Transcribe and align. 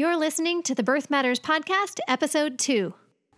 You're 0.00 0.16
listening 0.16 0.62
to 0.62 0.74
the 0.74 0.82
Birth 0.82 1.10
Matters 1.10 1.38
Podcast, 1.38 1.98
Episode 2.08 2.58
2. 2.58 2.94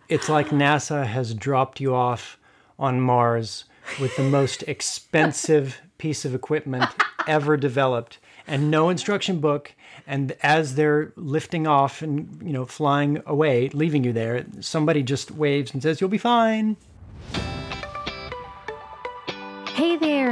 It's 0.07 0.29
like 0.29 0.47
NASA 0.47 1.05
has 1.05 1.33
dropped 1.33 1.81
you 1.81 1.93
off 1.93 2.39
on 2.79 3.01
Mars 3.01 3.65
with 3.99 4.15
the 4.15 4.23
most 4.23 4.63
expensive 4.69 5.81
piece 5.97 6.23
of 6.23 6.33
equipment 6.33 6.89
ever 7.27 7.57
developed 7.57 8.17
and 8.47 8.71
no 8.71 8.87
instruction 8.87 9.41
book. 9.41 9.75
And 10.07 10.37
as 10.41 10.75
they're 10.75 11.11
lifting 11.17 11.67
off 11.67 12.01
and, 12.01 12.41
you 12.41 12.53
know, 12.53 12.63
flying 12.63 13.21
away, 13.25 13.67
leaving 13.73 14.05
you 14.05 14.13
there, 14.13 14.45
somebody 14.61 15.03
just 15.03 15.31
waves 15.31 15.73
and 15.73 15.83
says, 15.83 15.99
You'll 15.99 16.09
be 16.09 16.17
fine. 16.17 16.77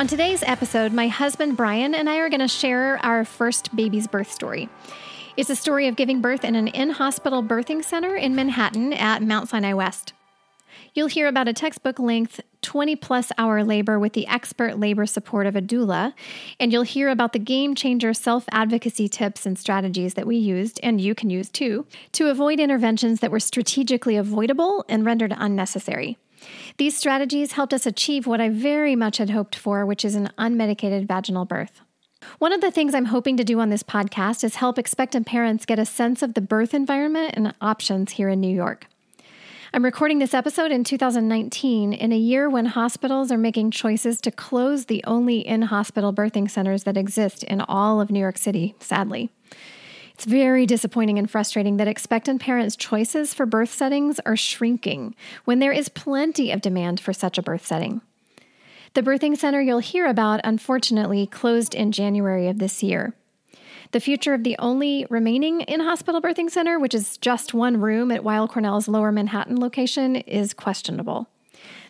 On 0.00 0.06
today's 0.06 0.42
episode, 0.44 0.94
my 0.94 1.08
husband 1.08 1.58
Brian 1.58 1.94
and 1.94 2.08
I 2.08 2.20
are 2.20 2.30
going 2.30 2.40
to 2.40 2.48
share 2.48 2.98
our 3.04 3.22
first 3.22 3.76
baby's 3.76 4.06
birth 4.06 4.32
story. 4.32 4.70
It's 5.36 5.50
a 5.50 5.54
story 5.54 5.88
of 5.88 5.96
giving 5.96 6.22
birth 6.22 6.42
in 6.42 6.54
an 6.54 6.68
in 6.68 6.88
hospital 6.88 7.42
birthing 7.42 7.84
center 7.84 8.16
in 8.16 8.34
Manhattan 8.34 8.94
at 8.94 9.22
Mount 9.22 9.50
Sinai 9.50 9.74
West. 9.74 10.14
You'll 10.94 11.08
hear 11.08 11.26
about 11.26 11.48
a 11.48 11.52
textbook 11.52 11.98
length 11.98 12.40
20 12.62 12.96
plus 12.96 13.30
hour 13.36 13.62
labor 13.62 13.98
with 13.98 14.14
the 14.14 14.26
expert 14.26 14.78
labor 14.78 15.04
support 15.04 15.46
of 15.46 15.54
a 15.54 15.60
doula, 15.60 16.14
and 16.58 16.72
you'll 16.72 16.82
hear 16.84 17.10
about 17.10 17.34
the 17.34 17.38
game 17.38 17.74
changer 17.74 18.14
self 18.14 18.46
advocacy 18.52 19.06
tips 19.06 19.44
and 19.44 19.58
strategies 19.58 20.14
that 20.14 20.26
we 20.26 20.38
used, 20.38 20.80
and 20.82 21.02
you 21.02 21.14
can 21.14 21.28
use 21.28 21.50
too, 21.50 21.84
to 22.12 22.30
avoid 22.30 22.58
interventions 22.58 23.20
that 23.20 23.30
were 23.30 23.38
strategically 23.38 24.16
avoidable 24.16 24.82
and 24.88 25.04
rendered 25.04 25.34
unnecessary. 25.36 26.16
These 26.76 26.96
strategies 26.96 27.52
helped 27.52 27.74
us 27.74 27.86
achieve 27.86 28.26
what 28.26 28.40
I 28.40 28.48
very 28.48 28.96
much 28.96 29.18
had 29.18 29.30
hoped 29.30 29.56
for, 29.56 29.84
which 29.84 30.04
is 30.04 30.14
an 30.14 30.30
unmedicated 30.38 31.06
vaginal 31.06 31.44
birth. 31.44 31.80
One 32.38 32.52
of 32.52 32.60
the 32.60 32.70
things 32.70 32.94
I'm 32.94 33.06
hoping 33.06 33.36
to 33.38 33.44
do 33.44 33.60
on 33.60 33.70
this 33.70 33.82
podcast 33.82 34.44
is 34.44 34.56
help 34.56 34.78
expectant 34.78 35.26
parents 35.26 35.64
get 35.64 35.78
a 35.78 35.86
sense 35.86 36.22
of 36.22 36.34
the 36.34 36.40
birth 36.40 36.74
environment 36.74 37.34
and 37.36 37.54
options 37.60 38.12
here 38.12 38.28
in 38.28 38.40
New 38.40 38.54
York. 38.54 38.86
I'm 39.72 39.84
recording 39.84 40.18
this 40.18 40.34
episode 40.34 40.72
in 40.72 40.82
2019, 40.82 41.92
in 41.92 42.12
a 42.12 42.18
year 42.18 42.50
when 42.50 42.66
hospitals 42.66 43.30
are 43.30 43.38
making 43.38 43.70
choices 43.70 44.20
to 44.22 44.30
close 44.32 44.86
the 44.86 45.02
only 45.04 45.46
in 45.46 45.62
hospital 45.62 46.12
birthing 46.12 46.50
centers 46.50 46.82
that 46.84 46.96
exist 46.96 47.44
in 47.44 47.60
all 47.60 48.00
of 48.00 48.10
New 48.10 48.18
York 48.18 48.36
City, 48.36 48.74
sadly. 48.80 49.30
It's 50.20 50.26
very 50.26 50.66
disappointing 50.66 51.18
and 51.18 51.30
frustrating 51.30 51.78
that 51.78 51.88
expectant 51.88 52.42
parents' 52.42 52.76
choices 52.76 53.32
for 53.32 53.46
birth 53.46 53.72
settings 53.72 54.20
are 54.26 54.36
shrinking 54.36 55.14
when 55.46 55.60
there 55.60 55.72
is 55.72 55.88
plenty 55.88 56.50
of 56.50 56.60
demand 56.60 57.00
for 57.00 57.14
such 57.14 57.38
a 57.38 57.42
birth 57.42 57.66
setting. 57.66 58.02
The 58.92 59.00
birthing 59.00 59.38
center 59.38 59.62
you'll 59.62 59.78
hear 59.78 60.04
about, 60.04 60.42
unfortunately, 60.44 61.26
closed 61.26 61.74
in 61.74 61.90
January 61.90 62.48
of 62.48 62.58
this 62.58 62.82
year. 62.82 63.14
The 63.92 64.00
future 64.00 64.34
of 64.34 64.44
the 64.44 64.58
only 64.58 65.06
remaining 65.08 65.62
in 65.62 65.80
hospital 65.80 66.20
birthing 66.20 66.50
center, 66.50 66.78
which 66.78 66.94
is 66.94 67.16
just 67.16 67.54
one 67.54 67.80
room 67.80 68.10
at 68.10 68.22
Weill 68.22 68.46
Cornell's 68.46 68.88
lower 68.88 69.10
Manhattan 69.10 69.58
location, 69.58 70.16
is 70.16 70.52
questionable. 70.52 71.28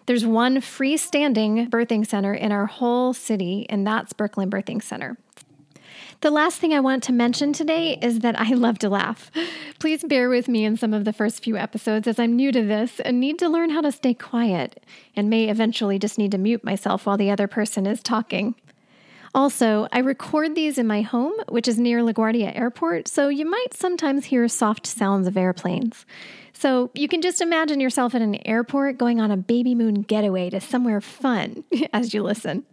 There's 0.07 0.25
one 0.25 0.59
freestanding 0.59 1.69
birthing 1.69 2.07
center 2.07 2.33
in 2.33 2.53
our 2.53 2.67
whole 2.67 3.13
city, 3.13 3.67
and 3.69 3.85
that's 3.85 4.13
Brooklyn 4.13 4.53
Birthing 4.53 4.81
Center. 4.81 5.17
The 6.23 6.31
last 6.31 6.59
thing 6.59 6.75
I 6.75 6.81
want 6.81 7.03
to 7.05 7.15
mention 7.15 7.55
today 7.55 7.99
is 8.03 8.19
that 8.19 8.39
I 8.39 8.51
love 8.51 8.79
to 8.81 8.91
laugh. 8.91 9.31
Please 9.79 10.05
bear 10.05 10.29
with 10.29 10.49
me 10.49 10.67
in 10.67 10.77
some 10.77 10.93
of 10.93 11.07
the 11.07 11.15
first 11.15 11.43
few 11.43 11.57
episodes 11.57 12.07
as 12.07 12.19
I'm 12.19 12.37
new 12.37 12.53
to 12.53 12.63
this 12.63 13.01
and 13.01 13.19
need 13.19 13.39
to 13.39 13.49
learn 13.49 13.71
how 13.71 13.81
to 13.81 13.91
stay 13.91 14.13
quiet 14.13 14.85
and 15.17 15.31
may 15.31 15.49
eventually 15.49 15.99
just 15.99 16.19
need 16.19 16.33
to 16.33 16.39
mute 16.39 16.63
myself 16.63 17.07
while 17.07 17.17
the 17.17 17.31
other 17.31 17.49
person 17.49 17.87
is 17.87 18.03
talking. 18.03 18.55
Also, 19.35 19.89
I 19.93 20.01
record 20.01 20.55
these 20.55 20.77
in 20.77 20.87
my 20.87 21.01
home, 21.01 21.33
which 21.49 21.67
is 21.67 21.79
near 21.79 22.03
LaGuardia 22.03 22.55
Airport, 22.55 23.09
so 23.09 23.29
you 23.29 23.49
might 23.49 23.73
sometimes 23.73 24.27
hear 24.27 24.47
soft 24.47 24.87
sounds 24.87 25.27
of 25.27 25.39
airplanes. 25.39 26.05
So 26.53 26.91
you 26.93 27.09
can 27.09 27.23
just 27.23 27.41
imagine 27.41 27.81
yourself 27.81 28.15
at 28.15 28.21
an 28.21 28.47
airport 28.47 28.99
going 28.99 29.21
on 29.23 29.31
a 29.31 29.39
baby 29.39 29.75
moon 29.75 30.03
getaway 30.03 30.51
to 30.51 30.61
somewhere 30.61 31.01
fun 31.01 31.65
as 31.95 32.13
you 32.13 32.23
listen. 32.23 32.67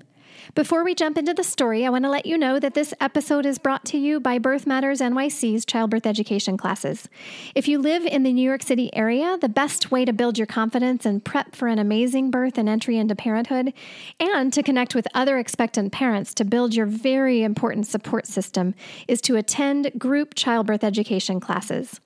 Before 0.56 0.84
we 0.84 0.96
jump 0.96 1.18
into 1.18 1.34
the 1.34 1.44
story, 1.44 1.86
I 1.86 1.90
want 1.90 2.06
to 2.06 2.10
let 2.10 2.26
you 2.26 2.38
know 2.38 2.58
that 2.60 2.74
this 2.74 2.94
episode 3.02 3.46
is 3.46 3.58
brought 3.58 3.84
to 3.86 3.98
you 3.98 4.20
by 4.20 4.40
Birth 4.40 4.66
Matters 4.66 5.02
NYC's 5.02 5.66
childbirth 5.66 6.06
education 6.06 6.58
classes. 6.58 7.10
If 7.54 7.68
you 7.68 7.80
live 7.80 8.06
in 8.06 8.24
the 8.24 8.32
New 8.32 8.44
York 8.44 8.64
City 8.64 8.90
area, 8.96 9.38
the 9.40 9.50
best 9.50 9.92
way 9.92 10.06
to 10.06 10.14
build 10.14 10.38
your 10.38 10.48
confidence 10.48 11.06
and 11.06 11.24
prep 11.24 11.54
for 11.54 11.68
an 11.68 11.80
amazing 11.80 12.32
birth 12.32 12.58
and 12.58 12.70
entry 12.70 12.98
into 12.98 13.14
parenthood, 13.14 13.74
and 14.20 14.54
to 14.54 14.64
connect 14.64 14.96
with 14.96 15.08
other 15.14 15.38
expectant 15.38 15.92
parents 15.92 16.34
to 16.36 16.46
build 16.46 16.74
your 16.74 16.86
very 16.86 17.44
important 17.44 17.86
support 17.86 18.26
system, 18.26 18.74
is 19.08 19.20
to 19.22 19.36
attend 19.36 19.92
group 19.98 20.34
childbirth 20.34 20.84
education 20.84 21.40
classes. 21.40 22.00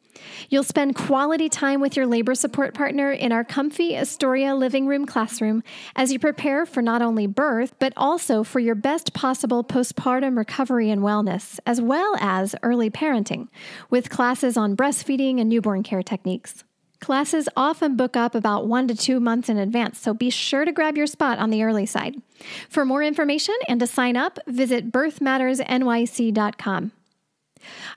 You'll 0.49 0.63
spend 0.63 0.95
quality 0.95 1.49
time 1.49 1.81
with 1.81 1.95
your 1.95 2.05
labor 2.05 2.35
support 2.35 2.73
partner 2.73 3.11
in 3.11 3.31
our 3.31 3.43
comfy 3.43 3.95
Astoria 3.95 4.55
living 4.55 4.87
room 4.87 5.05
classroom 5.05 5.63
as 5.95 6.11
you 6.11 6.19
prepare 6.19 6.65
for 6.65 6.81
not 6.81 7.01
only 7.01 7.27
birth, 7.27 7.73
but 7.79 7.93
also 7.95 8.43
for 8.43 8.59
your 8.59 8.75
best 8.75 9.13
possible 9.13 9.63
postpartum 9.63 10.37
recovery 10.37 10.89
and 10.89 11.01
wellness, 11.01 11.59
as 11.65 11.81
well 11.81 12.15
as 12.19 12.55
early 12.63 12.89
parenting, 12.89 13.47
with 13.89 14.09
classes 14.09 14.57
on 14.57 14.75
breastfeeding 14.75 15.39
and 15.39 15.49
newborn 15.49 15.83
care 15.83 16.03
techniques. 16.03 16.63
Classes 17.01 17.49
often 17.57 17.95
book 17.95 18.15
up 18.15 18.35
about 18.35 18.67
one 18.67 18.87
to 18.87 18.93
two 18.93 19.19
months 19.19 19.49
in 19.49 19.57
advance, 19.57 19.99
so 19.99 20.13
be 20.13 20.29
sure 20.29 20.65
to 20.65 20.71
grab 20.71 20.95
your 20.95 21.07
spot 21.07 21.39
on 21.39 21.49
the 21.49 21.63
early 21.63 21.87
side. 21.87 22.21
For 22.69 22.85
more 22.85 23.01
information 23.01 23.55
and 23.67 23.79
to 23.79 23.87
sign 23.87 24.15
up, 24.15 24.37
visit 24.45 24.91
birthmattersnyc.com. 24.91 26.91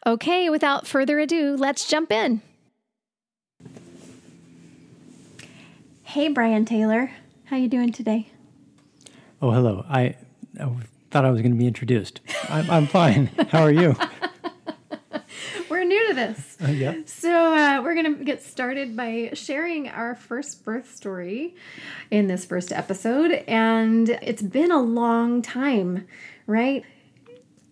Okay, 0.07 0.51
without 0.51 0.87
further 0.87 1.19
ado, 1.19 1.57
let's 1.57 1.87
jump 1.87 2.13
in. 2.13 2.43
Hey, 6.03 6.29
Brian 6.29 6.65
Taylor. 6.65 7.11
How 7.47 7.57
you 7.57 7.69
doing 7.69 7.91
today? 7.91 8.29
Oh, 9.43 9.51
hello. 9.51 9.85
I, 9.89 10.17
I 10.61 10.71
thought 11.11 11.25
I 11.25 11.31
was 11.31 11.41
going 11.41 11.53
to 11.53 11.59
be 11.59 11.67
introduced. 11.67 12.21
I'm, 12.49 12.71
I'm 12.71 12.87
fine. 12.87 13.27
How 13.49 13.63
are 13.63 13.73
you? 13.73 13.97
we're 15.69 15.85
new 15.85 16.09
to 16.09 16.15
this. 16.15 16.57
Uh, 16.63 16.69
yeah. 16.69 16.95
So, 17.07 17.55
uh, 17.55 17.83
we're 17.83 17.95
going 17.95 18.19
to 18.19 18.25
get 18.25 18.43
started 18.43 18.97
by 18.97 19.31
sharing 19.35 19.89
our 19.89 20.15
first 20.15 20.65
birth 20.65 20.95
story 20.95 21.57
in 22.11 22.29
this 22.29 22.45
first 22.45 22.73
episode. 22.73 23.33
And 23.49 24.09
it's 24.23 24.43
been 24.43 24.71
a 24.71 24.81
long 24.81 25.43
time, 25.43 26.07
right? 26.47 26.85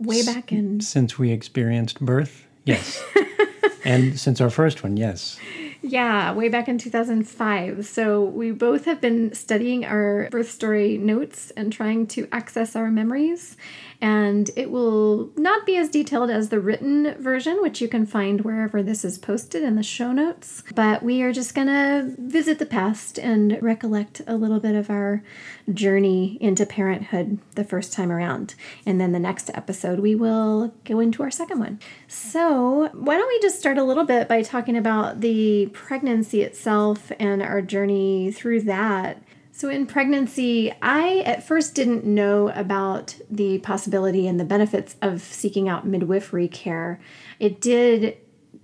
Way 0.03 0.23
back 0.23 0.53
in 0.53 0.81
since 0.81 1.19
we 1.19 1.31
experienced 1.31 2.01
birth 2.01 2.47
yes 2.65 3.03
and 3.85 4.19
since 4.19 4.41
our 4.41 4.51
first 4.51 4.83
one 4.83 4.97
yes 4.97 5.39
yeah, 5.85 6.33
way 6.33 6.49
back 6.49 6.69
in 6.69 6.79
2005. 6.79 7.85
So 7.85 8.23
we 8.23 8.53
both 8.53 8.85
have 8.85 9.01
been 9.01 9.35
studying 9.35 9.85
our 9.85 10.29
birth 10.31 10.49
story 10.49 10.97
notes 10.97 11.51
and 11.57 11.73
trying 11.73 12.07
to 12.09 12.29
access 12.31 12.77
our 12.77 12.89
memories. 12.89 13.57
And 14.03 14.51
it 14.57 14.73
will 14.73 15.31
not 15.37 15.65
be 15.65 15.77
as 15.77 15.89
detailed 15.89 16.29
as 16.29 16.49
the 16.49 16.59
written 16.59 17.15
version, 17.23 17.63
which 17.63 17.81
you 17.81 17.87
can 17.87 18.05
find 18.05 18.41
wherever 18.41 18.83
this 18.83 19.05
is 19.05 19.17
posted 19.17 19.63
in 19.63 19.77
the 19.77 19.85
show 19.85 20.11
notes. 20.11 20.65
But 20.75 21.05
we 21.05 21.23
are 21.23 21.33
just 21.33 21.55
going 21.55 21.69
to 21.69 22.13
visit 22.19 22.59
the 22.59 22.67
past 22.67 23.17
and 23.17 23.63
recollect 23.63 24.21
a 24.27 24.35
little 24.35 24.59
bit 24.59 24.75
of 24.75 24.91
our 24.91 25.23
journey 25.73 26.37
into 26.41 26.67
parenthood 26.67 27.39
the 27.55 27.63
first 27.63 27.93
time 27.93 28.11
around. 28.11 28.57
And 28.85 29.01
then 29.01 29.13
the 29.13 29.21
next 29.21 29.51
episode, 29.55 30.01
we 30.01 30.17
will 30.17 30.75
go 30.85 30.99
into 30.99 31.23
our 31.23 31.31
second 31.31 31.61
one. 31.61 31.79
So, 32.09 32.91
why 32.95 33.17
don't 33.17 33.29
we 33.29 33.41
just 33.41 33.61
start 33.61 33.79
a 33.79 33.85
little 33.85 34.05
bit 34.05 34.27
by 34.27 34.43
talking 34.43 34.77
about 34.77 35.21
the 35.21 35.67
pregnancy 35.73 36.43
itself 36.43 37.13
and 37.21 37.41
our 37.41 37.63
journey 37.63 38.33
through 38.33 38.63
that. 38.63 39.22
So, 39.55 39.69
in 39.69 39.87
pregnancy, 39.87 40.73
I 40.81 41.19
at 41.27 41.47
first 41.47 41.75
didn't 41.75 42.07
know 42.07 42.49
about 42.49 43.17
the 43.31 43.59
possibility 43.59 44.27
and 44.27 44.41
the 44.41 44.47
benefits 44.47 44.97
of 45.03 45.21
seeking 45.21 45.69
out 45.69 45.87
midwifery 45.87 46.49
care. 46.49 46.99
It 47.39 47.61
did 47.61 48.17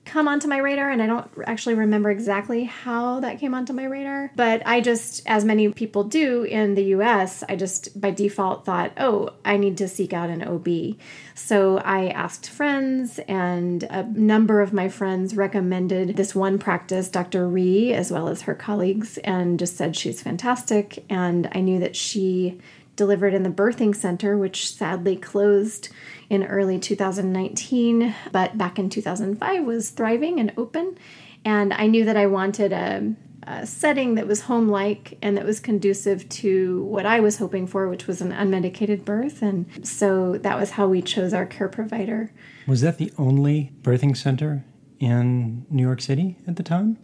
come 0.08 0.26
onto 0.26 0.48
my 0.48 0.56
radar, 0.56 0.90
and 0.90 1.02
I 1.02 1.06
don't 1.06 1.30
actually 1.46 1.74
remember 1.74 2.10
exactly 2.10 2.64
how 2.64 3.20
that 3.20 3.38
came 3.38 3.54
onto 3.54 3.72
my 3.72 3.84
radar. 3.84 4.32
But 4.34 4.62
I 4.66 4.80
just, 4.80 5.22
as 5.26 5.44
many 5.44 5.68
people 5.68 6.04
do 6.04 6.44
in 6.44 6.74
the 6.74 6.84
US, 6.96 7.44
I 7.48 7.56
just 7.56 8.00
by 8.00 8.10
default 8.10 8.64
thought, 8.64 8.92
oh, 8.96 9.30
I 9.44 9.58
need 9.58 9.76
to 9.78 9.88
seek 9.88 10.12
out 10.12 10.30
an 10.30 10.42
OB. 10.42 10.96
So 11.34 11.78
I 11.78 12.08
asked 12.08 12.48
friends, 12.48 13.20
and 13.28 13.82
a 13.84 14.04
number 14.04 14.60
of 14.60 14.72
my 14.72 14.88
friends 14.88 15.36
recommended 15.36 16.16
this 16.16 16.34
one 16.34 16.58
practice, 16.58 17.08
Dr. 17.08 17.46
Ree, 17.46 17.92
as 17.92 18.10
well 18.10 18.28
as 18.28 18.42
her 18.42 18.54
colleagues, 18.54 19.18
and 19.18 19.58
just 19.58 19.76
said 19.76 19.94
she's 19.94 20.22
fantastic. 20.22 21.04
And 21.10 21.48
I 21.52 21.60
knew 21.60 21.78
that 21.80 21.94
she 21.94 22.58
delivered 22.98 23.32
in 23.32 23.44
the 23.44 23.50
birthing 23.50 23.96
center, 23.96 24.36
which 24.36 24.74
sadly 24.74 25.16
closed 25.16 25.88
in 26.28 26.44
early 26.44 26.78
2019, 26.78 28.14
but 28.32 28.58
back 28.58 28.78
in 28.78 28.90
2005 28.90 29.64
was 29.64 29.90
thriving 29.90 30.38
and 30.38 30.52
open. 30.58 30.98
And 31.44 31.72
I 31.72 31.86
knew 31.86 32.04
that 32.04 32.16
I 32.16 32.26
wanted 32.26 32.72
a, 32.72 33.14
a 33.44 33.66
setting 33.66 34.16
that 34.16 34.26
was 34.26 34.42
home 34.42 34.68
like 34.68 35.16
and 35.22 35.36
that 35.38 35.46
was 35.46 35.60
conducive 35.60 36.28
to 36.28 36.82
what 36.84 37.06
I 37.06 37.20
was 37.20 37.38
hoping 37.38 37.66
for, 37.66 37.88
which 37.88 38.06
was 38.06 38.20
an 38.20 38.32
unmedicated 38.32 39.04
birth. 39.04 39.40
And 39.40 39.86
so 39.86 40.36
that 40.38 40.58
was 40.58 40.72
how 40.72 40.88
we 40.88 41.00
chose 41.00 41.32
our 41.32 41.46
care 41.46 41.68
provider. 41.68 42.32
Was 42.66 42.80
that 42.82 42.98
the 42.98 43.12
only 43.16 43.72
birthing 43.80 44.16
center 44.16 44.64
in 44.98 45.64
New 45.70 45.84
York 45.84 46.00
City 46.00 46.36
at 46.46 46.56
the 46.56 46.64
time? 46.64 46.98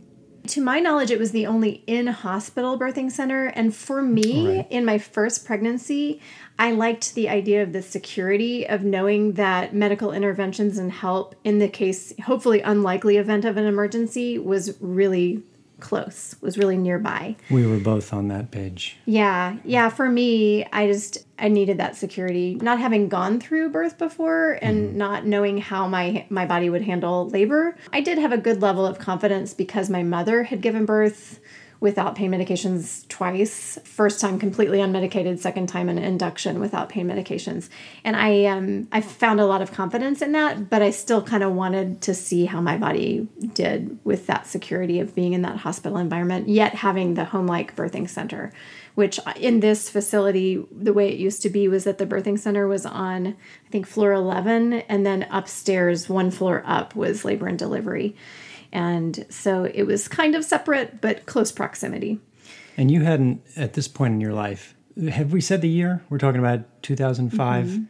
To 0.49 0.61
my 0.61 0.81
knowledge, 0.81 1.11
it 1.11 1.19
was 1.19 1.32
the 1.32 1.46
only 1.46 1.82
in 1.87 2.06
hospital 2.06 2.79
birthing 2.79 3.11
center. 3.11 3.46
And 3.46 3.75
for 3.75 4.02
me, 4.02 4.56
right. 4.56 4.67
in 4.70 4.85
my 4.85 4.99
first 4.99 5.44
pregnancy, 5.44 6.20
I 6.58 6.73
liked 6.73 7.14
the 7.14 7.29
idea 7.29 7.62
of 7.62 7.73
the 7.73 7.82
security 7.82 8.67
of 8.67 8.85
knowing 8.85 9.32
that 9.32 9.75
medical 9.75 10.12
interventions 10.12 10.79
and 10.79 10.93
help 10.93 11.35
in 11.44 11.58
the 11.58 11.69
case, 11.69 12.12
hopefully 12.25 12.61
unlikely 12.61 13.17
event 13.17 13.44
of 13.44 13.56
an 13.56 13.64
emergency, 13.64 14.38
was 14.38 14.76
really 14.81 15.43
close, 15.81 16.37
was 16.41 16.56
really 16.56 16.76
nearby. 16.76 17.37
We 17.50 17.67
were 17.67 17.79
both 17.79 18.12
on 18.12 18.29
that 18.29 18.50
page. 18.50 18.96
Yeah. 19.06 19.56
Yeah. 19.64 19.88
For 19.88 20.08
me, 20.08 20.64
I 20.73 20.87
just, 20.87 21.24
I 21.38 21.48
needed 21.48 21.78
that 21.78 21.96
security. 21.96 22.54
Not 22.54 22.78
having 22.78 23.08
gone 23.08 23.40
through 23.40 23.70
birth 23.70 23.98
before 23.98 24.58
and 24.62 24.90
mm 24.90 24.94
not 24.94 25.26
knowing 25.26 25.58
how 25.58 25.88
my, 25.88 26.25
my 26.28 26.46
body 26.46 26.70
would 26.70 26.82
handle 26.82 27.28
labor, 27.28 27.76
I 27.92 28.00
did 28.00 28.19
have 28.19 28.32
a 28.32 28.38
good 28.38 28.62
level 28.62 28.86
of 28.86 28.98
confidence 28.98 29.52
because 29.52 29.90
my 29.90 30.02
mother 30.04 30.44
had 30.44 30.60
given 30.60 30.84
birth 30.84 31.40
without 31.81 32.14
pain 32.14 32.31
medications 32.31 33.06
twice. 33.08 33.78
First 33.84 34.19
time 34.19 34.38
completely 34.38 34.78
unmedicated, 34.78 35.38
second 35.38 35.66
time 35.66 35.90
an 35.90 35.98
induction 35.98 36.58
without 36.58 36.88
pain 36.88 37.06
medications. 37.06 37.69
And 38.04 38.16
I 38.16 38.46
um 38.46 38.88
I 38.90 39.02
found 39.02 39.38
a 39.38 39.44
lot 39.44 39.60
of 39.60 39.72
confidence 39.72 40.22
in 40.22 40.32
that, 40.32 40.70
but 40.70 40.81
I 40.81 40.90
still 40.90 41.22
kind 41.22 41.42
of 41.42 41.52
wanted 41.52 42.00
to 42.02 42.14
see 42.14 42.46
how 42.46 42.60
my 42.60 42.78
body 42.78 43.28
did 43.52 43.98
with 44.02 44.26
that 44.28 44.46
security 44.46 45.00
of 45.00 45.14
being 45.14 45.34
in 45.34 45.42
that 45.42 45.58
hospital 45.58 45.98
environment, 45.98 46.48
yet 46.48 46.75
having 46.75 47.14
the 47.14 47.26
home-like 47.26 47.76
birthing 47.76 48.08
center. 48.08 48.52
Which 48.94 49.19
in 49.37 49.58
this 49.58 49.91
facility, 49.91 50.64
the 50.70 50.93
way 50.93 51.08
it 51.08 51.19
used 51.19 51.43
to 51.43 51.50
be 51.50 51.67
was 51.67 51.82
that 51.82 51.99
the 51.99 52.06
birthing 52.06 52.38
center 52.38 52.69
was 52.69 52.87
on, 52.87 53.26
I 53.26 53.70
think, 53.70 53.87
floor 53.87 54.12
11, 54.12 54.73
and 54.73 55.05
then 55.05 55.26
upstairs, 55.31 56.08
one 56.08 56.31
floor 56.31 56.62
up, 56.64 56.94
was 56.94 57.25
labor 57.25 57.49
and 57.49 57.58
delivery. 57.58 58.14
And 58.70 59.26
so 59.29 59.64
it 59.64 59.82
was 59.82 60.06
kind 60.06 60.37
of 60.37 60.44
separate, 60.44 61.00
but 61.00 61.26
close 61.26 61.50
proximity. 61.50 62.20
And 62.76 62.91
you 62.91 63.02
hadn't, 63.02 63.43
at 63.56 63.73
this 63.73 63.88
point 63.88 64.14
in 64.14 64.20
your 64.20 64.32
life, 64.32 64.75
have 65.11 65.32
we 65.32 65.41
said 65.41 65.61
the 65.61 65.69
year? 65.69 66.05
We're 66.08 66.19
talking 66.19 66.41
about 66.41 66.82
2005. 66.82 67.67
Mm-hmm. 67.67 67.85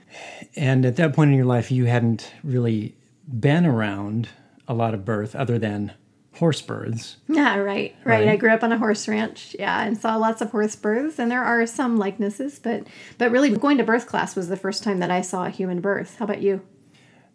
And 0.57 0.87
at 0.87 0.97
that 0.97 1.13
point 1.13 1.31
in 1.31 1.37
your 1.37 1.45
life, 1.45 1.71
you 1.71 1.85
hadn't 1.85 2.33
really 2.43 2.97
been 3.29 3.67
around 3.67 4.29
a 4.67 4.75
lot 4.75 4.95
of 4.95 5.05
birth 5.05 5.37
other 5.37 5.59
than 5.59 5.93
horse 6.39 6.61
births. 6.61 7.17
Yeah, 7.29 7.57
right, 7.57 7.95
right, 8.05 8.21
right. 8.21 8.29
I 8.29 8.37
grew 8.37 8.51
up 8.51 8.63
on 8.63 8.73
a 8.73 8.79
horse 8.79 9.07
ranch, 9.09 9.55
yeah, 9.59 9.85
and 9.85 9.97
saw 9.97 10.17
lots 10.17 10.41
of 10.41 10.51
horse 10.51 10.77
births, 10.77 11.19
and 11.19 11.31
there 11.31 11.45
are 11.45 11.67
some 11.67 11.97
likenesses, 11.97 12.59
but 12.59 12.87
but 13.19 13.31
really 13.31 13.51
going 13.51 13.79
to 13.79 13.85
birth 13.85 14.07
class 14.07 14.37
was 14.37 14.49
the 14.49 14.57
first 14.57 14.83
time 14.83 14.99
that 14.99 15.11
I 15.11 15.21
saw 15.21 15.47
a 15.47 15.51
human 15.51 15.81
birth. 15.81 16.17
How 16.19 16.25
about 16.25 16.43
you? 16.43 16.63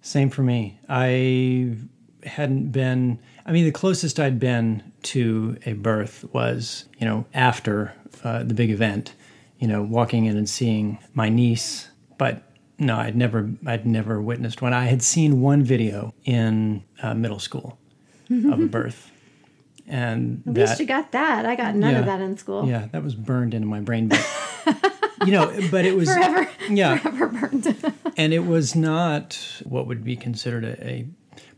Same 0.01 0.29
for 0.29 0.43
me. 0.43 0.79
I 0.87 1.75
hadn't 2.23 2.71
been 2.71 3.19
I 3.49 3.51
mean, 3.51 3.65
the 3.65 3.71
closest 3.71 4.19
I'd 4.19 4.39
been 4.39 4.91
to 5.03 5.57
a 5.65 5.73
birth 5.73 6.23
was, 6.31 6.85
you 6.99 7.07
know, 7.07 7.25
after 7.33 7.95
uh, 8.23 8.43
the 8.43 8.53
big 8.53 8.69
event, 8.69 9.15
you 9.57 9.67
know, 9.67 9.81
walking 9.81 10.25
in 10.25 10.37
and 10.37 10.47
seeing 10.47 10.99
my 11.15 11.29
niece. 11.29 11.89
But 12.19 12.43
no, 12.77 12.95
I'd 12.95 13.15
never, 13.15 13.49
I'd 13.65 13.87
never 13.87 14.21
witnessed 14.21 14.61
one. 14.61 14.71
I 14.71 14.85
had 14.85 15.01
seen 15.01 15.41
one 15.41 15.63
video 15.63 16.13
in 16.25 16.83
uh, 17.01 17.15
middle 17.15 17.39
school 17.39 17.79
of 18.29 18.59
a 18.59 18.65
birth, 18.65 19.11
and 19.87 20.43
at 20.47 20.53
that, 20.53 20.61
least 20.61 20.79
you 20.79 20.85
got 20.85 21.11
that. 21.11 21.45
I 21.45 21.55
got 21.55 21.75
none 21.75 21.93
yeah, 21.93 21.99
of 21.99 22.05
that 22.05 22.21
in 22.21 22.37
school. 22.37 22.67
Yeah, 22.67 22.87
that 22.91 23.03
was 23.03 23.15
burned 23.15 23.53
into 23.53 23.67
my 23.67 23.79
brain. 23.79 24.07
But 24.07 24.25
you 25.25 25.31
know, 25.31 25.47
but 25.71 25.85
it 25.85 25.95
was 25.95 26.13
forever, 26.13 26.49
yeah, 26.69 26.97
forever 26.97 27.27
burned. 27.27 27.93
and 28.17 28.33
it 28.33 28.45
was 28.45 28.75
not 28.75 29.61
what 29.65 29.87
would 29.87 30.03
be 30.03 30.15
considered 30.15 30.63
a, 30.63 30.87
a 30.87 31.07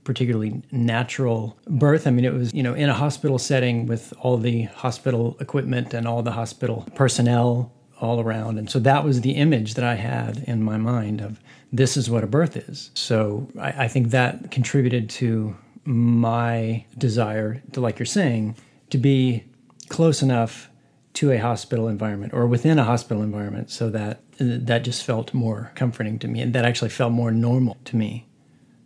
particularly 0.03 0.61
natural 0.71 1.57
birth. 1.67 2.07
I 2.07 2.11
mean, 2.11 2.25
it 2.25 2.33
was, 2.33 2.53
you 2.53 2.63
know, 2.63 2.73
in 2.73 2.89
a 2.89 2.93
hospital 2.93 3.37
setting 3.37 3.85
with 3.85 4.13
all 4.19 4.37
the 4.37 4.63
hospital 4.63 5.37
equipment 5.39 5.93
and 5.93 6.07
all 6.07 6.23
the 6.23 6.31
hospital 6.31 6.87
personnel 6.95 7.71
all 7.99 8.19
around. 8.19 8.57
And 8.57 8.69
so 8.69 8.79
that 8.79 9.03
was 9.03 9.21
the 9.21 9.31
image 9.31 9.75
that 9.75 9.85
I 9.85 9.95
had 9.95 10.43
in 10.47 10.63
my 10.63 10.77
mind 10.77 11.21
of 11.21 11.39
this 11.71 11.95
is 11.95 12.09
what 12.09 12.23
a 12.23 12.27
birth 12.27 12.57
is. 12.57 12.89
So 12.95 13.47
I, 13.59 13.83
I 13.83 13.87
think 13.87 14.09
that 14.09 14.49
contributed 14.49 15.09
to 15.11 15.55
my 15.83 16.85
desire 16.97 17.61
to, 17.73 17.81
like 17.81 17.99
you're 17.99 18.05
saying, 18.05 18.55
to 18.89 18.97
be 18.97 19.45
close 19.89 20.21
enough 20.21 20.69
to 21.13 21.31
a 21.31 21.37
hospital 21.37 21.87
environment 21.87 22.33
or 22.33 22.47
within 22.47 22.79
a 22.79 22.83
hospital 22.83 23.21
environment 23.21 23.69
so 23.69 23.89
that 23.89 24.21
that 24.39 24.83
just 24.83 25.03
felt 25.03 25.33
more 25.33 25.71
comforting 25.75 26.17
to 26.17 26.27
me 26.27 26.41
and 26.41 26.53
that 26.53 26.65
actually 26.65 26.89
felt 26.89 27.11
more 27.11 27.31
normal 27.31 27.77
to 27.85 27.95
me. 27.95 28.27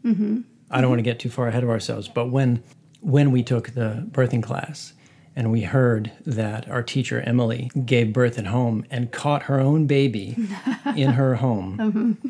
Mm-hmm. 0.03 0.42
I 0.71 0.81
don't 0.81 0.89
want 0.89 1.00
to 1.00 1.03
get 1.03 1.19
too 1.19 1.30
far 1.30 1.47
ahead 1.47 1.63
of 1.63 1.69
ourselves, 1.69 2.07
but 2.07 2.27
when 2.31 2.63
when 3.01 3.31
we 3.31 3.44
took 3.44 3.69
the 3.69 4.07
birthing 4.12 4.41
class 4.41 4.94
and 5.36 5.51
we 5.51 5.62
heard 5.62 6.12
that 6.25 6.68
our 6.69 6.81
teacher 6.81 7.21
Emily 7.21 7.69
gave 7.86 8.12
birth 8.12 8.39
at 8.39 8.48
home 8.48 8.86
and 8.89 9.12
caught 9.12 9.44
her 9.44 9.59
own 9.59 9.86
baby 9.86 10.36
in 10.95 11.12
her 11.12 11.36
home, 11.36 11.77
mm-hmm. 11.77 12.30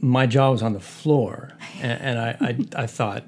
my 0.00 0.26
jaw 0.26 0.50
was 0.50 0.62
on 0.62 0.72
the 0.72 0.80
floor, 0.80 1.52
and, 1.80 2.00
and 2.00 2.18
I, 2.18 2.36
I 2.40 2.82
I 2.82 2.86
thought 2.86 3.24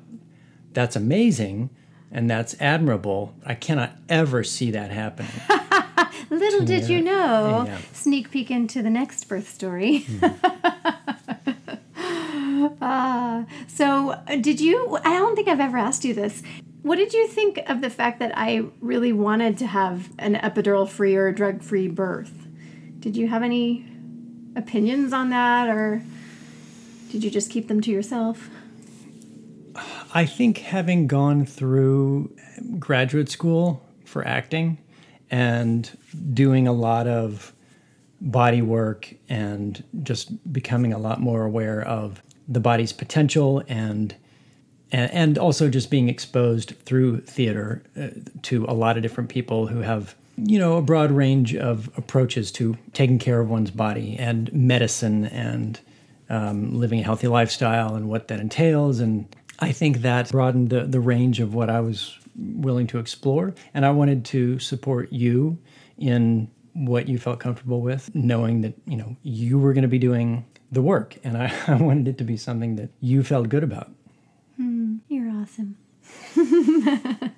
that's 0.75 0.97
amazing 0.97 1.71
and 2.13 2.29
that's 2.29 2.55
admirable. 2.61 3.35
I 3.45 3.55
cannot 3.55 3.97
ever 4.09 4.45
see 4.45 4.71
that 4.73 4.91
happening. 4.91 5.33
Little 6.31 6.65
did 6.65 6.89
you 6.89 7.01
know, 7.01 7.65
yeah. 7.67 7.79
sneak 7.93 8.31
peek 8.31 8.51
into 8.51 8.83
the 8.83 8.91
next 8.91 9.25
birth 9.29 9.49
story. 9.49 10.07
Mm. 12.65 12.77
Uh, 12.81 13.45
so, 13.67 14.21
did 14.41 14.61
you? 14.61 14.99
I 15.05 15.19
don't 15.19 15.35
think 15.35 15.49
I've 15.49 15.61
ever 15.61 15.79
asked 15.79 16.05
you 16.05 16.15
this. 16.15 16.43
What 16.83 16.97
did 16.97 17.13
you 17.13 17.27
think 17.27 17.59
of 17.69 17.81
the 17.81 17.91
fact 17.91 18.19
that 18.19 18.33
I 18.37 18.67
really 18.81 19.13
wanted 19.13 19.59
to 19.59 19.67
have 19.67 20.11
an 20.19 20.35
epidural 20.35 20.89
free 20.89 21.15
or 21.17 21.33
drug 21.33 21.63
free 21.63 21.89
birth? 21.89 22.47
Did 23.01 23.17
you 23.17 23.29
have 23.29 23.43
any 23.43 23.87
opinions 24.55 25.13
on 25.13 25.31
that, 25.31 25.69
or 25.69 26.03
did 27.11 27.25
you 27.25 27.31
just 27.31 27.51
keep 27.51 27.69
them 27.69 27.81
to 27.83 27.91
yourself? 27.91 28.51
I 30.13 30.27
think 30.27 30.59
having 30.59 31.07
gone 31.07 31.47
through 31.47 32.35
graduate 32.79 33.29
school 33.29 33.85
for 34.05 34.27
acting 34.27 34.79
and 35.31 35.91
doing 36.33 36.69
a 36.69 36.73
lot 36.73 37.07
of 37.07 37.53
body 38.21 38.63
work 38.63 39.13
and 39.29 39.83
just 40.03 40.53
becoming 40.53 40.93
a 40.93 40.99
lot 40.99 41.21
more 41.21 41.45
aware 41.45 41.83
of 41.83 42.23
the 42.49 42.61
body's 42.61 42.93
potential 42.93 43.63
and 43.69 44.15
and, 44.93 45.39
also 45.39 45.69
just 45.69 45.91
being 45.91 46.09
exposed 46.09 46.75
through 46.85 47.21
theater 47.23 47.83
uh, 48.01 48.09
to 48.43 48.65
a 48.69 48.73
lot 48.73 48.97
of 48.97 49.03
different 49.03 49.29
people 49.29 49.67
who 49.67 49.81
have 49.81 50.15
you 50.37 50.59
know 50.59 50.77
a 50.77 50.83
broad 50.83 51.11
range 51.11 51.55
of 51.57 51.91
approaches 51.97 52.53
to 52.53 52.77
taking 52.93 53.19
care 53.19 53.41
of 53.41 53.51
one's 53.51 53.73
body 53.73 54.17
and 54.19 54.53
medicine 54.53 55.25
and 55.27 55.81
um, 56.31 56.79
living 56.79 57.01
a 57.01 57.03
healthy 57.03 57.27
lifestyle 57.27 57.97
and 57.97 58.09
what 58.09 58.29
that 58.29 58.39
entails 58.41 59.01
and 59.01 59.35
i 59.61 59.73
think 59.73 59.99
that 59.99 60.31
broadened 60.31 60.71
the, 60.71 60.85
the 60.85 61.01
range 61.01 61.41
of 61.41 61.55
what 61.55 61.71
i 61.71 61.81
was 61.81 62.19
willing 62.37 62.87
to 62.87 62.99
explore 62.99 63.55
and 63.73 63.87
i 63.87 63.91
wanted 63.91 64.25
to 64.25 64.59
support 64.59 65.13
you 65.13 65.59
in 65.99 66.49
what 66.73 67.09
you 67.09 67.19
felt 67.19 67.39
comfortable 67.39 67.81
with 67.81 68.13
knowing 68.15 68.63
that 68.63 68.75
you 68.87 68.97
know 68.97 69.17
you 69.23 69.59
were 69.59 69.73
going 69.73 69.83
to 69.83 69.89
be 69.89 69.99
doing 69.99 70.45
the 70.75 70.83
work. 70.83 71.17
And 71.25 71.39
I, 71.39 71.53
I 71.67 71.77
wanted 71.77 72.09
it 72.09 72.19
to 72.19 72.25
be 72.25 72.37
something 72.37 72.77
that 72.77 72.91
you 73.01 73.23
felt 73.23 73.49
good 73.49 73.65
about. 73.65 73.91
Hmm, 74.57 74.97
you're 75.09 75.31
awesome. 75.31 75.79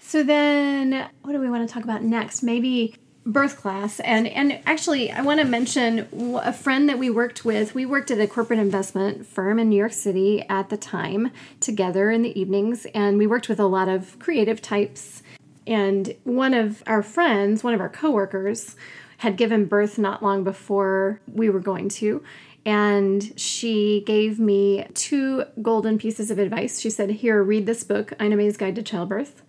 so 0.00 0.22
then, 0.22 1.08
what 1.22 1.32
do 1.32 1.40
we 1.40 1.48
want 1.48 1.66
to 1.66 1.72
talk 1.72 1.84
about 1.84 2.02
next? 2.02 2.42
Maybe 2.42 2.94
birth 3.26 3.56
class 3.56 4.00
and 4.00 4.26
and 4.28 4.60
actually 4.66 5.10
i 5.10 5.22
want 5.22 5.40
to 5.40 5.46
mention 5.46 6.06
a 6.42 6.52
friend 6.52 6.88
that 6.88 6.98
we 6.98 7.08
worked 7.08 7.44
with. 7.44 7.74
We 7.74 7.86
worked 7.86 8.10
at 8.10 8.20
a 8.20 8.26
corporate 8.26 8.58
investment 8.58 9.26
firm 9.26 9.58
in 9.58 9.70
new 9.70 9.78
york 9.78 9.94
city 9.94 10.44
at 10.48 10.68
the 10.68 10.76
time 10.76 11.30
together 11.58 12.10
in 12.10 12.20
the 12.22 12.38
evenings 12.38 12.86
and 12.94 13.16
we 13.16 13.26
worked 13.26 13.48
with 13.48 13.58
a 13.58 13.66
lot 13.66 13.88
of 13.88 14.18
creative 14.18 14.60
types. 14.60 15.22
And 15.66 16.14
one 16.24 16.52
of 16.52 16.82
our 16.86 17.02
friends 17.02 17.64
one 17.64 17.72
of 17.72 17.80
our 17.80 17.88
coworkers 17.88 18.76
had 19.18 19.38
given 19.38 19.64
birth 19.64 19.96
not 19.96 20.22
long 20.22 20.44
before 20.44 21.20
we 21.26 21.48
were 21.48 21.60
going 21.60 21.88
to 21.88 22.22
and 22.66 23.38
she 23.40 24.02
gave 24.06 24.38
me 24.38 24.86
two 24.92 25.44
golden 25.62 25.98
pieces 25.98 26.30
of 26.30 26.38
advice. 26.38 26.78
She 26.78 26.90
said 26.90 27.08
here 27.10 27.42
read 27.42 27.64
this 27.64 27.84
book 27.84 28.12
ina 28.20 28.36
may's 28.36 28.58
guide 28.58 28.74
to 28.74 28.82
childbirth. 28.82 29.42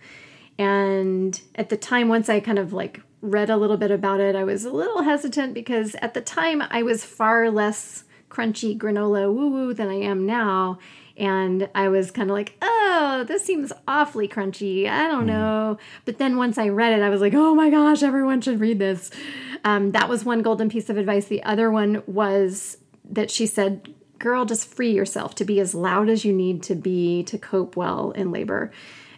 And 0.57 1.41
at 1.55 1.67
the 1.67 1.75
time 1.75 2.07
once 2.07 2.29
i 2.29 2.39
kind 2.39 2.57
of 2.57 2.71
like 2.71 3.01
read 3.31 3.49
a 3.49 3.57
little 3.57 3.77
bit 3.77 3.91
about 3.91 4.19
it, 4.19 4.35
I 4.35 4.43
was 4.43 4.65
a 4.65 4.71
little 4.71 5.03
hesitant 5.03 5.53
because 5.53 5.95
at 6.01 6.13
the 6.13 6.21
time 6.21 6.63
I 6.69 6.83
was 6.83 7.03
far 7.03 7.49
less 7.49 8.03
crunchy 8.29 8.77
granola 8.77 9.33
woo 9.33 9.49
woo 9.49 9.73
than 9.73 9.87
I 9.87 9.95
am 9.95 10.25
now. 10.25 10.79
And 11.17 11.69
I 11.73 11.87
was 11.87 12.11
kind 12.11 12.29
of 12.29 12.35
like, 12.35 12.57
oh, 12.61 13.23
this 13.25 13.45
seems 13.45 13.71
awfully 13.87 14.27
crunchy. 14.27 14.89
I 14.89 15.07
don't 15.07 15.23
mm. 15.23 15.27
know. 15.27 15.77
But 16.03 16.17
then 16.17 16.35
once 16.35 16.57
I 16.57 16.67
read 16.67 16.91
it, 16.91 17.01
I 17.01 17.09
was 17.09 17.21
like, 17.21 17.33
oh 17.33 17.55
my 17.55 17.69
gosh, 17.69 18.03
everyone 18.03 18.41
should 18.41 18.59
read 18.59 18.79
this. 18.79 19.11
Um, 19.63 19.91
that 19.91 20.09
was 20.09 20.25
one 20.25 20.41
golden 20.41 20.69
piece 20.69 20.89
of 20.89 20.97
advice. 20.97 21.25
The 21.25 21.43
other 21.43 21.71
one 21.71 22.03
was 22.05 22.77
that 23.09 23.31
she 23.31 23.45
said, 23.45 23.93
girl, 24.19 24.45
just 24.45 24.67
free 24.67 24.91
yourself 24.91 25.35
to 25.35 25.45
be 25.45 25.59
as 25.59 25.73
loud 25.73 26.09
as 26.09 26.25
you 26.25 26.33
need 26.33 26.63
to 26.63 26.75
be 26.75 27.23
to 27.23 27.37
cope 27.37 27.77
well 27.77 28.11
in 28.11 28.31
labor. 28.31 28.71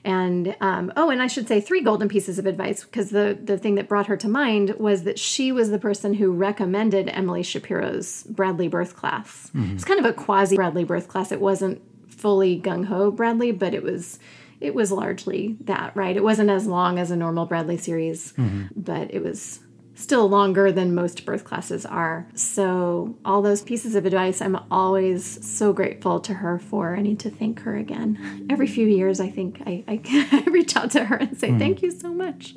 And 0.08 0.56
um, 0.62 0.94
oh, 0.96 1.10
and 1.10 1.22
I 1.22 1.28
should 1.28 1.50
say 1.50 1.60
three 1.60 1.82
golden 1.82 2.08
pieces 2.08 2.40
of 2.40 2.46
advice 2.46 2.86
because 2.86 3.10
the 3.10 3.38
the 3.44 3.58
thing 3.58 3.76
that 3.76 3.90
brought 3.90 4.08
her 4.08 4.16
to 4.16 4.30
mind 4.30 4.76
was 4.80 5.04
that 5.04 5.20
she 5.20 5.52
was 5.52 5.70
the 5.70 5.78
person 5.78 6.14
who 6.14 6.32
recommended 6.32 7.10
Emily 7.10 7.44
Shapiro's 7.44 8.24
Bradley 8.24 8.70
birth 8.70 8.96
class. 8.96 9.52
Mm-hmm. 9.54 9.76
It's 9.76 9.84
kind 9.84 10.00
of 10.00 10.06
a 10.06 10.14
quasi 10.14 10.56
Bradley 10.56 10.86
birth 10.86 11.10
class. 11.10 11.34
It 11.34 11.42
wasn't 11.42 11.82
fully 12.08 12.58
gung 12.58 12.86
ho 12.86 13.12
Bradley, 13.12 13.52
but 13.52 13.74
it 13.74 13.84
was 13.84 14.18
it 14.62 14.74
was 14.74 14.94
largely 14.94 15.58
that 15.66 15.94
right. 15.94 16.16
It 16.16 16.24
wasn't 16.24 16.52
as 16.52 16.66
long 16.66 17.00
as 17.00 17.12
a 17.12 17.18
normal 17.18 17.46
Bradley 17.46 17.76
series, 17.76 18.32
mm-hmm. 18.32 18.68
but 18.78 19.14
it 19.14 19.22
was 19.22 19.60
still 19.98 20.30
longer 20.30 20.72
than 20.72 20.94
most 20.94 21.26
birth 21.26 21.44
classes 21.44 21.86
are. 21.86 22.28
So, 22.36 23.18
all 23.26 23.42
those 23.42 23.64
pieces 23.64 23.96
of 23.96 24.06
advice 24.06 24.42
I'm 24.42 24.58
always 24.70 25.46
so 25.46 25.74
grateful 25.74 26.20
to 26.22 26.36
her 26.36 26.60
for. 26.60 26.96
I 26.96 27.02
need 27.02 27.20
to 27.22 27.32
thank 27.32 27.62
her 27.62 27.76
again. 27.76 28.48
Every 28.50 28.68
few 28.68 28.88
years, 28.88 29.20
I 29.20 29.30
think 29.30 29.62
I, 29.66 29.84
I, 29.88 30.44
reach 30.48 30.76
out 30.76 30.92
to 30.92 31.06
her 31.06 31.16
and 31.16 31.38
say, 31.38 31.50
mm. 31.50 31.60
Thank 31.60 31.82
you 31.82 31.92
so 31.92 32.14
much. 32.14 32.54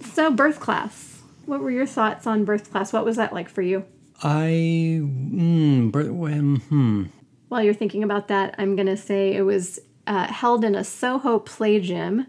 So, 0.00 0.30
birth 0.30 0.60
class. 0.60 1.22
What 1.44 1.60
were 1.60 1.72
your 1.72 1.86
thoughts 1.86 2.26
on 2.26 2.44
birth 2.44 2.70
class? 2.70 2.92
What 2.92 3.04
was 3.04 3.16
that 3.16 3.32
like 3.32 3.48
for 3.48 3.62
you? 3.62 3.84
I, 4.22 5.00
mm, 5.02 6.62
hmm. 6.62 7.04
While 7.48 7.62
you're 7.62 7.74
thinking 7.74 8.04
about 8.04 8.28
that, 8.28 8.54
I'm 8.58 8.76
going 8.76 8.86
to 8.86 8.96
say 8.96 9.34
it 9.34 9.42
was 9.42 9.80
uh, 10.06 10.32
held 10.32 10.64
in 10.64 10.74
a 10.74 10.84
Soho 10.84 11.40
play 11.40 11.80
gym 11.80 12.26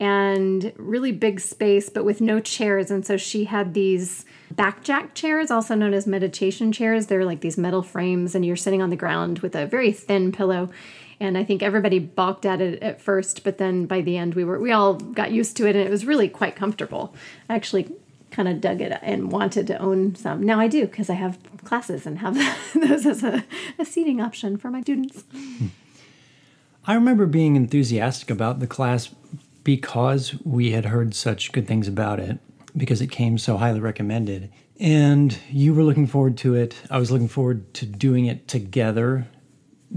and 0.00 0.72
really 0.76 1.12
big 1.12 1.40
space, 1.40 1.88
but 1.88 2.04
with 2.04 2.20
no 2.20 2.40
chairs. 2.40 2.90
And 2.90 3.04
so 3.04 3.16
she 3.16 3.44
had 3.44 3.74
these 3.74 4.24
backjack 4.54 5.14
chairs, 5.14 5.50
also 5.50 5.74
known 5.74 5.92
as 5.92 6.06
meditation 6.06 6.70
chairs. 6.70 7.06
They're 7.06 7.24
like 7.24 7.40
these 7.40 7.58
metal 7.58 7.82
frames, 7.82 8.34
and 8.34 8.44
you're 8.44 8.56
sitting 8.56 8.80
on 8.80 8.90
the 8.90 8.96
ground 8.96 9.40
with 9.40 9.54
a 9.54 9.66
very 9.66 9.92
thin 9.92 10.30
pillow. 10.30 10.70
And 11.20 11.36
I 11.36 11.42
think 11.42 11.62
everybody 11.62 11.98
balked 11.98 12.46
at 12.46 12.60
it 12.60 12.80
at 12.80 13.00
first, 13.00 13.42
but 13.42 13.58
then 13.58 13.86
by 13.86 14.00
the 14.00 14.16
end, 14.16 14.34
we 14.34 14.44
were 14.44 14.60
we 14.60 14.70
all 14.70 14.94
got 14.94 15.32
used 15.32 15.56
to 15.56 15.66
it, 15.66 15.74
and 15.74 15.84
it 15.84 15.90
was 15.90 16.06
really 16.06 16.28
quite 16.28 16.54
comfortable. 16.54 17.12
I 17.48 17.56
actually 17.56 17.90
kind 18.30 18.48
of 18.48 18.60
dug 18.60 18.80
it 18.80 18.96
and 19.02 19.32
wanted 19.32 19.66
to 19.66 19.78
own 19.78 20.14
some. 20.14 20.44
Now 20.44 20.60
I 20.60 20.68
do 20.68 20.86
because 20.86 21.10
I 21.10 21.14
have 21.14 21.38
classes 21.64 22.06
and 22.06 22.18
have 22.18 22.36
those 22.74 23.04
as 23.04 23.24
a, 23.24 23.44
a 23.80 23.84
seating 23.84 24.20
option 24.20 24.56
for 24.56 24.70
my 24.70 24.80
students. 24.82 25.24
Hmm. 25.32 25.66
I 26.84 26.94
remember 26.94 27.26
being 27.26 27.56
enthusiastic 27.56 28.30
about 28.30 28.60
the 28.60 28.66
class 28.66 29.10
because 29.68 30.34
we 30.44 30.72
had 30.72 30.86
heard 30.86 31.12
such 31.12 31.52
good 31.52 31.68
things 31.68 31.86
about 31.86 32.18
it, 32.18 32.38
because 32.74 33.02
it 33.02 33.10
came 33.10 33.36
so 33.36 33.58
highly 33.58 33.80
recommended. 33.80 34.50
And 34.80 35.38
you 35.50 35.74
were 35.74 35.82
looking 35.82 36.06
forward 36.06 36.38
to 36.38 36.54
it. 36.54 36.74
I 36.90 36.96
was 36.96 37.10
looking 37.10 37.28
forward 37.28 37.74
to 37.74 37.84
doing 37.84 38.24
it 38.24 38.48
together 38.48 39.28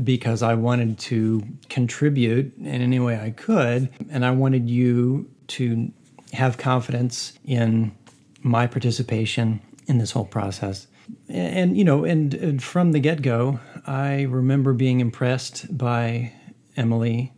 because 0.03 0.43
I 0.43 0.55
wanted 0.55 0.99
to 0.99 1.41
contribute 1.69 2.57
in 2.57 2.81
any 2.81 2.99
way 2.99 3.17
I 3.17 3.29
could. 3.31 3.87
And 4.09 4.25
I 4.25 4.31
wanted 4.31 4.69
you 4.69 5.31
to 5.55 5.89
have 6.33 6.57
confidence 6.57 7.31
in 7.45 7.95
my 8.41 8.67
participation 8.67 9.61
in 9.87 9.99
this 9.99 10.11
whole 10.11 10.25
process. 10.25 10.87
And, 11.29 11.77
you 11.77 11.85
know, 11.85 12.03
and, 12.03 12.33
and 12.33 12.61
from 12.61 12.91
the 12.91 12.99
get 12.99 13.21
go, 13.21 13.61
I 13.87 14.23
remember 14.23 14.73
being 14.73 14.99
impressed 14.99 15.77
by 15.77 16.33
Emily 16.75 17.31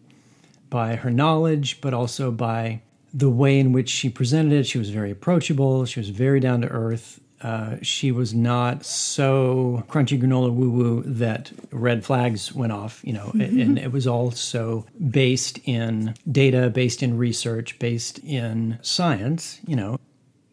by 0.73 0.95
her 0.95 1.11
knowledge, 1.11 1.79
but 1.81 1.93
also 1.93 2.31
by 2.31 2.81
the 3.13 3.29
way 3.29 3.59
in 3.59 3.71
which 3.71 3.89
she 3.89 4.09
presented 4.09 4.53
it. 4.53 4.65
She 4.65 4.79
was 4.79 4.89
very 4.89 5.11
approachable, 5.11 5.85
she 5.85 5.99
was 5.99 6.09
very 6.09 6.39
down 6.39 6.61
to 6.61 6.67
earth. 6.67 7.19
Uh, 7.43 7.75
she 7.81 8.11
was 8.11 8.33
not 8.33 8.85
so 8.85 9.83
crunchy 9.89 10.19
granola 10.19 10.51
woo 10.51 10.71
woo 10.71 11.03
that 11.03 11.51
red 11.71 12.03
flags 12.03 12.53
went 12.53 12.71
off, 12.71 13.01
you 13.03 13.13
know, 13.13 13.31
mm-hmm. 13.35 13.59
and 13.59 13.77
it 13.77 13.91
was 13.91 14.07
also 14.07 14.85
based 15.09 15.59
in 15.65 16.15
data, 16.31 16.69
based 16.69 17.03
in 17.03 17.17
research, 17.17 17.77
based 17.79 18.17
in 18.19 18.79
science, 18.81 19.59
you 19.67 19.75
know. 19.75 19.99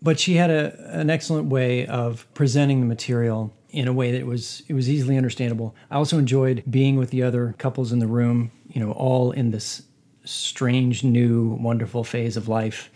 But 0.03 0.19
she 0.19 0.35
had 0.35 0.51
a, 0.51 0.99
an 1.01 1.09
excellent 1.09 1.49
way 1.49 1.87
of 1.87 2.27
presenting 2.35 2.81
the 2.81 2.87
material 2.87 3.55
in 3.71 3.87
a 3.87 3.93
way 3.93 4.11
that 4.11 4.27
was 4.27 4.65
it 4.69 4.75
was 4.75 4.91
easily 4.91 5.17
understandable. 5.17 5.75
I 5.91 5.95
also 5.95 6.19
enjoyed 6.19 6.65
being 6.69 6.97
with 6.97 7.11
the 7.11 7.23
other 7.23 7.55
couples 7.57 7.93
in 7.93 8.01
the 8.01 8.09
room, 8.09 8.51
you 8.69 8.81
know, 8.85 8.91
all 8.93 9.31
in 9.31 9.53
this 9.53 9.83
strange, 10.31 11.03
new, 11.05 11.59
wonderful 11.61 12.05
phase 12.05 12.37
of 12.37 12.49
life 12.49 12.91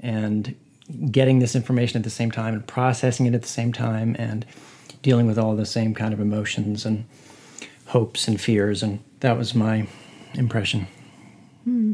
and 0.00 0.54
getting 1.10 1.40
this 1.40 1.56
information 1.56 1.98
at 1.98 2.04
the 2.04 2.10
same 2.10 2.30
time 2.30 2.54
and 2.54 2.66
processing 2.66 3.26
it 3.26 3.34
at 3.34 3.42
the 3.42 3.48
same 3.48 3.72
time 3.72 4.14
and 4.18 4.46
dealing 5.02 5.26
with 5.26 5.38
all 5.38 5.56
the 5.56 5.66
same 5.66 5.94
kind 5.94 6.14
of 6.14 6.20
emotions 6.20 6.86
and 6.86 7.04
hopes 7.86 8.28
and 8.28 8.40
fears. 8.40 8.82
And 8.82 9.02
that 9.20 9.36
was 9.36 9.54
my 9.54 9.86
impression. 10.34 10.86
Hmm. 11.64 11.92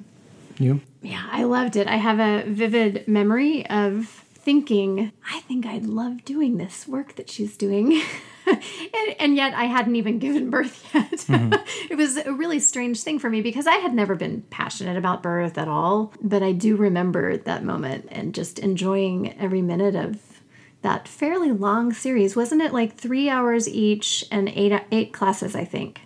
You? 0.59 0.81
Yeah, 1.01 1.27
I 1.31 1.45
loved 1.45 1.77
it. 1.77 1.87
I 1.87 1.97
have 1.97 2.21
a 2.21 2.49
vivid 2.49 3.09
memory 3.09 3.67
of 3.69 4.07
thinking, 4.35 5.13
I 5.31 5.41
think 5.41 5.67
I'd 5.67 5.87
love 5.87 6.25
doing 6.25 6.59
this 6.59 6.87
work 6.87 7.17
that 7.17 7.31
she's 7.31 7.57
doing. 7.57 8.03
and, 8.47 9.17
and, 9.19 9.37
yet 9.37 9.55
I 9.55 9.65
hadn't 9.65 9.97
even 9.97 10.19
given 10.19 10.51
birth 10.51 10.89
yet. 10.95 11.11
Mm-hmm. 11.11 11.55
it 11.91 11.97
was 11.97 12.17
a 12.17 12.33
really 12.33 12.59
strange 12.59 13.03
thing 13.03 13.19
for 13.19 13.31
me 13.31 13.41
because 13.41 13.67
I 13.67 13.77
had 13.77 13.95
never 13.95 14.15
been 14.15 14.43
passionate 14.51 14.97
about 14.97 15.23
birth 15.23 15.59
at 15.59 15.69
all. 15.69 16.13
But 16.21 16.43
I 16.43 16.53
do 16.53 16.77
remember 16.77 17.37
that 17.37 17.65
moment 17.65 18.09
and 18.11 18.35
just 18.35 18.59
enjoying 18.59 19.39
every 19.39 19.63
minute 19.63 19.95
of 19.95 20.43
that 20.83 21.07
fairly 21.07 21.53
long 21.53 21.93
series. 21.93 22.35
Wasn't 22.35 22.61
it 22.61 22.73
like 22.73 22.97
three 22.97 23.29
hours 23.29 23.69
each 23.69 24.25
and 24.31 24.49
eight 24.49 24.83
eight 24.91 25.13
classes? 25.13 25.55
I 25.55 25.65
think 25.65 26.03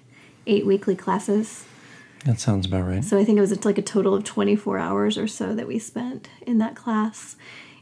eight 0.46 0.66
weekly 0.66 0.96
classes. 0.96 1.64
That 2.24 2.40
sounds 2.40 2.66
about 2.66 2.86
right. 2.86 3.04
So 3.04 3.18
I 3.18 3.24
think 3.24 3.38
it 3.38 3.40
was 3.40 3.64
like 3.64 3.78
a 3.78 3.82
total 3.82 4.14
of 4.14 4.24
24 4.24 4.78
hours 4.78 5.16
or 5.16 5.28
so 5.28 5.54
that 5.54 5.68
we 5.68 5.78
spent 5.78 6.28
in 6.46 6.58
that 6.58 6.74
class. 6.74 7.36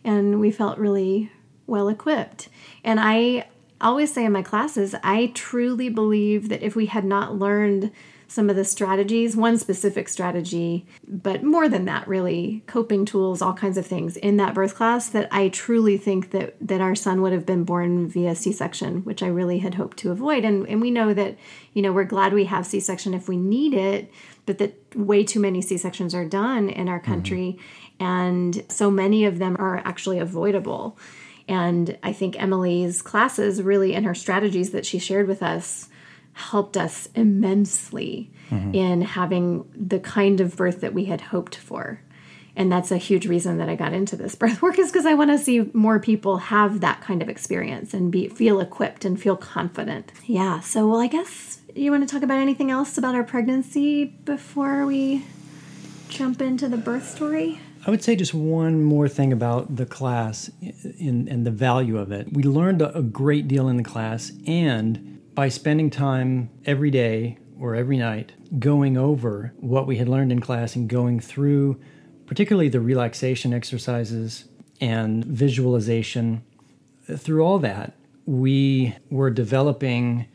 And 0.04 0.38
we 0.38 0.50
felt 0.50 0.78
really 0.78 1.32
well 1.66 1.88
equipped. 1.88 2.48
And 2.84 3.00
I 3.00 3.46
always 3.84 4.12
say 4.12 4.24
in 4.24 4.32
my 4.32 4.42
classes, 4.42 4.94
I 5.04 5.30
truly 5.34 5.88
believe 5.88 6.48
that 6.48 6.62
if 6.62 6.74
we 6.74 6.86
had 6.86 7.04
not 7.04 7.38
learned 7.38 7.92
some 8.26 8.50
of 8.50 8.56
the 8.56 8.64
strategies, 8.64 9.36
one 9.36 9.58
specific 9.58 10.08
strategy, 10.08 10.86
but 11.06 11.44
more 11.44 11.68
than 11.68 11.84
that, 11.84 12.08
really, 12.08 12.64
coping 12.66 13.04
tools, 13.04 13.40
all 13.40 13.52
kinds 13.52 13.78
of 13.78 13.86
things 13.86 14.16
in 14.16 14.38
that 14.38 14.54
birth 14.54 14.74
class, 14.74 15.08
that 15.10 15.28
I 15.30 15.48
truly 15.48 15.98
think 15.98 16.30
that 16.30 16.56
that 16.60 16.80
our 16.80 16.96
son 16.96 17.22
would 17.22 17.32
have 17.32 17.46
been 17.46 17.64
born 17.64 18.08
via 18.08 18.34
C-section, 18.34 19.04
which 19.04 19.22
I 19.22 19.28
really 19.28 19.58
had 19.58 19.74
hoped 19.74 19.98
to 19.98 20.10
avoid. 20.10 20.44
And 20.44 20.66
and 20.66 20.80
we 20.80 20.90
know 20.90 21.14
that, 21.14 21.36
you 21.74 21.82
know, 21.82 21.92
we're 21.92 22.04
glad 22.04 22.32
we 22.32 22.46
have 22.46 22.66
C-section 22.66 23.14
if 23.14 23.28
we 23.28 23.36
need 23.36 23.74
it, 23.74 24.10
but 24.46 24.58
that 24.58 24.74
way 24.96 25.22
too 25.22 25.38
many 25.38 25.60
C-sections 25.60 26.14
are 26.14 26.24
done 26.24 26.70
in 26.70 26.88
our 26.88 27.00
country, 27.00 27.58
mm-hmm. 27.58 28.04
and 28.04 28.64
so 28.68 28.90
many 28.90 29.26
of 29.26 29.38
them 29.38 29.54
are 29.58 29.76
actually 29.84 30.18
avoidable. 30.18 30.98
And 31.48 31.98
I 32.02 32.12
think 32.12 32.40
Emily's 32.40 33.02
classes 33.02 33.62
really 33.62 33.94
and 33.94 34.06
her 34.06 34.14
strategies 34.14 34.70
that 34.70 34.86
she 34.86 34.98
shared 34.98 35.28
with 35.28 35.42
us 35.42 35.88
helped 36.32 36.76
us 36.76 37.08
immensely 37.14 38.30
mm-hmm. 38.50 38.74
in 38.74 39.02
having 39.02 39.64
the 39.74 40.00
kind 40.00 40.40
of 40.40 40.56
birth 40.56 40.80
that 40.80 40.94
we 40.94 41.04
had 41.04 41.20
hoped 41.20 41.54
for. 41.54 42.00
And 42.56 42.70
that's 42.70 42.90
a 42.90 42.96
huge 42.96 43.26
reason 43.26 43.58
that 43.58 43.68
I 43.68 43.74
got 43.74 43.92
into 43.92 44.16
this 44.16 44.34
birth 44.36 44.62
work 44.62 44.78
is 44.78 44.90
because 44.90 45.06
I 45.06 45.14
want 45.14 45.30
to 45.30 45.38
see 45.38 45.70
more 45.72 45.98
people 45.98 46.38
have 46.38 46.80
that 46.80 47.00
kind 47.00 47.22
of 47.22 47.28
experience 47.28 47.94
and 47.94 48.10
be 48.10 48.28
feel 48.28 48.60
equipped 48.60 49.04
and 49.04 49.20
feel 49.20 49.36
confident. 49.36 50.12
Yeah. 50.26 50.60
So 50.60 50.88
well 50.88 51.00
I 51.00 51.06
guess 51.06 51.60
you 51.74 51.90
want 51.90 52.08
to 52.08 52.12
talk 52.12 52.22
about 52.22 52.38
anything 52.38 52.70
else 52.70 52.96
about 52.96 53.14
our 53.14 53.24
pregnancy 53.24 54.04
before 54.04 54.86
we 54.86 55.24
jump 56.08 56.40
into 56.40 56.68
the 56.68 56.76
birth 56.76 57.08
story? 57.08 57.60
I 57.86 57.90
would 57.90 58.02
say 58.02 58.16
just 58.16 58.32
one 58.32 58.82
more 58.82 59.08
thing 59.08 59.32
about 59.32 59.76
the 59.76 59.84
class 59.84 60.50
in, 60.60 61.28
and 61.28 61.46
the 61.46 61.50
value 61.50 61.98
of 61.98 62.12
it. 62.12 62.32
We 62.32 62.42
learned 62.42 62.80
a 62.80 63.02
great 63.02 63.46
deal 63.46 63.68
in 63.68 63.76
the 63.76 63.82
class, 63.82 64.32
and 64.46 65.20
by 65.34 65.48
spending 65.48 65.90
time 65.90 66.48
every 66.64 66.90
day 66.90 67.38
or 67.58 67.74
every 67.74 67.98
night 67.98 68.32
going 68.58 68.96
over 68.96 69.52
what 69.58 69.86
we 69.86 69.96
had 69.96 70.08
learned 70.08 70.32
in 70.32 70.40
class 70.40 70.76
and 70.76 70.88
going 70.88 71.20
through 71.20 71.80
particularly 72.26 72.68
the 72.68 72.80
relaxation 72.80 73.52
exercises 73.52 74.46
and 74.80 75.24
visualization, 75.24 76.42
through 77.16 77.42
all 77.42 77.58
that, 77.58 77.94
we 78.26 78.96
were 79.10 79.30
developing 79.30 80.26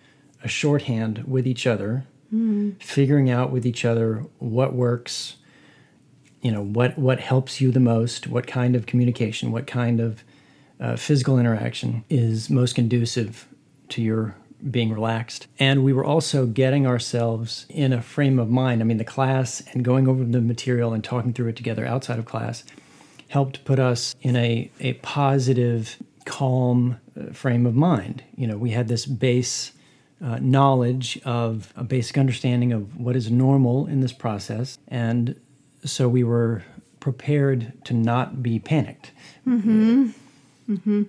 a 0.44 0.48
shorthand 0.48 1.24
with 1.25 1.48
each 1.48 1.65
other, 1.65 2.06
mm. 2.34 2.82
figuring 2.82 3.29
out 3.29 3.51
with 3.51 3.65
each 3.65 3.84
other 3.84 4.25
what 4.38 4.74
works, 4.74 5.38
you 6.41 6.51
know, 6.51 6.63
what, 6.63 6.98
what 6.98 7.19
helps 7.19 7.60
you 7.60 7.72
the 7.72 7.79
most, 7.79 8.27
what 8.27 8.48
kind 8.48 8.75
of 8.75 8.86
communication, 8.86 9.51
what 9.51 9.67
kind 9.67 10.00
of 10.00 10.24
uh, 10.79 10.96
physical 10.96 11.38
interaction 11.38 12.03
is 12.10 12.50
most 12.50 12.75
conducive 12.75 13.48
to 13.89 14.01
your 14.01 14.36
being 14.72 14.91
relaxed. 14.91 15.48
And 15.58 15.84
we 15.84 15.93
were 15.93 16.03
also 16.03 16.46
getting 16.46 16.86
ourselves 16.86 17.65
in 17.69 17.93
a 17.93 18.01
frame 18.01 18.39
of 18.39 18.50
mind. 18.50 18.81
I 18.81 18.86
mean, 18.86 18.98
the 18.98 19.03
class 19.05 19.62
and 19.74 19.84
going 19.84 20.08
over 20.08 20.24
the 20.24 20.41
material 20.41 20.93
and 20.93 21.03
talking 21.03 21.34
through 21.34 21.48
it 21.48 21.55
together 21.55 21.86
outside 21.86 22.19
of 22.19 22.25
class 22.25 22.63
helped 23.29 23.63
put 23.63 23.79
us 23.79 24.15
in 24.22 24.36
a, 24.36 24.69
a 24.79 24.93
positive, 24.93 25.98
calm 26.25 27.00
uh, 27.19 27.31
frame 27.31 27.65
of 27.65 27.75
mind. 27.75 28.24
You 28.36 28.48
know, 28.48 28.58
we 28.58 28.72
had 28.72 28.88
this 28.88 29.05
base 29.05 29.72
uh, 30.22 30.39
knowledge 30.41 31.19
of 31.24 31.72
a 31.77 31.84
basic 31.84 32.17
understanding 32.17 32.74
of 32.74 32.98
what 32.98 33.15
is 33.15 33.31
normal 33.31 33.88
in 33.88 34.01
this 34.01 34.12
process. 34.12 34.77
And 34.88 35.39
so 35.86 36.08
we 36.10 36.24
were 36.24 36.64
prepared 37.00 37.74
to 37.86 37.94
not 37.94 38.44
be 38.44 38.60
panicked. 38.60 39.12
Mm-hmm. 39.48 40.10
Mm-hmm. 40.70 41.04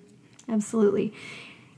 Absolutely. 0.49 1.13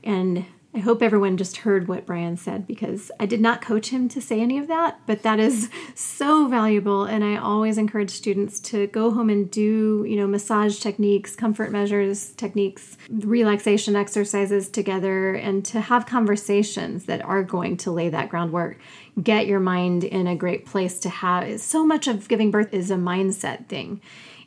And 0.03 0.45
I 0.75 0.79
hope 0.79 1.03
everyone 1.03 1.37
just 1.37 1.57
heard 1.57 1.87
what 1.87 2.07
Brian 2.07 2.35
said 2.35 2.65
because 2.65 3.11
I 3.19 3.27
did 3.27 3.39
not 3.39 3.61
coach 3.61 3.89
him 3.89 4.09
to 4.09 4.19
say 4.19 4.41
any 4.41 4.57
of 4.57 4.67
that, 4.69 4.99
but 5.05 5.21
that 5.21 5.39
is 5.39 5.69
so 5.95 6.47
valuable. 6.47 7.03
And 7.03 7.23
I 7.23 7.37
always 7.37 7.77
encourage 7.77 8.09
students 8.09 8.59
to 8.61 8.87
go 8.87 9.11
home 9.11 9.29
and 9.29 9.51
do, 9.51 10.03
you 10.07 10.15
know, 10.15 10.25
massage 10.25 10.79
techniques, 10.79 11.35
comfort 11.35 11.71
measures 11.71 12.31
techniques, 12.31 12.97
relaxation 13.07 13.95
exercises 13.95 14.67
together, 14.67 15.35
and 15.35 15.63
to 15.65 15.79
have 15.79 16.07
conversations 16.07 17.05
that 17.05 17.23
are 17.23 17.43
going 17.43 17.77
to 17.77 17.91
lay 17.91 18.09
that 18.09 18.29
groundwork. 18.29 18.79
Get 19.21 19.45
your 19.45 19.59
mind 19.59 20.03
in 20.03 20.25
a 20.25 20.35
great 20.35 20.65
place 20.65 20.99
to 21.01 21.09
have. 21.09 21.61
So 21.61 21.85
much 21.85 22.07
of 22.07 22.27
giving 22.27 22.49
birth 22.49 22.73
is 22.73 22.89
a 22.89 22.95
mindset 22.95 23.67
thing 23.67 24.01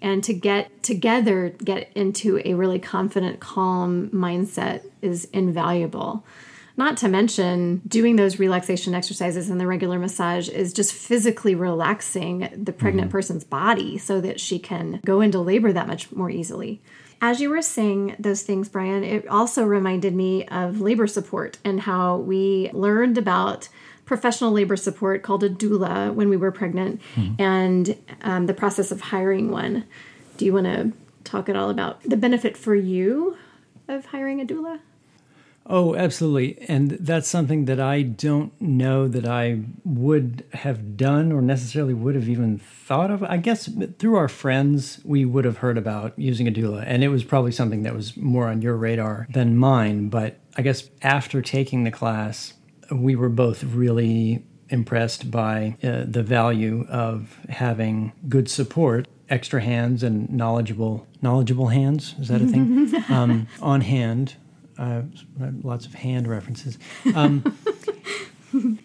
and 0.06 0.22
to 0.22 0.32
get 0.32 0.84
together 0.84 1.50
get 1.64 1.90
into 1.96 2.40
a 2.44 2.54
really 2.54 2.78
confident 2.78 3.40
calm 3.40 4.08
mindset 4.10 4.82
is 5.02 5.24
invaluable 5.32 6.24
not 6.76 6.96
to 6.98 7.08
mention 7.08 7.78
doing 7.88 8.14
those 8.16 8.38
relaxation 8.38 8.94
exercises 8.94 9.50
and 9.50 9.60
the 9.60 9.66
regular 9.66 9.98
massage 9.98 10.48
is 10.48 10.72
just 10.72 10.92
physically 10.92 11.56
relaxing 11.56 12.48
the 12.56 12.72
pregnant 12.72 13.08
mm-hmm. 13.08 13.16
person's 13.16 13.42
body 13.42 13.98
so 13.98 14.20
that 14.20 14.38
she 14.38 14.60
can 14.60 15.00
go 15.04 15.20
into 15.20 15.40
labor 15.40 15.72
that 15.72 15.88
much 15.88 16.12
more 16.12 16.30
easily 16.30 16.80
as 17.20 17.40
you 17.40 17.48
were 17.48 17.62
saying 17.62 18.14
those 18.18 18.42
things, 18.42 18.68
Brian, 18.68 19.02
it 19.02 19.26
also 19.26 19.64
reminded 19.64 20.14
me 20.14 20.44
of 20.48 20.82
labor 20.82 21.06
support 21.06 21.56
and 21.64 21.80
how 21.80 22.18
we 22.18 22.68
learned 22.74 23.16
about 23.16 23.70
professional 24.06 24.52
labor 24.52 24.76
support 24.76 25.22
called 25.22 25.44
a 25.44 25.50
doula 25.50 26.14
when 26.14 26.30
we 26.30 26.36
were 26.36 26.52
pregnant 26.52 27.02
mm-hmm. 27.14 27.40
and 27.40 27.96
um, 28.22 28.46
the 28.46 28.54
process 28.54 28.90
of 28.90 29.00
hiring 29.02 29.50
one. 29.50 29.84
Do 30.38 30.46
you 30.46 30.54
want 30.54 30.66
to 30.66 30.92
talk 31.24 31.48
at 31.48 31.56
all 31.56 31.68
about 31.68 32.02
the 32.02 32.16
benefit 32.16 32.56
for 32.56 32.74
you 32.74 33.36
of 33.88 34.06
hiring 34.06 34.40
a 34.40 34.44
doula? 34.46 34.80
Oh, 35.68 35.96
absolutely. 35.96 36.56
And 36.68 36.92
that's 36.92 37.26
something 37.26 37.64
that 37.64 37.80
I 37.80 38.02
don't 38.02 38.58
know 38.60 39.08
that 39.08 39.26
I 39.26 39.62
would 39.84 40.44
have 40.52 40.96
done 40.96 41.32
or 41.32 41.42
necessarily 41.42 41.92
would 41.92 42.14
have 42.14 42.28
even 42.28 42.58
thought 42.58 43.10
of. 43.10 43.24
I 43.24 43.36
guess 43.38 43.68
through 43.98 44.14
our 44.14 44.28
friends, 44.28 45.00
we 45.04 45.24
would 45.24 45.44
have 45.44 45.58
heard 45.58 45.76
about 45.76 46.16
using 46.16 46.46
a 46.46 46.52
doula, 46.52 46.84
and 46.86 47.02
it 47.02 47.08
was 47.08 47.24
probably 47.24 47.50
something 47.50 47.82
that 47.82 47.96
was 47.96 48.16
more 48.16 48.46
on 48.46 48.62
your 48.62 48.76
radar 48.76 49.26
than 49.28 49.56
mine. 49.56 50.08
But 50.08 50.38
I 50.56 50.62
guess 50.62 50.88
after 51.02 51.42
taking 51.42 51.82
the 51.82 51.90
class, 51.90 52.54
we 52.90 53.16
were 53.16 53.28
both 53.28 53.64
really 53.64 54.44
impressed 54.68 55.30
by 55.30 55.76
uh, 55.82 56.04
the 56.06 56.22
value 56.22 56.86
of 56.88 57.38
having 57.48 58.12
good 58.28 58.50
support 58.50 59.06
extra 59.28 59.60
hands 59.60 60.02
and 60.02 60.30
knowledgeable 60.30 61.06
knowledgeable 61.20 61.68
hands 61.68 62.14
is 62.20 62.28
that 62.28 62.40
a 62.40 62.46
thing? 62.46 62.92
Um, 63.08 63.48
on 63.60 63.80
hand 63.80 64.36
uh, 64.78 65.02
lots 65.62 65.86
of 65.86 65.94
hand 65.94 66.28
references. 66.28 66.78
Um, 67.14 67.56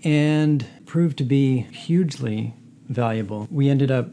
and 0.03 0.65
proved 0.85 1.17
to 1.19 1.23
be 1.23 1.59
hugely 1.59 2.55
valuable. 2.87 3.47
We 3.51 3.69
ended 3.69 3.91
up 3.91 4.09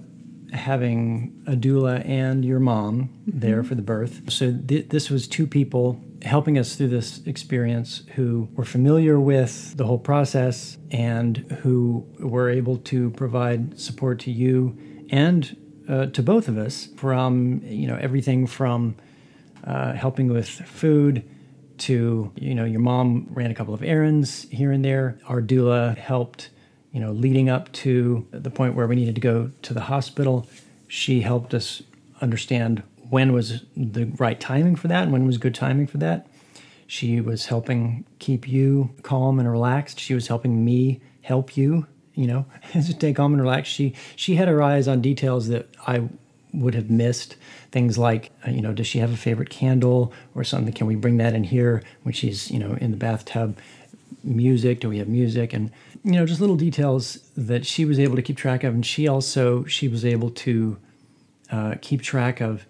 having 0.53 1.43
a 1.47 1.53
doula 1.53 2.07
and 2.09 2.45
your 2.45 2.61
mom 2.61 3.11
mm-hmm. 3.29 3.39
there 3.39 3.63
for 3.63 3.75
the 3.75 3.83
birth. 3.83 4.31
So 4.31 4.53
th- 4.67 4.89
this 4.89 5.11
was 5.11 5.29
two 5.29 5.47
people 5.47 6.01
helping 6.23 6.59
us 6.59 6.75
through 6.75 6.89
this 6.89 7.21
experience 7.27 8.03
who 8.15 8.49
were 8.55 8.65
familiar 8.65 9.21
with 9.21 9.77
the 9.77 9.87
whole 9.87 9.99
process 9.99 10.77
and 10.91 11.39
who 11.63 12.05
were 12.19 12.51
able 12.51 12.77
to 12.79 13.11
provide 13.11 13.79
support 13.79 14.19
to 14.21 14.31
you 14.31 14.77
and 15.11 15.57
uh, 15.89 16.07
to 16.07 16.23
both 16.23 16.49
of 16.49 16.59
us 16.59 16.89
from 16.97 17.63
you 17.65 17.87
know 17.87 17.97
everything 17.97 18.47
from 18.47 18.97
uh, 19.65 19.93
helping 19.93 20.29
with 20.29 20.49
food 20.49 21.29
to 21.79 22.33
you 22.37 22.55
know 22.55 22.65
your 22.65 22.81
mom 22.81 23.27
ran 23.31 23.51
a 23.51 23.55
couple 23.55 23.75
of 23.75 23.83
errands 23.83 24.47
here 24.51 24.73
and 24.73 24.85
there. 24.85 25.19
Our 25.27 25.41
doula 25.41 25.97
helped 25.97 26.51
you 26.93 27.01
know 27.01 27.13
leading 27.13 27.49
up 27.49 27.73
to 27.73 28.27
the 28.31 28.51
point 28.51 28.75
where 28.75 28.87
we 28.87 28.97
needed 28.97 29.15
to 29.15 29.21
go 29.21 29.51
to 29.63 29.75
the 29.75 29.83
hospital. 29.83 30.49
She 30.89 31.21
helped 31.21 31.55
us 31.55 31.83
understand 32.21 32.83
when 33.11 33.33
was 33.33 33.65
the 33.77 34.07
right 34.19 34.39
timing 34.39 34.77
for 34.77 34.89
that 34.89 35.05
and 35.05 35.13
when 35.13 35.27
was 35.27 35.39
good 35.39 35.55
timing 35.55 35.87
for 35.87 35.99
that. 35.99 36.27
She 36.87 37.21
was 37.21 37.47
helping 37.47 38.07
keep 38.19 38.49
you 38.49 38.91
calm 39.03 39.39
and 39.39 39.51
relaxed. 39.51 40.01
She 40.01 40.15
was 40.15 40.29
helping 40.29 40.65
me 40.65 41.01
help 41.23 41.57
you, 41.57 41.87
you 42.15 42.27
know, 42.27 42.47
stay 42.81 43.13
calm 43.13 43.35
and 43.35 43.43
relaxed. 43.43 43.73
She 43.73 43.95
she 44.17 44.37
had 44.37 44.49
her 44.49 44.63
eyes 44.63 44.89
on 44.89 45.03
details 45.03 45.49
that 45.49 45.69
I 45.87 46.09
would 46.53 46.75
have 46.75 46.91
missed. 46.91 47.37
Things 47.71 47.99
like, 47.99 48.33
uh, 48.47 48.51
you 48.51 48.63
know, 48.63 48.73
does 48.73 48.87
she 48.87 48.99
have 48.99 49.13
a 49.13 49.17
favorite 49.17 49.51
candle 49.51 50.13
or 50.35 50.45
something? 50.45 50.73
Can 50.73 50.87
we 50.87 50.95
bring 50.95 51.19
that 51.19 51.35
in 51.35 51.45
here 51.45 51.83
when 52.03 52.15
she's, 52.15 52.51
you 52.51 52.59
know, 52.59 52.73
in 52.81 52.91
the 52.91 52.97
bathtub? 52.97 53.59
Music? 54.25 54.81
Do 54.81 54.89
we 54.89 54.99
have 54.99 55.09
music? 55.09 55.53
And 55.53 55.71
you 56.05 56.13
know, 56.13 56.25
just 56.25 56.41
little 56.41 56.57
details 56.57 57.19
that 57.37 57.67
she 57.67 57.85
was 57.85 57.99
able 57.99 58.17
to 58.17 58.23
keep 58.23 58.37
track 58.37 58.65
of, 58.65 58.75
and 58.75 58.87
she 58.87 59.07
also 59.07 59.65
she 59.65 59.89
was 59.89 60.05
able 60.05 60.31
to 60.31 60.79
uh, 61.51 61.75
keep 61.81 62.03
track 62.03 62.41
of 62.41 62.65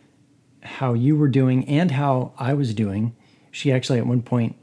how 0.63 0.95
you 0.95 1.17
were 1.17 1.29
doing 1.29 1.67
and 1.69 1.91
how 1.93 2.33
I 2.39 2.55
was 2.55 2.75
doing. 2.75 3.15
She 3.51 3.73
actually, 3.73 3.99
at 3.99 4.07
one 4.07 4.23
point, 4.23 4.57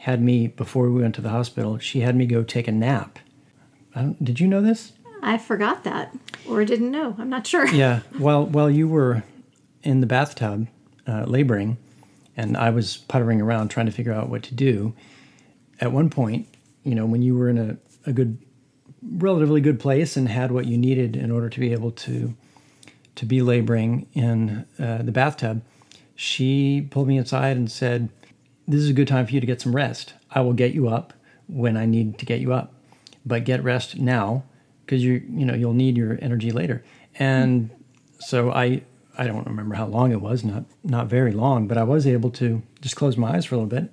had 0.00 0.22
me, 0.22 0.46
before 0.46 0.88
we 0.90 1.00
went 1.00 1.14
to 1.16 1.20
the 1.20 1.28
hospital, 1.28 1.78
she 1.78 2.00
had 2.00 2.16
me 2.16 2.26
go 2.26 2.42
take 2.42 2.68
a 2.68 2.72
nap. 2.72 3.18
did 4.22 4.40
you 4.40 4.48
know 4.48 4.62
this? 4.62 4.92
I 5.22 5.36
forgot 5.36 5.84
that 5.84 6.14
or 6.48 6.64
didn't 6.64 6.90
know. 6.90 7.14
I'm 7.18 7.28
not 7.28 7.46
sure. 7.46 7.66
yeah. 7.68 8.00
While, 8.18 8.46
while 8.46 8.70
you 8.70 8.88
were 8.88 9.22
in 9.82 10.00
the 10.00 10.06
bathtub 10.06 10.68
uh, 11.06 11.24
laboring, 11.26 11.76
and 12.36 12.56
I 12.56 12.70
was 12.70 12.96
puttering 12.96 13.40
around 13.40 13.68
trying 13.68 13.86
to 13.86 13.92
figure 13.92 14.12
out 14.12 14.30
what 14.30 14.42
to 14.44 14.54
do, 14.54 14.94
at 15.80 15.92
one 15.92 16.08
point, 16.08 16.48
you 16.84 16.94
know, 16.94 17.04
when 17.04 17.22
you 17.22 17.36
were 17.36 17.48
in 17.48 17.58
a, 17.58 17.76
a 18.08 18.12
good, 18.12 18.38
relatively 19.02 19.60
good 19.60 19.78
place 19.78 20.16
and 20.16 20.28
had 20.28 20.52
what 20.52 20.66
you 20.66 20.78
needed 20.78 21.16
in 21.16 21.30
order 21.30 21.50
to 21.50 21.60
be 21.60 21.72
able 21.72 21.90
to 21.90 22.34
to 23.20 23.26
be 23.26 23.42
laboring 23.42 24.06
in 24.14 24.64
uh, 24.78 25.02
the 25.02 25.12
bathtub, 25.12 25.60
she 26.14 26.88
pulled 26.90 27.06
me 27.06 27.18
inside 27.18 27.54
and 27.54 27.70
said, 27.70 28.08
This 28.66 28.80
is 28.80 28.88
a 28.88 28.94
good 28.94 29.08
time 29.08 29.26
for 29.26 29.32
you 29.32 29.40
to 29.40 29.46
get 29.46 29.60
some 29.60 29.76
rest. 29.76 30.14
I 30.30 30.40
will 30.40 30.54
get 30.54 30.72
you 30.72 30.88
up 30.88 31.12
when 31.46 31.76
I 31.76 31.84
need 31.84 32.18
to 32.20 32.24
get 32.24 32.40
you 32.40 32.54
up, 32.54 32.72
but 33.26 33.44
get 33.44 33.62
rest 33.62 33.98
now 33.98 34.44
because 34.86 35.04
you 35.04 35.22
you 35.28 35.44
know 35.44 35.52
you'll 35.52 35.74
need 35.74 35.98
your 35.98 36.18
energy 36.22 36.50
later. 36.50 36.82
And 37.18 37.68
so 38.20 38.52
I 38.52 38.84
I 39.18 39.26
don't 39.26 39.46
remember 39.46 39.74
how 39.74 39.86
long 39.86 40.12
it 40.12 40.22
was, 40.22 40.42
not 40.42 40.64
not 40.82 41.08
very 41.08 41.32
long, 41.32 41.68
but 41.68 41.76
I 41.76 41.82
was 41.82 42.06
able 42.06 42.30
to 42.30 42.62
just 42.80 42.96
close 42.96 43.18
my 43.18 43.34
eyes 43.34 43.44
for 43.44 43.54
a 43.54 43.58
little 43.58 43.68
bit. 43.68 43.92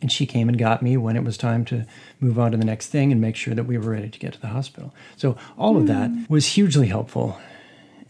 And 0.00 0.10
she 0.10 0.24
came 0.24 0.48
and 0.48 0.58
got 0.58 0.82
me 0.82 0.96
when 0.96 1.16
it 1.16 1.22
was 1.22 1.36
time 1.36 1.66
to 1.66 1.86
move 2.18 2.38
on 2.38 2.52
to 2.52 2.56
the 2.56 2.64
next 2.64 2.88
thing 2.88 3.12
and 3.12 3.20
make 3.20 3.36
sure 3.36 3.54
that 3.54 3.64
we 3.64 3.76
were 3.76 3.90
ready 3.90 4.08
to 4.08 4.18
get 4.18 4.32
to 4.32 4.40
the 4.40 4.48
hospital. 4.48 4.94
So 5.18 5.36
all 5.58 5.76
of 5.76 5.86
that 5.86 6.08
hmm. 6.08 6.24
was 6.30 6.46
hugely 6.46 6.86
helpful 6.86 7.38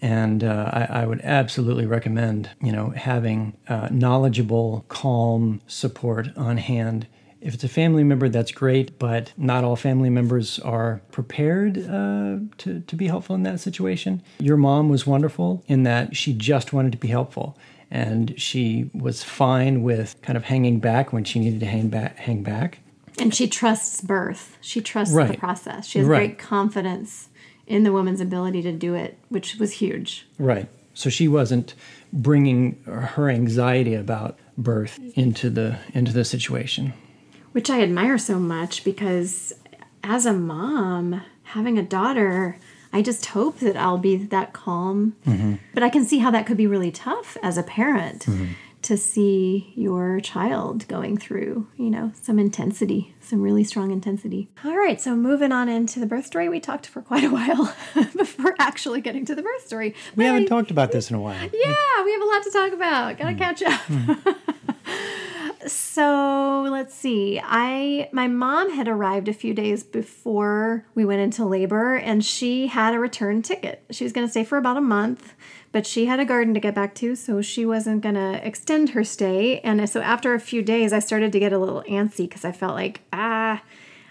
and 0.02 0.42
uh, 0.42 0.68
I, 0.72 1.02
I, 1.02 1.06
would 1.06 1.20
absolutely 1.22 1.86
recommend, 1.86 2.50
you 2.60 2.72
know, 2.72 2.90
having 2.90 3.56
uh, 3.68 3.88
knowledgeable, 3.90 4.84
calm 4.88 5.60
support 5.68 6.28
on 6.36 6.56
hand 6.58 7.06
If 7.40 7.54
it's 7.54 7.64
a 7.64 7.68
family 7.68 8.04
member, 8.04 8.28
that's 8.28 8.52
great, 8.52 8.98
but 8.98 9.32
not 9.36 9.64
all 9.64 9.74
family 9.76 10.10
members 10.10 10.58
are 10.60 11.00
prepared 11.10 11.76
uh, 11.78 12.38
to, 12.58 12.80
to 12.86 12.96
be 12.96 13.08
helpful 13.08 13.34
in 13.34 13.42
that 13.42 13.58
situation. 13.60 14.22
Your 14.38 14.56
mom 14.56 14.88
was 14.88 15.06
wonderful 15.06 15.64
in 15.66 15.82
that 15.82 16.14
she 16.16 16.32
just 16.34 16.72
wanted 16.72 16.92
to 16.92 16.98
be 16.98 17.08
helpful. 17.08 17.56
And 17.90 18.40
she 18.40 18.90
was 18.94 19.22
fine 19.24 19.82
with 19.82 20.14
kind 20.22 20.36
of 20.36 20.44
hanging 20.44 20.78
back 20.80 21.12
when 21.12 21.24
she 21.24 21.38
needed 21.40 21.60
to 21.60 21.66
hang 21.66 21.88
back. 21.88 22.16
Hang 22.18 22.42
back. 22.42 22.78
And 23.18 23.34
she 23.34 23.46
trusts 23.48 24.00
birth. 24.00 24.56
She 24.60 24.80
trusts 24.80 25.12
Right. 25.14 25.32
the 25.32 25.36
process. 25.36 25.86
She 25.86 25.98
has 25.98 26.08
Right. 26.08 26.28
great 26.28 26.38
confidence 26.38 27.28
in 27.66 27.84
the 27.84 27.92
woman's 27.92 28.20
ability 28.20 28.62
to 28.62 28.72
do 28.72 28.94
it, 28.94 29.18
which 29.28 29.56
was 29.56 29.72
huge. 29.72 30.26
Right. 30.38 30.68
So 30.94 31.08
she 31.10 31.28
wasn't 31.28 31.74
bringing 32.12 32.82
her 32.84 33.30
anxiety 33.30 33.94
about 33.94 34.38
birth 34.58 35.00
into 35.14 35.48
the 35.48 35.78
into 35.94 36.12
the 36.12 36.24
situation. 36.24 36.92
which 37.52 37.70
I 37.70 37.82
admire 37.82 38.18
so 38.18 38.38
much 38.38 38.82
because 38.84 39.52
as 40.02 40.26
a 40.26 40.32
mom, 40.32 41.22
having 41.44 41.78
a 41.78 41.82
daughter, 41.82 42.56
I 42.92 43.02
just 43.02 43.26
hope 43.26 43.58
that 43.60 43.76
I'll 43.76 43.98
be 43.98 44.16
that 44.16 44.52
calm. 44.52 45.16
Mm-hmm. 45.26 45.54
But 45.74 45.82
I 45.82 45.88
can 45.88 46.04
see 46.04 46.18
how 46.18 46.30
that 46.30 46.46
could 46.46 46.56
be 46.56 46.66
really 46.66 46.90
tough 46.90 47.36
as 47.42 47.56
a 47.56 47.62
parent 47.62 48.26
mm-hmm. 48.26 48.52
To 48.82 48.96
see 48.96 49.72
your 49.76 50.20
child 50.20 50.86
going 50.88 51.16
through, 51.16 51.68
you 51.76 51.88
know, 51.88 52.12
some 52.20 52.38
intensity, 52.38 53.14
some 53.20 53.40
really 53.40 53.62
strong 53.64 53.90
intensity. 53.92 54.48
All 54.64 54.76
right, 54.76 55.00
so 55.00 55.14
moving 55.14 55.52
on 55.52 55.68
into 55.68 56.00
the 56.00 56.06
birth 56.06 56.26
story, 56.26 56.48
we 56.48 56.58
talked 56.60 56.86
for 56.86 57.00
quite 57.00 57.24
a 57.24 57.30
while 57.30 57.74
before 58.16 58.54
actually 58.58 59.00
getting 59.00 59.24
to 59.26 59.34
the 59.34 59.42
birth 59.42 59.66
story. 59.66 59.94
We 60.16 60.24
But 60.24 60.26
haven't 60.26 60.42
I- 60.44 60.46
talked 60.46 60.70
about 60.70 60.90
this 60.92 61.10
in 61.10 61.16
a 61.16 61.20
while. 61.20 61.40
yeah, 61.40 62.04
we 62.04 62.12
have 62.12 62.22
a 62.22 62.26
lot 62.26 62.42
to 62.42 62.50
talk 62.52 62.72
about. 62.72 63.18
Gotta 63.18 63.34
mm. 63.34 63.38
catch 63.38 63.62
up. 63.62 63.80
Mm. 63.82 64.36
so 65.66 66.66
let's 66.70 66.94
see. 66.94 67.40
I 67.42 68.08
my 68.12 68.26
mom 68.28 68.72
had 68.72 68.88
arrived 68.88 69.28
a 69.28 69.32
few 69.32 69.54
days 69.54 69.84
before 69.84 70.86
we 70.94 71.04
went 71.04 71.20
into 71.20 71.44
labor, 71.44 71.94
and 71.96 72.24
she 72.24 72.66
had 72.66 72.94
a 72.94 72.98
return 72.98 73.42
ticket. 73.42 73.84
She 73.90 74.04
was 74.04 74.12
going 74.12 74.26
to 74.26 74.30
stay 74.30 74.44
for 74.44 74.58
about 74.58 74.76
a 74.76 74.80
month, 74.80 75.34
but 75.72 75.86
she 75.86 76.06
had 76.06 76.20
a 76.20 76.24
garden 76.24 76.54
to 76.54 76.60
get 76.60 76.74
back 76.74 76.94
to, 76.96 77.16
so 77.16 77.40
she 77.40 77.64
wasn't 77.64 78.02
going 78.02 78.14
to 78.14 78.46
extend 78.46 78.90
her 78.90 79.02
stay. 79.02 79.58
And 79.60 79.88
so 79.88 80.00
after 80.00 80.34
a 80.34 80.40
few 80.40 80.62
days, 80.62 80.92
I 80.92 80.98
started 80.98 81.32
to 81.32 81.40
get 81.40 81.52
a 81.52 81.58
little 81.58 81.82
antsy 81.88 82.28
because 82.28 82.44
I 82.44 82.52
felt 82.52 82.74
like 82.74 83.00
ah, 83.12 83.62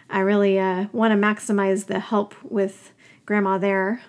I 0.10 0.20
really 0.20 0.60
uh, 0.60 0.88
want 0.92 1.12
to 1.12 1.18
maximize 1.18 1.86
the 1.86 2.00
help 2.00 2.36
with 2.44 2.92
grandma 3.26 3.58
there. 3.58 4.02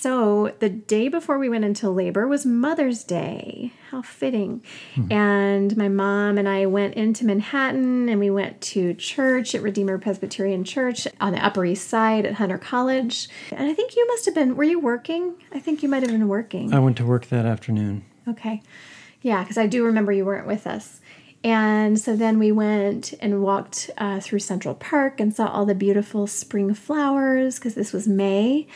So 0.00 0.52
the 0.58 0.68
day 0.68 1.08
before 1.08 1.38
we 1.38 1.48
went 1.48 1.64
into 1.64 1.88
labor 1.88 2.26
was 2.26 2.44
Mother's 2.44 3.04
Day. 3.04 3.72
How 3.90 4.02
fitting. 4.02 4.62
And 5.10 5.74
my 5.76 5.88
mom 5.88 6.36
and 6.36 6.48
I 6.48 6.66
went 6.66 6.94
into 6.94 7.24
Manhattan 7.24 8.08
and 8.08 8.20
we 8.20 8.28
went 8.28 8.60
to 8.62 8.92
church 8.94 9.54
at 9.54 9.62
Redeemer 9.62 9.96
Presbyterian 9.98 10.64
Church 10.64 11.06
on 11.20 11.32
the 11.32 11.42
Upper 11.42 11.64
East 11.64 11.88
Side 11.88 12.26
at 12.26 12.34
Hunter 12.34 12.58
College. 12.58 13.28
And 13.50 13.66
I 13.66 13.72
think 13.72 13.96
you 13.96 14.06
must 14.08 14.26
have 14.26 14.34
been, 14.34 14.56
were 14.56 14.64
you 14.64 14.78
working? 14.78 15.36
I 15.52 15.60
think 15.60 15.82
you 15.82 15.88
might 15.88 16.02
have 16.02 16.10
been 16.10 16.28
working. 16.28 16.74
I 16.74 16.80
went 16.80 16.96
to 16.98 17.06
work 17.06 17.28
that 17.28 17.46
afternoon. 17.46 18.04
Okay. 18.28 18.62
Yeah, 19.22 19.42
because 19.42 19.56
I 19.56 19.66
do 19.66 19.84
remember 19.84 20.12
you 20.12 20.26
weren't 20.26 20.46
with 20.46 20.66
us. 20.66 21.00
And 21.44 21.98
so 21.98 22.16
then 22.16 22.38
we 22.38 22.52
went 22.52 23.14
and 23.20 23.42
walked 23.42 23.90
uh, 23.96 24.20
through 24.20 24.40
Central 24.40 24.74
Park 24.74 25.20
and 25.20 25.34
saw 25.34 25.46
all 25.46 25.64
the 25.64 25.74
beautiful 25.74 26.26
spring 26.26 26.74
flowers 26.74 27.58
because 27.58 27.74
this 27.74 27.92
was 27.92 28.08
May 28.08 28.66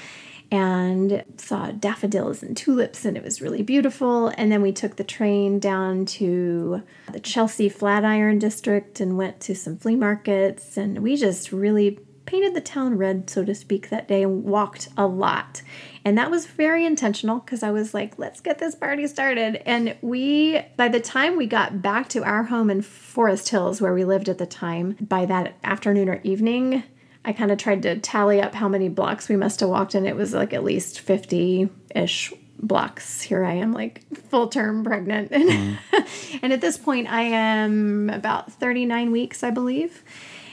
and 0.51 1.25
saw 1.37 1.71
daffodils 1.71 2.43
and 2.43 2.57
tulips 2.57 3.05
and 3.05 3.17
it 3.17 3.23
was 3.23 3.43
really 3.43 3.63
beautiful. 3.63 4.29
And 4.29 4.51
then 4.51 4.63
we 4.63 4.73
took 4.73 4.97
the 4.97 5.05
train 5.05 5.59
down 5.59 6.07
to 6.07 6.83
the 7.13 7.21
Chelsea 7.21 7.69
Flatiron 7.69 8.39
District 8.39 9.01
and 9.01 9.19
went 9.19 9.41
to 9.41 9.55
some 9.55 9.77
flea 9.77 9.97
markets 9.97 10.77
and 10.77 11.01
we 11.01 11.17
just 11.17 11.53
really 11.53 11.99
painted 12.29 12.55
the 12.55 12.61
town 12.61 12.99
red, 12.99 13.31
so 13.31 13.43
to 13.43 13.55
speak, 13.55 13.89
that 13.89 14.07
day 14.07 14.23
and 14.23 14.45
walked 14.45 14.89
a 14.99 15.07
lot. 15.07 15.63
And 16.05 16.19
that 16.19 16.31
was 16.31 16.45
very 16.45 16.85
intentional 16.85 17.39
because 17.39 17.63
I 17.63 17.71
was 17.71 17.95
like, 17.95 18.19
let's 18.19 18.41
get 18.41 18.59
this 18.59 18.75
party 18.75 19.07
started. 19.07 19.63
And 19.67 19.97
we, 20.03 20.61
by 20.77 20.89
the 20.89 21.01
time 21.01 21.39
we 21.39 21.47
got 21.47 21.81
back 21.81 22.11
to 22.11 22.23
our 22.23 22.45
home 22.45 22.69
in 22.69 22.83
Forest 22.83 23.49
Hills, 23.49 23.81
where 23.81 23.95
we 23.95 24.05
lived 24.05 24.29
at 24.29 24.37
the 24.37 24.45
time, 24.45 24.97
by 25.01 25.25
that 25.25 25.57
afternoon 25.65 26.11
or 26.11 26.21
evening, 26.23 26.83
I 27.29 27.35
kind 27.35 27.53
of 27.53 27.59
tried 27.59 27.83
to 27.83 27.99
tally 27.99 28.41
up 28.41 28.55
how 28.55 28.71
many 28.71 28.89
blocks 28.89 29.29
we 29.29 29.37
must 29.37 29.61
have 29.61 29.69
walked, 29.69 29.95
and 29.95 30.07
it 30.07 30.17
was 30.17 30.33
like 30.33 30.55
at 30.55 30.65
least 30.65 31.01
50 31.01 31.69
ish 31.95 32.33
blocks. 32.59 33.21
Here 33.21 33.45
I 33.45 33.53
am, 33.53 33.75
like 33.75 34.03
full 34.31 34.49
term 34.49 34.83
pregnant. 34.83 35.31
And, 35.31 35.51
mm-hmm. 35.93 36.39
and 36.43 36.55
at 36.55 36.63
this 36.63 36.79
point, 36.79 37.07
I 37.13 37.21
am 37.21 38.09
about 38.09 38.51
39 38.51 39.13
weeks, 39.13 39.45
I 39.45 39.51
believe. 39.51 40.03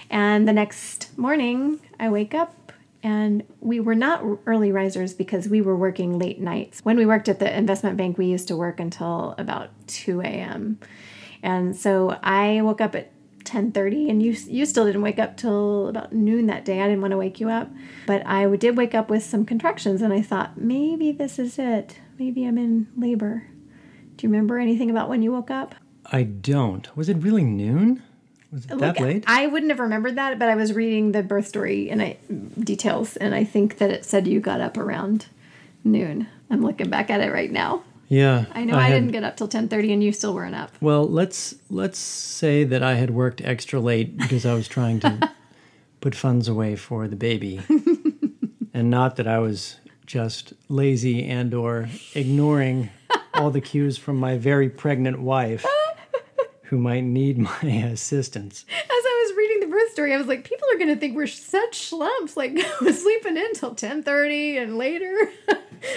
And 0.10 0.46
the 0.46 0.52
next 0.52 1.18
morning, 1.18 1.80
I 1.98 2.10
wake 2.10 2.34
up 2.34 2.74
and 3.02 3.44
we 3.62 3.80
were 3.80 3.96
not 3.96 4.22
early 4.46 4.74
risers 4.74 5.14
because 5.14 5.48
we 5.48 5.62
were 5.62 5.78
working 5.78 6.20
late 6.20 6.42
nights. 6.42 6.82
When 6.84 6.98
we 6.98 7.06
worked 7.06 7.30
at 7.30 7.40
the 7.40 7.58
investment 7.58 7.96
bank, 7.96 8.18
we 8.18 8.26
used 8.26 8.50
to 8.50 8.58
work 8.58 8.82
until 8.82 9.34
about 9.38 9.70
2 9.88 10.20
a.m. 10.20 10.80
And 11.42 11.74
so 11.74 12.20
I 12.22 12.62
woke 12.64 12.82
up 12.82 12.96
at 12.96 13.12
10:30 13.46 14.10
and 14.10 14.22
you 14.22 14.36
you 14.48 14.66
still 14.66 14.86
didn't 14.86 15.02
wake 15.02 15.20
up 15.20 15.38
till 15.38 15.88
about 15.88 16.14
noon 16.14 16.48
that 16.48 16.66
day. 16.66 16.82
I 16.82 16.88
didn't 16.88 17.02
want 17.02 17.12
to 17.12 17.18
wake 17.18 17.40
you 17.40 17.50
up, 17.50 17.70
but 18.06 18.26
I 18.26 18.54
did 18.56 18.78
wake 18.78 18.94
up 18.94 19.10
with 19.10 19.24
some 19.24 19.46
contractions 19.46 20.02
and 20.02 20.12
I 20.12 20.22
thought 20.22 20.58
maybe 20.58 21.12
this 21.12 21.40
is 21.40 21.58
it. 21.58 22.00
Maybe 22.18 22.46
I'm 22.46 22.58
in 22.58 22.88
labor. 22.98 23.48
Do 24.18 24.26
you 24.26 24.32
remember 24.32 24.58
anything 24.58 24.90
about 24.90 25.10
when 25.10 25.22
you 25.22 25.32
woke 25.32 25.52
up? 25.52 25.76
I 26.06 26.24
don't. 26.24 26.96
Was 26.96 27.10
it 27.10 27.18
really 27.18 27.44
noon? 27.44 28.04
Was 28.52 28.66
it 28.66 28.78
that 28.78 29.00
late? 29.00 29.24
I 29.28 29.48
wouldn't 29.48 29.72
have 29.72 29.80
remembered 29.80 30.16
that, 30.16 30.40
but 30.40 30.48
I 30.48 30.56
was 30.56 30.74
reading 30.74 31.12
the 31.12 31.24
birth 31.24 31.48
story 31.48 31.90
and 31.90 32.02
I 32.02 32.18
details, 32.60 33.18
and 33.18 33.36
I 33.36 33.44
think 33.44 33.80
that 33.80 33.92
it 33.92 34.06
said 34.06 34.28
you 34.28 34.40
got 34.40 34.62
up 34.62 34.78
around 34.78 35.28
noon. 35.84 36.28
I'm 36.50 36.62
looking 36.62 36.90
back 36.90 37.10
at 37.10 37.22
it 37.22 37.34
right 37.34 37.52
now. 37.52 37.84
Yeah. 38.08 38.46
I 38.54 38.64
know 38.66 38.76
I, 38.78 38.84
had- 38.88 38.96
didn't 38.96 39.12
get 39.12 39.24
up 39.24 39.38
till 39.38 39.48
10:30, 39.48 39.94
and 39.94 40.04
you 40.04 40.12
still 40.12 40.34
weren't 40.34 40.56
up. 40.56 40.72
Well, 40.82 41.08
let's 41.08 41.56
let's 41.70 41.98
say 42.00 42.64
that 42.64 42.84
I 42.84 42.96
had 42.96 43.12
worked 43.12 43.42
extra 43.42 43.80
late 43.80 44.18
because 44.18 44.46
I 44.46 44.54
was 44.54 44.68
trying 44.68 45.00
to 45.02 45.32
put 46.02 46.16
funds 46.16 46.48
away 46.48 46.76
for 46.76 47.08
the 47.08 47.16
baby, 47.16 47.62
and 48.74 48.90
not 48.90 49.16
that 49.18 49.28
I 49.28 49.40
was 49.40 49.78
just 50.06 50.54
lazy 50.70 51.26
and 51.28 51.54
or 51.54 51.90
ignoring 52.14 52.90
all 53.34 53.50
the 53.50 53.62
cues 53.62 53.98
from 53.98 54.18
my 54.18 54.38
very 54.38 54.70
pregnant 54.70 55.20
wife, 55.20 55.66
who 56.64 56.78
might 56.78 57.04
need 57.04 57.38
my 57.38 57.60
assistance. 57.92 58.66
As 58.70 58.86
I 58.90 59.26
was 59.28 59.38
reading 59.38 59.60
the 59.62 59.76
birth 59.76 59.92
story, 59.92 60.14
I 60.14 60.18
was 60.18 60.28
like, 60.28 60.44
people 60.48 60.68
are 60.74 60.78
going 60.78 60.94
to 60.94 60.96
think 60.96 61.16
we're 61.16 61.26
such 61.28 61.80
slumps. 61.80 62.38
Like, 62.38 62.58
sleeping 62.80 63.36
in 63.38 63.54
till 63.56 63.74
10:30 63.76 64.62
and 64.62 64.78
later. 64.78 65.16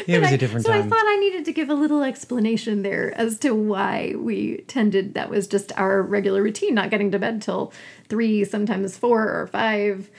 It 0.07 0.21
was 0.21 0.31
I- 0.31 0.35
a 0.35 0.39
different 0.39 0.67
so 0.67 0.73
time. 0.73 0.83
I 0.83 0.89
thought 0.89 1.05
I 1.07 1.17
needed 1.21 1.45
to 1.47 1.53
give 1.53 1.71
a 1.71 1.75
little 1.75 2.03
explanation 2.03 2.83
there 2.83 3.13
as 3.17 3.39
to 3.41 3.55
why 3.55 4.15
we 4.17 4.59
tended. 4.69 5.15
That 5.15 5.31
was 5.31 5.47
just 5.47 5.73
our 5.77 6.03
regular 6.03 6.43
routine, 6.43 6.75
not 6.75 6.91
getting 6.91 7.11
to 7.13 7.19
bed 7.19 7.43
till 7.43 7.73
three, 8.09 8.45
sometimes 8.45 8.97
four 8.97 9.23
or 9.23 9.47
five 9.49 10.11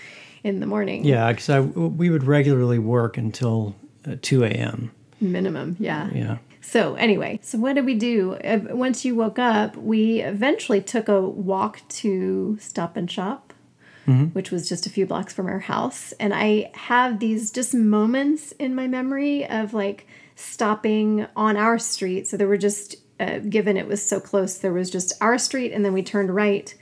in 0.43 0.59
the 0.59 0.65
morning. 0.65 1.03
Yeah, 1.05 1.31
because 1.31 1.49
I 1.49 1.59
we 1.61 2.09
would 2.09 2.23
regularly 2.23 2.79
work 2.79 3.17
until 3.17 3.75
uh, 4.07 4.15
two 4.21 4.43
a.m. 4.43 4.91
minimum. 5.19 5.75
Yeah. 5.79 6.09
Yeah. 6.13 6.37
So 6.61 6.95
anyway, 6.95 7.39
so 7.41 7.57
what 7.57 7.73
did 7.73 7.85
we 7.85 7.95
do? 7.95 8.37
Once 8.69 9.03
you 9.03 9.15
woke 9.15 9.39
up, 9.39 9.75
we 9.75 10.19
eventually 10.19 10.81
took 10.81 11.07
a 11.07 11.19
walk 11.21 11.81
to 11.89 12.57
Stop 12.59 12.95
and 12.95 13.09
Shop, 13.09 13.48
which 14.33 14.51
was 14.51 14.67
just 14.67 14.85
a 14.85 14.89
few 14.89 15.05
blocks 15.05 15.33
from 15.33 15.47
our 15.47 15.59
house. 15.59 16.13
And 16.19 16.33
I 16.33 16.71
have 16.73 17.19
these 17.19 17.51
just 17.51 17.73
moments 17.73 18.51
in 18.53 18.75
my 18.75 18.87
memory 18.87 19.47
of 19.47 19.73
like 19.73 20.07
stopping 20.35 21.27
on 21.35 21.57
our 21.57 21.77
street. 21.79 22.27
So 22.27 22.37
there 22.37 22.47
were 22.47 22.57
just, 22.57 22.95
uh, 23.19 23.39
given 23.39 23.77
it 23.77 23.87
was 23.87 24.01
so 24.07 24.19
close, 24.19 24.57
there 24.57 24.73
was 24.73 24.89
just 24.89 25.13
our 25.21 25.37
street, 25.37 25.73
and 25.73 25.83
then 25.83 25.93
we 25.93 26.03
turned 26.03 26.33
right. 26.33 26.73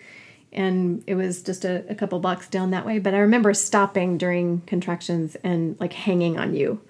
And 0.53 1.03
it 1.07 1.15
was 1.15 1.43
just 1.43 1.65
a, 1.65 1.83
a 1.89 1.95
couple 1.95 2.19
blocks 2.19 2.47
down 2.47 2.71
that 2.71 2.85
way. 2.85 2.99
But 2.99 3.13
I 3.13 3.19
remember 3.19 3.53
stopping 3.53 4.17
during 4.17 4.61
contractions 4.61 5.35
and 5.43 5.75
like 5.79 5.93
hanging 5.93 6.37
on 6.39 6.55
you 6.55 6.81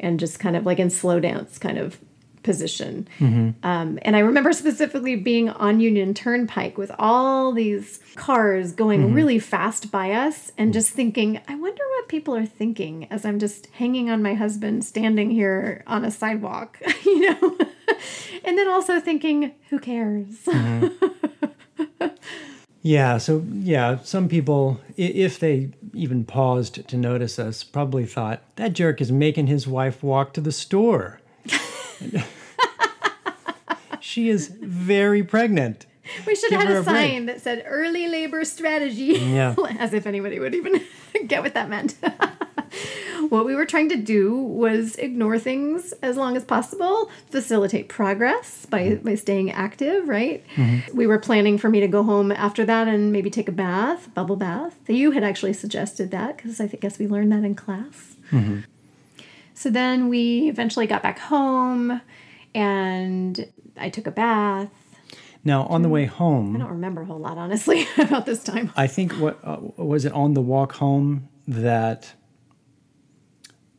and 0.00 0.18
just 0.18 0.38
kind 0.38 0.56
of 0.56 0.66
like 0.66 0.78
in 0.78 0.90
slow 0.90 1.20
dance 1.20 1.58
kind 1.58 1.78
of 1.78 1.98
position. 2.46 3.06
Mm-hmm. 3.18 3.50
Um, 3.66 3.98
and 4.02 4.16
I 4.16 4.20
remember 4.20 4.52
specifically 4.52 5.16
being 5.16 5.50
on 5.50 5.80
Union 5.80 6.14
Turnpike 6.14 6.78
with 6.78 6.92
all 6.98 7.52
these 7.52 8.00
cars 8.14 8.72
going 8.72 9.02
mm-hmm. 9.02 9.14
really 9.14 9.38
fast 9.40 9.90
by 9.90 10.12
us 10.12 10.52
and 10.56 10.72
just 10.72 10.90
thinking, 10.90 11.40
I 11.48 11.56
wonder 11.56 11.82
what 11.96 12.08
people 12.08 12.36
are 12.36 12.46
thinking 12.46 13.08
as 13.10 13.26
I'm 13.26 13.40
just 13.40 13.66
hanging 13.66 14.08
on 14.08 14.22
my 14.22 14.34
husband 14.34 14.84
standing 14.84 15.30
here 15.30 15.82
on 15.88 16.04
a 16.04 16.10
sidewalk, 16.10 16.80
you 17.04 17.20
know? 17.20 17.58
and 18.44 18.56
then 18.56 18.68
also 18.68 19.00
thinking, 19.00 19.52
who 19.68 19.80
cares? 19.80 20.44
Mm-hmm. 20.46 22.06
Yeah, 22.82 23.18
so 23.18 23.44
yeah, 23.52 23.98
some 24.04 24.28
people, 24.28 24.80
if 24.96 25.40
they 25.40 25.70
even 25.92 26.24
paused 26.24 26.86
to 26.86 26.96
notice 26.96 27.36
us, 27.36 27.64
probably 27.64 28.06
thought 28.06 28.44
that 28.54 28.74
jerk 28.74 29.00
is 29.00 29.10
making 29.10 29.48
his 29.48 29.66
wife 29.66 30.04
walk 30.04 30.32
to 30.34 30.40
the 30.40 30.52
store. 30.52 31.20
she 34.16 34.30
is 34.30 34.48
very 34.48 35.22
pregnant. 35.22 35.84
We 36.26 36.34
should 36.34 36.48
Give 36.48 36.60
have 36.60 36.68
had 36.68 36.76
a 36.78 36.80
a 36.80 36.84
sign 36.84 37.26
that 37.26 37.42
said 37.42 37.64
early 37.66 38.08
labor 38.08 38.46
strategy. 38.46 39.12
Yeah. 39.18 39.54
As 39.78 39.92
if 39.92 40.06
anybody 40.06 40.40
would 40.40 40.54
even 40.54 40.82
get 41.26 41.42
what 41.42 41.52
that 41.52 41.68
meant. 41.68 41.96
what 43.28 43.44
we 43.44 43.54
were 43.54 43.66
trying 43.66 43.90
to 43.90 43.96
do 43.96 44.34
was 44.34 44.96
ignore 44.96 45.38
things 45.38 45.92
as 46.00 46.16
long 46.16 46.34
as 46.34 46.46
possible, 46.46 47.10
facilitate 47.30 47.90
progress 47.90 48.64
by, 48.64 48.84
Mm-hmm. 48.84 49.04
by 49.04 49.14
staying 49.16 49.50
active, 49.50 50.08
right? 50.08 50.42
We 50.94 51.06
were 51.06 51.18
planning 51.18 51.58
for 51.58 51.68
me 51.68 51.80
to 51.80 51.88
go 51.88 52.02
home 52.02 52.32
after 52.32 52.64
that 52.64 52.88
and 52.88 53.12
maybe 53.12 53.28
take 53.28 53.50
a 53.50 53.52
bath, 53.52 54.08
bubble 54.14 54.36
bath. 54.36 54.78
You 54.88 55.10
had 55.10 55.24
actually 55.24 55.52
suggested 55.52 56.10
that 56.12 56.38
because 56.38 56.58
I 56.58 56.68
guess 56.68 56.98
we 56.98 57.06
learned 57.06 57.32
that 57.32 57.44
in 57.44 57.54
class. 57.54 58.16
Mm-hmm. 58.32 58.60
So 59.52 59.68
then 59.68 60.08
we 60.08 60.48
eventually 60.48 60.86
got 60.86 61.02
back 61.02 61.18
home 61.18 62.00
and 62.56 63.46
I 63.76 63.90
took 63.90 64.06
a 64.06 64.10
bath. 64.10 64.70
Now, 65.44 65.64
on 65.66 65.82
the 65.82 65.88
way 65.88 66.06
home, 66.06 66.56
I 66.56 66.58
don't 66.58 66.70
remember 66.70 67.02
a 67.02 67.04
whole 67.04 67.20
lot, 67.20 67.38
honestly, 67.38 67.86
about 67.98 68.26
this 68.26 68.42
time. 68.42 68.72
I 68.76 68.86
think 68.88 69.12
what 69.12 69.38
uh, 69.44 69.58
was 69.76 70.04
it 70.04 70.12
on 70.12 70.34
the 70.34 70.40
walk 70.42 70.72
home 70.72 71.28
that 71.46 72.12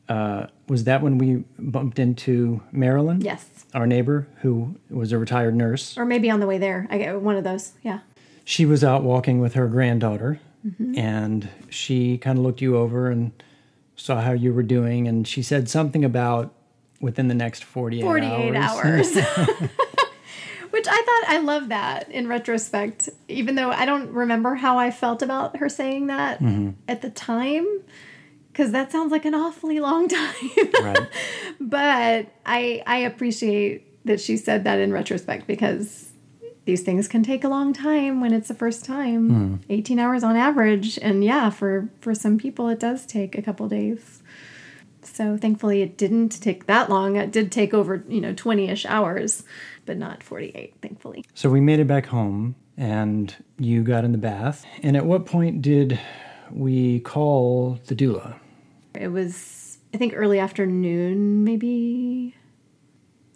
uh, 0.08 0.48
was 0.70 0.86
that 0.86 1.02
when 1.02 1.18
we 1.18 1.44
bumped 1.60 2.00
into 2.00 2.62
Marilyn, 2.72 3.20
Yes. 3.22 3.46
our 3.74 3.86
neighbor 3.86 4.28
who 4.42 4.76
was 4.90 5.12
a 5.12 5.18
retired 5.18 5.56
nurse. 5.56 5.98
Or 5.98 6.06
maybe 6.06 6.30
on 6.30 6.40
the 6.40 6.48
way 6.48 6.58
there. 6.58 6.88
I 6.90 6.98
get 6.98 7.20
one 7.22 7.36
of 7.36 7.44
those. 7.44 7.74
Yeah. 7.84 8.00
She 8.46 8.66
was 8.66 8.84
out 8.84 9.04
walking 9.04 9.40
with 9.42 9.54
her 9.56 9.68
granddaughter, 9.68 10.40
Mm-hmm. 10.66 10.98
and 10.98 11.50
she 11.70 12.18
kind 12.18 12.38
of 12.40 12.44
looked 12.44 12.62
you 12.62 12.76
over 12.78 13.10
and 13.12 13.32
saw 13.96 14.20
how 14.22 14.32
you 14.32 14.52
were 14.54 14.64
doing, 14.64 15.08
and 15.08 15.26
she 15.28 15.42
said 15.42 15.70
something 15.70 16.04
about 16.04 16.54
within 17.00 17.28
the 17.28 17.34
next 17.34 17.64
48, 17.64 18.04
48 18.04 18.56
hours. 18.56 19.16
Which 20.70 20.86
I 20.88 20.98
thought 20.98 21.24
I 21.34 21.40
love 21.42 21.70
that 21.70 22.12
in 22.12 22.28
retrospect, 22.28 23.10
even 23.28 23.56
though 23.56 23.72
I 23.72 23.86
don't 23.86 24.12
remember 24.12 24.56
how 24.56 24.78
I 24.78 24.92
felt 24.92 25.22
about 25.22 25.58
her 25.58 25.70
saying 25.70 26.08
that 26.08 26.40
mm-hmm. 26.40 26.72
at 26.88 27.02
the 27.02 27.10
time, 27.10 27.66
because 28.52 28.72
that 28.74 28.92
sounds 28.92 29.12
like 29.12 29.26
an 29.26 29.34
awfully 29.34 29.80
long 29.80 30.08
time. 30.10 30.50
right. 30.82 31.08
but 31.60 32.28
I 32.46 32.84
I 32.86 32.98
appreciate 32.98 34.06
that 34.06 34.20
she 34.20 34.38
said 34.38 34.64
that 34.66 34.80
in 34.80 34.92
retrospect 34.92 35.48
because 35.48 36.12
these 36.66 36.82
things 36.82 37.08
can 37.08 37.24
take 37.24 37.46
a 37.46 37.48
long 37.48 37.72
time 37.72 38.20
when 38.20 38.34
it's 38.34 38.50
the 38.50 38.54
first 38.54 38.84
time 38.84 39.30
hmm. 39.30 39.56
18 39.70 40.00
hours 40.00 40.24
on 40.24 40.36
average 40.36 41.00
and 41.02 41.24
yeah 41.24 41.50
for 41.50 41.90
for 42.02 42.14
some 42.14 42.38
people 42.38 42.68
it 42.68 42.80
does 42.80 43.06
take 43.06 43.38
a 43.38 43.42
couple 43.42 43.68
days 43.70 44.17
so 45.18 45.38
thankfully 45.38 45.82
it 45.82 45.98
didn't 45.98 46.42
take 46.42 46.68
that 46.68 46.90
long. 46.90 47.16
It 47.16 47.32
did 47.32 47.52
take 47.52 47.74
over 47.74 48.04
you 48.08 48.22
know 48.22 48.34
20ish 48.34 48.86
hours 48.88 49.44
but 49.86 49.98
not 49.98 50.22
48 50.22 50.76
thankfully. 50.82 51.26
So 51.34 51.50
we 51.50 51.60
made 51.60 51.80
it 51.80 51.88
back 51.88 52.08
home, 52.08 52.56
and 52.78 53.34
you 53.58 53.84
got 53.84 54.04
in 54.04 54.12
the 54.12 54.18
bath. 54.18 54.66
And 54.84 54.96
at 54.96 55.06
what 55.06 55.26
point 55.26 55.62
did 55.62 56.00
we 56.52 57.00
call 57.02 57.80
the 57.88 57.96
doula? 57.96 58.40
it 58.96 59.10
was 59.10 59.78
i 59.94 59.98
think 59.98 60.14
early 60.16 60.40
afternoon 60.40 61.44
maybe? 61.44 62.36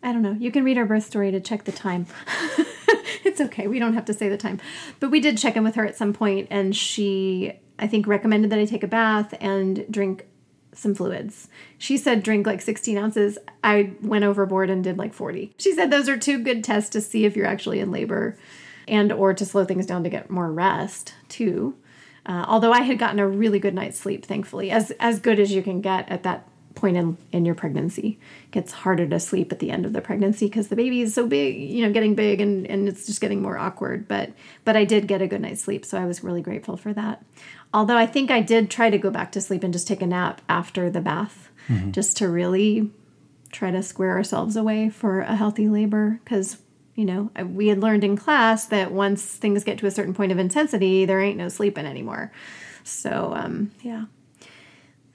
I 0.03 0.11
don't 0.13 0.23
know. 0.23 0.35
You 0.39 0.51
can 0.51 0.63
read 0.63 0.79
our 0.79 0.85
birth 0.85 1.05
story 1.05 1.29
to 1.29 1.39
check 1.39 1.65
the 1.65 1.71
time. 1.71 2.07
It's 3.23 3.39
okay. 3.39 3.67
We 3.67 3.79
don't 3.79 3.93
have 3.93 4.05
to 4.05 4.13
say 4.13 4.29
the 4.29 4.37
time. 4.37 4.59
But 4.99 5.11
we 5.11 5.19
did 5.19 5.37
check 5.37 5.55
in 5.55 5.63
with 5.63 5.75
her 5.75 5.85
at 5.85 5.95
some 5.95 6.13
point 6.13 6.47
and 6.49 6.75
she 6.75 7.53
i 7.79 7.87
think 7.87 8.05
recommended 8.05 8.51
that 8.51 8.59
i 8.59 8.65
take 8.65 8.83
a 8.83 8.87
bath 8.87 9.33
and 9.39 9.85
drink 9.89 10.27
some 10.73 10.95
fluids 10.95 11.47
she 11.77 11.97
said 11.97 12.23
drink 12.23 12.47
like 12.47 12.61
16 12.61 12.97
ounces 12.97 13.37
i 13.63 13.91
went 14.01 14.23
overboard 14.23 14.69
and 14.69 14.83
did 14.83 14.97
like 14.97 15.13
40 15.13 15.53
she 15.57 15.73
said 15.73 15.91
those 15.91 16.07
are 16.07 16.17
two 16.17 16.43
good 16.43 16.63
tests 16.63 16.89
to 16.91 17.01
see 17.01 17.25
if 17.25 17.35
you're 17.35 17.45
actually 17.45 17.79
in 17.79 17.91
labor 17.91 18.37
and 18.87 19.11
or 19.11 19.33
to 19.33 19.45
slow 19.45 19.65
things 19.65 19.85
down 19.85 20.03
to 20.03 20.09
get 20.09 20.29
more 20.29 20.51
rest 20.51 21.13
too 21.29 21.75
uh, 22.25 22.45
although 22.47 22.71
I 22.71 22.81
had 22.81 22.99
gotten 22.99 23.19
a 23.19 23.27
really 23.27 23.59
good 23.59 23.73
night's 23.73 23.99
sleep, 23.99 24.25
thankfully, 24.25 24.69
as 24.69 24.91
as 24.99 25.19
good 25.19 25.39
as 25.39 25.51
you 25.51 25.63
can 25.63 25.81
get 25.81 26.07
at 26.09 26.23
that 26.23 26.47
point 26.75 26.97
in 26.97 27.17
in 27.31 27.45
your 27.45 27.55
pregnancy. 27.55 28.19
It 28.45 28.51
gets 28.51 28.71
harder 28.71 29.07
to 29.07 29.19
sleep 29.19 29.51
at 29.51 29.59
the 29.59 29.71
end 29.71 29.85
of 29.85 29.93
the 29.93 30.01
pregnancy 30.01 30.45
because 30.45 30.67
the 30.67 30.75
baby 30.75 31.01
is 31.01 31.13
so 31.13 31.27
big, 31.27 31.57
you 31.57 31.85
know, 31.85 31.91
getting 31.91 32.13
big 32.13 32.39
and 32.39 32.67
and 32.67 32.87
it's 32.87 33.07
just 33.07 33.21
getting 33.21 33.41
more 33.41 33.57
awkward. 33.57 34.07
But 34.07 34.33
but 34.65 34.77
I 34.77 34.85
did 34.85 35.07
get 35.07 35.21
a 35.21 35.27
good 35.27 35.41
night's 35.41 35.61
sleep, 35.61 35.83
so 35.83 35.97
I 35.97 36.05
was 36.05 36.23
really 36.23 36.41
grateful 36.41 36.77
for 36.77 36.93
that. 36.93 37.23
Although 37.73 37.97
I 37.97 38.05
think 38.05 38.31
I 38.31 38.41
did 38.41 38.69
try 38.69 38.89
to 38.89 38.97
go 38.97 39.09
back 39.09 39.31
to 39.33 39.41
sleep 39.41 39.63
and 39.63 39.73
just 39.73 39.87
take 39.87 40.01
a 40.01 40.07
nap 40.07 40.41
after 40.49 40.89
the 40.89 41.01
bath, 41.01 41.49
just 41.91 42.17
to 42.17 42.27
really 42.27 42.91
try 43.51 43.71
to 43.71 43.81
square 43.83 44.11
ourselves 44.11 44.55
away 44.55 44.89
for 44.89 45.21
a 45.21 45.35
healthy 45.35 45.69
labor. 45.69 46.19
Because 46.23 46.57
you 46.95 47.05
know 47.05 47.31
we 47.45 47.67
had 47.67 47.79
learned 47.79 48.03
in 48.03 48.17
class 48.17 48.65
that 48.65 48.91
once 48.91 49.23
things 49.23 49.63
get 49.63 49.77
to 49.79 49.87
a 49.87 49.91
certain 49.91 50.13
point 50.13 50.31
of 50.31 50.37
intensity 50.37 51.05
there 51.05 51.21
ain't 51.21 51.37
no 51.37 51.47
sleeping 51.49 51.85
anymore. 51.85 52.31
So 52.83 53.33
um 53.35 53.71
yeah. 53.81 54.05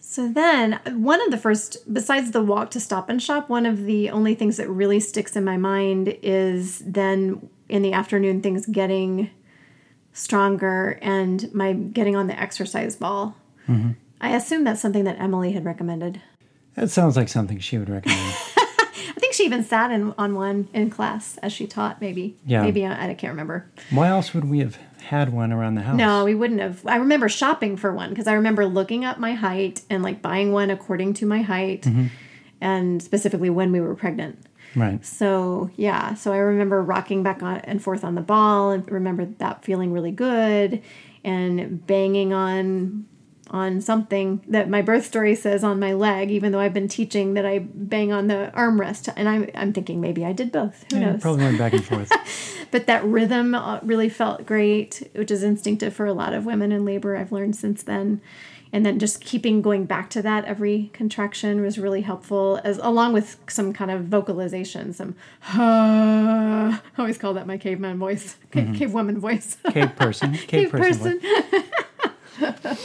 So 0.01 0.29
then 0.29 0.81
one 0.87 1.21
of 1.21 1.31
the 1.31 1.37
first 1.37 1.92
besides 1.92 2.31
the 2.31 2.42
walk 2.42 2.71
to 2.71 2.81
stop 2.81 3.11
and 3.11 3.23
shop 3.23 3.51
one 3.51 3.66
of 3.66 3.85
the 3.85 4.09
only 4.09 4.35
things 4.35 4.57
that 4.57 4.71
really 4.71 5.01
sticks 5.01 5.37
in 5.37 5.45
my 5.45 5.59
mind 5.59 6.16
is 6.23 6.79
then 6.79 7.51
in 7.69 7.83
the 7.83 7.92
afternoon 7.92 8.40
things 8.40 8.64
getting 8.66 9.31
stronger 10.17 10.99
and 11.03 11.53
my 11.53 11.73
getting 11.73 12.17
on 12.17 12.27
the 12.27 12.39
exercise 12.41 12.97
ball 12.97 13.37
mm-hmm. 13.69 13.91
i 14.21 14.35
assume 14.35 14.65
that's 14.65 14.81
something 14.81 15.05
that 15.05 15.19
emily 15.21 15.53
had 15.53 15.65
recommended 15.65 16.21
That 16.75 16.91
sounds 16.91 17.17
like 17.17 17.29
something 17.29 17.59
she 17.59 17.79
would 17.79 17.89
recommend. 17.89 18.21
I 19.09 19.19
think 19.19 19.33
she 19.35 19.45
even 19.45 19.65
sat 19.65 19.91
in 19.91 20.13
on 20.19 20.35
one 20.35 20.69
in 20.75 20.91
class 20.91 21.39
as 21.39 21.51
she 21.53 21.67
taught. 21.67 22.01
Maybe, 22.03 22.37
Yeah. 22.45 22.63
maybe 22.63 22.85
I, 22.85 23.11
I 23.11 23.15
can't 23.15 23.33
remember. 23.33 23.65
Why 23.91 24.09
else 24.09 24.35
would 24.35 24.45
we 24.45 24.59
have 24.59 24.77
had 25.03 25.33
one 25.33 25.53
around 25.53 25.77
the 25.77 25.83
house? 25.83 25.97
No, 25.97 26.25
we 26.25 26.35
wouldn't 26.35 26.61
have. 26.61 26.87
I 26.87 26.97
remember 26.97 27.29
shopping 27.31 27.77
for 27.79 27.93
one 27.95 28.11
because 28.11 28.27
I 28.27 28.35
remember 28.35 28.67
looking 28.67 29.05
up 29.07 29.19
my 29.19 29.33
height 29.33 29.83
and 29.89 30.03
like 30.03 30.21
buying 30.21 30.53
one 30.53 30.69
according 30.71 31.15
to 31.15 31.27
my 31.27 31.41
height, 31.43 31.83
mm-hmm. 31.83 32.07
and 32.61 33.03
specifically 33.03 33.49
when 33.51 33.73
we 33.73 33.81
were 33.81 33.95
pregnant. 33.95 34.39
Right. 34.77 35.05
So 35.05 35.71
yeah, 35.77 36.15
so 36.15 36.33
I 36.33 36.37
remember 36.37 36.83
rocking 36.83 37.23
back 37.23 37.43
on 37.43 37.57
and 37.61 37.83
forth 37.83 38.05
on 38.05 38.15
the 38.15 38.21
ball, 38.21 38.71
and 38.71 38.89
remember 38.91 39.25
that 39.39 39.65
feeling 39.65 39.93
really 39.93 40.12
good, 40.12 40.83
and 41.25 41.85
banging 41.87 42.33
on 42.33 43.07
on 43.49 43.81
something 43.81 44.43
that 44.49 44.69
my 44.69 44.83
birth 44.83 45.07
story 45.07 45.33
says 45.37 45.62
on 45.62 45.79
my 45.79 45.93
leg, 45.93 46.33
even 46.33 46.51
though 46.51 46.59
I've 46.59 46.75
been 46.75 46.89
teaching 46.89 47.35
that 47.35 47.47
I 47.47 47.61
bang 47.61 48.12
on 48.12 48.27
the 48.27 48.51
armrest, 48.57 49.12
and 49.17 49.29
I'm 49.29 49.49
I'm 49.55 49.73
thinking 49.73 50.01
maybe 50.01 50.25
I 50.25 50.33
did 50.33 50.53
both. 50.53 50.85
Who 50.91 50.99
Yeah, 50.99 51.12
knows? 51.12 51.21
probably 51.23 51.45
went 51.45 51.59
back 51.59 51.73
and 51.73 51.85
forth. 51.93 52.11
but 52.71 52.87
that 52.87 53.05
rhythm 53.05 53.55
uh, 53.55 53.79
really 53.83 54.09
felt 54.09 54.45
great, 54.47 55.09
which 55.15 55.31
is 55.31 55.43
instinctive 55.43 55.95
for 55.95 56.07
a 56.07 56.12
lot 56.12 56.35
of 56.35 56.45
women 56.45 56.73
in 56.73 56.85
labor. 56.85 57.17
I've 57.17 57.33
learned 57.33 57.57
since 57.57 57.83
then. 57.85 58.21
And 58.73 58.85
then 58.85 58.99
just 58.99 59.21
keeping 59.21 59.63
going 59.63 59.85
back 59.85 60.11
to 60.11 60.23
that 60.23 60.45
every 60.45 60.91
contraction 60.93 61.63
was 61.63 61.79
really 61.79 62.03
helpful, 62.03 62.61
as 62.65 62.79
along 62.79 63.13
with 63.13 63.37
some 63.49 63.73
kind 63.73 63.91
of 63.91 64.05
vocalization, 64.05 64.93
some 64.93 65.15
I 65.45 66.81
always 66.99 67.19
call 67.19 67.35
that 67.35 67.47
my 67.47 67.59
caveman 67.59 67.99
voice, 67.99 68.37
mm-hmm. 68.51 68.51
cave, 68.73 68.79
cave 68.79 68.93
woman 68.93 69.21
voice, 69.21 69.57
Cave 69.71 69.95
person. 69.97 70.33
Cave, 70.35 70.49
cave 70.49 70.71
person. 70.71 71.21
person. 71.21 72.79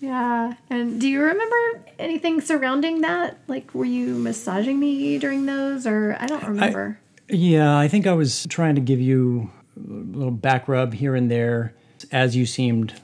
yeah. 0.00 0.54
And 0.70 1.00
do 1.00 1.08
you 1.08 1.22
remember 1.22 1.84
anything 1.98 2.40
surrounding 2.40 3.00
that? 3.00 3.38
Like, 3.48 3.74
were 3.74 3.84
you 3.84 4.14
massaging 4.14 4.78
me 4.78 5.18
during 5.18 5.46
those, 5.46 5.86
or 5.86 6.16
I 6.20 6.26
don't 6.26 6.44
remember. 6.44 6.98
Yeah, 7.28 7.78
I 7.78 7.88
think 7.88 8.06
I 8.06 8.12
was 8.12 8.46
trying 8.48 8.74
to 8.74 8.80
give 8.80 9.00
you 9.00 9.50
a 9.76 9.80
little 9.90 10.32
back 10.32 10.68
rub 10.68 10.94
here 10.94 11.14
and 11.14 11.30
there 11.30 11.74
as 12.10 12.36
you 12.36 12.44
seemed 12.46 13.00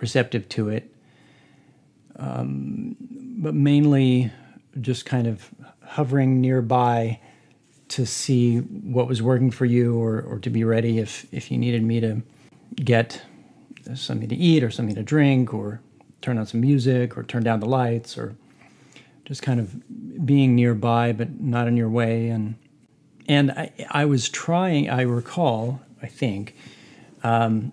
receptive 0.00 0.48
to 0.50 0.68
it. 0.68 0.90
Um, 2.18 2.96
but 3.38 3.54
mainly 3.54 4.32
just 4.80 5.04
kind 5.04 5.26
of 5.26 5.50
hovering 5.84 6.40
nearby 6.40 7.20
to 7.88 8.06
see 8.06 8.58
what 8.58 9.06
was 9.06 9.22
working 9.22 9.50
for 9.50 9.64
you 9.64 9.96
or, 9.96 10.20
or 10.22 10.38
to 10.40 10.50
be 10.50 10.64
ready 10.64 10.98
if, 10.98 11.26
if 11.32 11.50
you 11.50 11.58
needed 11.58 11.82
me 11.82 12.00
to 12.00 12.22
get 12.76 13.22
something 13.94 14.28
to 14.28 14.34
eat 14.34 14.64
or 14.64 14.70
something 14.70 14.94
to 14.94 15.02
drink 15.02 15.54
or 15.54 15.80
turn 16.22 16.38
on 16.38 16.46
some 16.46 16.60
music 16.60 17.16
or 17.16 17.22
turn 17.22 17.42
down 17.42 17.60
the 17.60 17.66
lights 17.66 18.18
or 18.18 18.36
just 19.24 19.42
kind 19.42 19.60
of 19.60 20.26
being 20.26 20.56
nearby 20.56 21.12
but 21.12 21.40
not 21.40 21.68
in 21.68 21.76
your 21.76 21.88
way. 21.88 22.28
And 22.28 22.56
and 23.28 23.50
I, 23.52 23.72
I 23.90 24.04
was 24.04 24.28
trying 24.28 24.88
i 24.90 25.02
recall 25.02 25.80
i 26.02 26.06
think 26.06 26.54
um, 27.22 27.72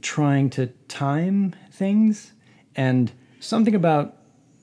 trying 0.00 0.48
to 0.50 0.68
time 0.88 1.54
things 1.70 2.32
and 2.74 3.12
something 3.40 3.74
about 3.74 4.14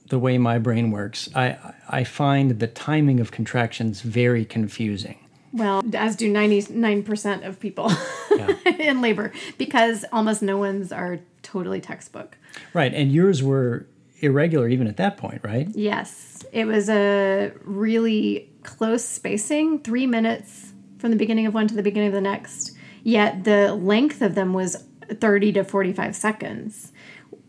the 0.08 0.18
way 0.18 0.38
my 0.38 0.58
brain 0.58 0.90
works 0.90 1.28
i 1.34 1.56
i 1.88 2.04
find 2.04 2.58
the 2.60 2.66
timing 2.66 3.20
of 3.20 3.30
contractions 3.30 4.00
very 4.02 4.44
confusing 4.44 5.18
Well, 5.52 5.82
as 5.94 6.16
do 6.16 6.30
99% 6.32 7.46
of 7.46 7.58
people 7.60 7.90
in 8.78 9.00
labor 9.00 9.32
because 9.58 10.04
almost 10.12 10.42
no 10.42 10.58
one's 10.58 10.92
are 10.92 11.18
totally 11.42 11.80
textbook. 11.80 12.36
right 12.74 12.92
and 12.94 13.10
yours 13.12 13.42
were 13.42 13.86
irregular 14.20 14.68
even 14.68 14.86
at 14.86 14.96
that 14.96 15.16
point 15.16 15.40
right 15.44 15.68
Yes, 15.74 16.44
it 16.52 16.64
was 16.66 16.88
a 16.88 17.52
really 17.64 18.48
close 18.62 19.04
spacing, 19.04 19.80
three 19.80 20.06
minutes 20.06 20.72
from 20.98 21.10
the 21.10 21.16
beginning 21.16 21.46
of 21.46 21.54
one 21.54 21.68
to 21.68 21.74
the 21.74 21.82
beginning 21.82 22.08
of 22.08 22.14
the 22.14 22.20
next. 22.20 22.72
yet 23.02 23.44
the 23.44 23.74
length 23.74 24.22
of 24.22 24.34
them 24.34 24.52
was 24.52 24.84
30 25.10 25.52
to 25.52 25.64
45 25.64 26.16
seconds. 26.16 26.92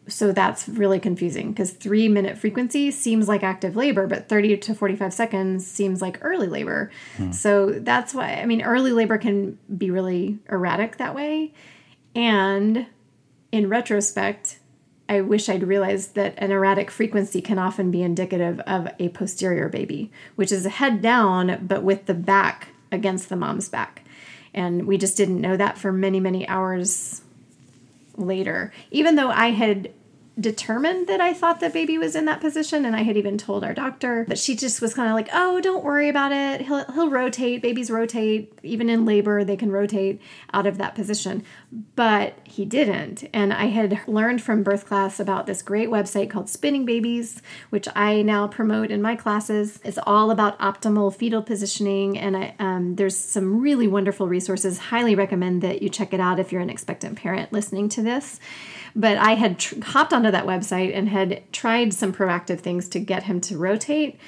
So 0.08 0.32
that's 0.32 0.70
really 0.70 1.00
confusing 1.00 1.52
because 1.52 1.72
three 1.72 2.08
minute 2.08 2.38
frequency 2.38 2.92
seems 2.92 3.28
like 3.28 3.44
active 3.44 3.76
labor, 3.76 4.08
but 4.08 4.30
30 4.30 4.58
to 4.58 4.74
45 4.74 5.14
seconds 5.14 5.68
seems 5.68 6.02
like 6.02 6.18
early 6.22 6.48
labor. 6.48 6.92
Hmm. 7.18 7.32
So 7.32 7.72
that's 7.72 8.14
why, 8.14 8.36
I 8.36 8.46
mean, 8.46 8.62
early 8.62 8.92
labor 8.92 9.18
can 9.18 9.58
be 9.78 9.92
really 9.92 10.40
erratic 10.50 10.98
that 10.98 11.14
way. 11.14 11.54
And 12.16 12.88
in 13.52 13.70
retrospect, 13.70 14.60
I 15.10 15.22
wish 15.22 15.50
I'd 15.50 15.64
realized 15.64 16.16
that 16.16 16.34
an 16.38 16.52
erratic 16.52 16.92
frequency 16.92 17.42
can 17.42 17.60
often 17.60 17.92
be 17.92 18.02
indicative 18.02 18.60
of 18.62 18.90
a 19.00 19.10
posterior 19.10 19.70
baby, 19.70 20.12
which 20.36 20.52
is 20.52 20.66
a 20.66 20.70
head 20.70 21.02
down, 21.02 21.66
but 21.66 21.84
with 21.84 22.06
the 22.06 22.14
back 22.14 22.70
against 22.92 23.30
the 23.30 23.36
mom's 23.36 23.70
back. 23.70 24.04
And 24.54 24.86
we 24.88 24.98
just 24.98 25.16
didn't 25.16 25.42
know 25.42 25.56
that 25.56 25.78
for 25.78 25.92
many, 25.92 26.20
many 26.20 26.48
hours 26.48 27.22
later. 28.18 28.74
Even 28.92 29.16
though 29.16 29.30
I 29.30 29.52
had 29.52 29.92
determined 30.40 31.08
that 31.08 31.20
I 31.20 31.34
thought 31.34 31.60
the 31.60 31.70
baby 31.70 31.98
was 31.98 32.16
in 32.16 32.26
that 32.26 32.42
position, 32.42 32.86
and 32.86 32.96
I 32.96 33.02
had 33.02 33.18
even 33.18 33.38
told 33.38 33.64
our 33.64 33.74
doctor, 33.74 34.26
but 34.28 34.38
she 34.38 34.56
just 34.56 34.82
was 34.82 34.94
kind 34.94 35.10
of 35.10 35.16
like, 35.16 35.30
"Oh, 35.34 35.60
don't 35.62 35.84
worry 35.84 36.10
about 36.10 36.32
it. 36.32 36.62
He'll 36.62 36.86
he'll 36.92 37.10
rotate. 37.10 37.62
Babies 37.62 37.90
rotate. 37.90 38.58
Even 38.64 38.90
in 38.90 39.06
labor, 39.06 39.44
they 39.44 39.56
can 39.56 39.72
rotate 39.72 40.22
out 40.54 40.68
of 40.68 40.78
that 40.78 40.96
position." 40.96 41.44
But 41.96 42.38
he 42.44 42.66
didn't, 42.66 43.28
and 43.34 43.52
I 43.52 43.66
had 43.66 44.00
learned 44.08 44.42
from 44.42 44.64
birth 44.64 44.86
class 44.86 45.20
about 45.20 45.48
this 45.48 45.62
great 45.62 45.90
website 45.90 46.30
called 46.30 46.50
Spinning 46.50 46.86
Babies, 46.86 47.42
which 47.70 47.88
I 47.96 48.22
now 48.22 48.48
promote 48.48 48.92
in 48.92 49.02
my 49.02 49.16
classes. 49.16 49.80
It's 49.84 50.00
all 50.06 50.32
about 50.32 50.60
optimal 50.60 51.14
fetal 51.14 51.42
positioning, 51.42 52.18
and 52.18 52.38
I, 52.38 52.56
um, 52.60 52.96
there's 52.96 53.18
some 53.18 53.62
really 53.62 53.88
wonderful 53.88 54.28
resources. 54.28 54.78
Highly 54.78 55.16
recommend 55.16 55.62
that 55.64 55.82
you 55.82 55.90
check 55.90 56.14
it 56.14 56.20
out 56.20 56.40
if 56.40 56.52
you're 56.52 56.62
an 56.62 56.70
expectant 56.70 57.18
parent 57.18 57.52
listening 57.52 57.90
to 57.90 58.02
this. 58.02 58.40
But 58.98 59.20
I 59.20 59.36
had 59.36 59.60
tr- 59.60 59.76
hopped 59.84 60.12
onto 60.12 60.32
that 60.32 60.48
website 60.48 60.94
and 60.94 61.08
had 61.08 61.44
tried 61.54 61.94
some 61.94 62.12
proactive 62.12 62.60
things 62.60 62.90
to 62.90 63.00
get 63.00 63.24
him 63.24 63.40
to 63.42 63.58
rotate. 63.58 64.20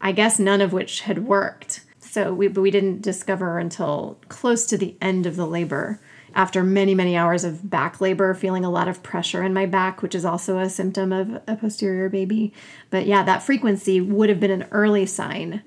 I 0.00 0.10
guess 0.10 0.40
none 0.40 0.60
of 0.60 0.72
which 0.72 1.02
had 1.02 1.26
worked. 1.26 1.84
So 2.00 2.34
we, 2.34 2.48
but 2.48 2.62
we 2.62 2.72
didn't 2.72 3.00
discover 3.00 3.58
until 3.58 4.18
close 4.28 4.66
to 4.66 4.76
the 4.76 4.96
end 5.00 5.24
of 5.24 5.36
the 5.36 5.46
labor 5.46 6.00
after 6.34 6.64
many, 6.64 6.94
many 6.94 7.16
hours 7.16 7.44
of 7.44 7.70
back 7.70 8.00
labor, 8.00 8.34
feeling 8.34 8.64
a 8.64 8.70
lot 8.70 8.88
of 8.88 9.04
pressure 9.04 9.42
in 9.42 9.54
my 9.54 9.66
back, 9.66 10.02
which 10.02 10.16
is 10.16 10.24
also 10.24 10.58
a 10.58 10.68
symptom 10.68 11.12
of 11.12 11.40
a 11.46 11.56
posterior 11.56 12.08
baby. 12.08 12.52
But 12.90 13.06
yeah, 13.06 13.22
that 13.22 13.42
frequency 13.42 14.00
would 14.00 14.28
have 14.28 14.40
been 14.40 14.50
an 14.50 14.66
early 14.72 15.06
sign 15.06 15.62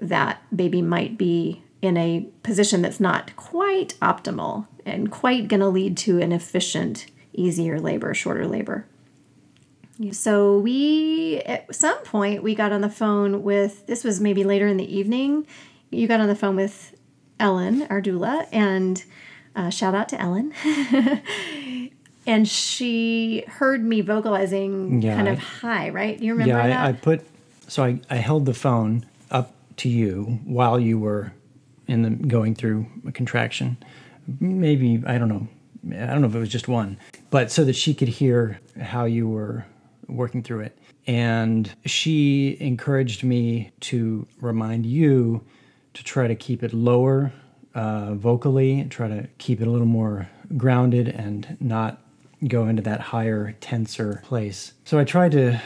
that 0.00 0.42
baby 0.54 0.82
might 0.82 1.16
be 1.16 1.62
in 1.80 1.96
a 1.96 2.28
position 2.42 2.82
that's 2.82 3.00
not 3.00 3.34
quite 3.36 3.94
optimal 4.00 4.66
and 4.84 5.10
quite 5.10 5.48
going 5.48 5.60
to 5.60 5.68
lead 5.68 5.96
to 5.98 6.20
an 6.20 6.32
efficient 6.32 7.06
easier 7.34 7.80
labor, 7.80 8.14
shorter 8.14 8.46
labor. 8.46 8.86
So 10.10 10.58
we 10.58 11.40
at 11.46 11.72
some 11.74 11.98
point 12.02 12.42
we 12.42 12.54
got 12.54 12.72
on 12.72 12.80
the 12.80 12.88
phone 12.88 13.42
with 13.42 13.86
this 13.86 14.02
was 14.02 14.20
maybe 14.20 14.42
later 14.42 14.66
in 14.66 14.76
the 14.76 14.96
evening. 14.96 15.46
You 15.90 16.08
got 16.08 16.20
on 16.20 16.26
the 16.26 16.34
phone 16.34 16.56
with 16.56 16.96
Ellen, 17.38 17.86
our 17.90 18.02
doula, 18.02 18.48
and 18.50 19.04
uh, 19.54 19.70
shout 19.70 19.94
out 19.94 20.08
to 20.08 20.20
Ellen. 20.20 20.52
and 22.26 22.48
she 22.48 23.44
heard 23.46 23.84
me 23.84 24.00
vocalizing 24.00 25.00
yeah, 25.00 25.14
kind 25.14 25.28
of 25.28 25.38
I, 25.38 25.42
high, 25.42 25.88
right? 25.90 26.18
Do 26.18 26.24
you 26.24 26.32
remember 26.32 26.56
yeah, 26.56 26.66
that? 26.66 26.84
I, 26.84 26.88
I 26.88 26.92
put 26.92 27.24
so 27.68 27.84
I, 27.84 28.00
I 28.10 28.16
held 28.16 28.46
the 28.46 28.54
phone 28.54 29.06
up 29.30 29.54
to 29.76 29.88
you 29.88 30.40
while 30.44 30.78
you 30.80 30.98
were 30.98 31.32
in 31.86 32.02
the 32.02 32.10
going 32.10 32.54
through 32.54 32.86
a 33.06 33.12
contraction. 33.12 33.76
Maybe 34.40 35.02
I 35.06 35.18
don't 35.18 35.28
know. 35.28 35.48
I 35.92 36.06
don't 36.06 36.22
know 36.22 36.28
if 36.28 36.34
it 36.34 36.38
was 36.38 36.48
just 36.48 36.68
one, 36.68 36.98
but 37.30 37.50
so 37.50 37.64
that 37.64 37.74
she 37.74 37.94
could 37.94 38.08
hear 38.08 38.60
how 38.80 39.04
you 39.04 39.28
were 39.28 39.66
working 40.08 40.42
through 40.42 40.60
it. 40.60 40.78
And 41.06 41.70
she 41.84 42.56
encouraged 42.60 43.24
me 43.24 43.72
to 43.80 44.26
remind 44.40 44.86
you 44.86 45.44
to 45.94 46.04
try 46.04 46.26
to 46.26 46.34
keep 46.34 46.62
it 46.62 46.72
lower 46.72 47.32
uh, 47.74 48.14
vocally, 48.14 48.86
try 48.88 49.08
to 49.08 49.28
keep 49.38 49.60
it 49.60 49.66
a 49.66 49.70
little 49.70 49.86
more 49.86 50.28
grounded 50.56 51.08
and 51.08 51.56
not 51.60 52.00
go 52.46 52.66
into 52.66 52.82
that 52.82 53.00
higher, 53.00 53.52
tenser 53.60 54.22
place. 54.24 54.72
So 54.84 54.98
I 54.98 55.04
tried 55.04 55.32
to, 55.32 55.60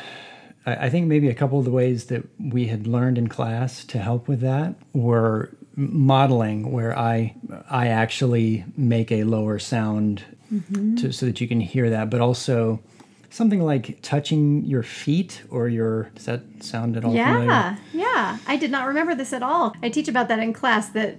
I 0.67 0.91
think 0.91 1.07
maybe 1.07 1.29
a 1.29 1.35
couple 1.35 1.59
of 1.59 1.65
the 1.65 1.71
ways 1.71 2.07
that 2.07 2.25
we 2.39 2.67
had 2.67 2.87
learned 2.87 3.19
in 3.19 3.29
class 3.29 3.85
to 3.87 3.99
help 3.99 4.29
with 4.29 4.41
that 4.41 4.75
were 4.93 5.51
modeling 5.79 6.73
where 6.73 6.99
I 6.99 7.37
I 7.71 7.89
actually 7.89 8.65
make 8.77 9.13
a 9.13 9.23
lower 9.23 9.59
sound 9.61 10.25
mm-hmm. 10.53 10.97
to, 10.97 11.13
so 11.13 11.27
that 11.27 11.41
you 11.41 11.47
can 11.47 11.61
hear 11.61 11.89
that, 11.91 12.11
but 12.11 12.21
also 12.21 12.81
something 13.31 13.63
like 13.63 14.01
touching 14.03 14.65
your 14.65 14.83
feet 14.83 15.43
or 15.51 15.69
your 15.69 16.05
does 16.15 16.25
that 16.25 16.43
sound 16.61 16.97
at 16.97 17.05
all 17.05 17.15
yeah 17.15 17.75
familiar? 17.75 17.79
yeah 17.93 18.39
i 18.47 18.57
did 18.57 18.71
not 18.71 18.87
remember 18.87 19.15
this 19.15 19.35
at 19.35 19.43
all 19.43 19.75
i 19.83 19.89
teach 19.91 20.09
about 20.09 20.29
that 20.29 20.39
in 20.39 20.51
class 20.51 20.89
that 20.89 21.19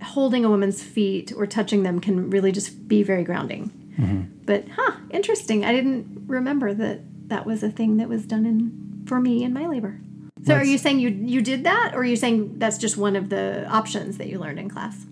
holding 0.00 0.44
a 0.44 0.48
woman's 0.48 0.80
feet 0.80 1.32
or 1.36 1.48
touching 1.48 1.82
them 1.82 1.98
can 1.98 2.30
really 2.30 2.52
just 2.52 2.86
be 2.86 3.02
very 3.02 3.24
grounding 3.24 3.72
mm-hmm. 3.98 4.22
but 4.44 4.64
huh 4.68 4.92
interesting 5.10 5.64
i 5.64 5.72
didn't 5.72 6.06
remember 6.28 6.72
that 6.72 7.00
that 7.28 7.44
was 7.44 7.64
a 7.64 7.70
thing 7.70 7.96
that 7.96 8.08
was 8.08 8.24
done 8.24 8.46
in 8.46 9.04
for 9.06 9.18
me 9.20 9.42
in 9.42 9.52
my 9.52 9.66
labor 9.66 10.00
so 10.44 10.54
are 10.54 10.64
you 10.64 10.78
saying 10.78 10.98
you 10.98 11.08
you 11.08 11.42
did 11.42 11.64
that 11.64 11.92
or 11.94 12.00
are 12.00 12.04
you 12.04 12.16
saying 12.16 12.58
that's 12.58 12.78
just 12.78 12.96
one 12.96 13.16
of 13.16 13.28
the 13.28 13.66
options 13.68 14.18
that 14.18 14.28
you 14.28 14.38
learned 14.38 14.58
in 14.58 14.68
class 14.68 15.06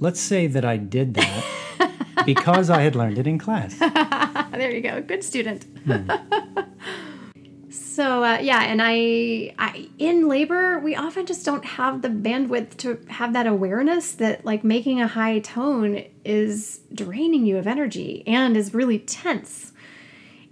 let's 0.00 0.20
say 0.20 0.46
that 0.46 0.64
i 0.64 0.76
did 0.76 1.14
that 1.14 1.44
because 2.24 2.70
I 2.70 2.82
had 2.82 2.96
learned 2.96 3.18
it 3.18 3.26
in 3.26 3.38
class. 3.38 3.78
there 4.50 4.70
you 4.70 4.80
go. 4.80 5.02
Good 5.02 5.22
student. 5.22 5.64
Hmm. 5.84 6.10
so 7.70 8.24
uh, 8.24 8.38
yeah, 8.38 8.64
and 8.64 8.80
I, 8.82 9.54
I 9.58 9.88
in 9.98 10.28
labor, 10.28 10.78
we 10.78 10.94
often 10.94 11.26
just 11.26 11.44
don't 11.44 11.64
have 11.64 12.02
the 12.02 12.08
bandwidth 12.08 12.76
to 12.78 12.98
have 13.08 13.32
that 13.32 13.46
awareness 13.46 14.12
that 14.12 14.44
like 14.44 14.64
making 14.64 15.00
a 15.00 15.08
high 15.08 15.40
tone 15.40 16.04
is 16.24 16.80
draining 16.92 17.46
you 17.46 17.56
of 17.58 17.66
energy 17.66 18.22
and 18.26 18.56
is 18.56 18.74
really 18.74 18.98
tense 18.98 19.72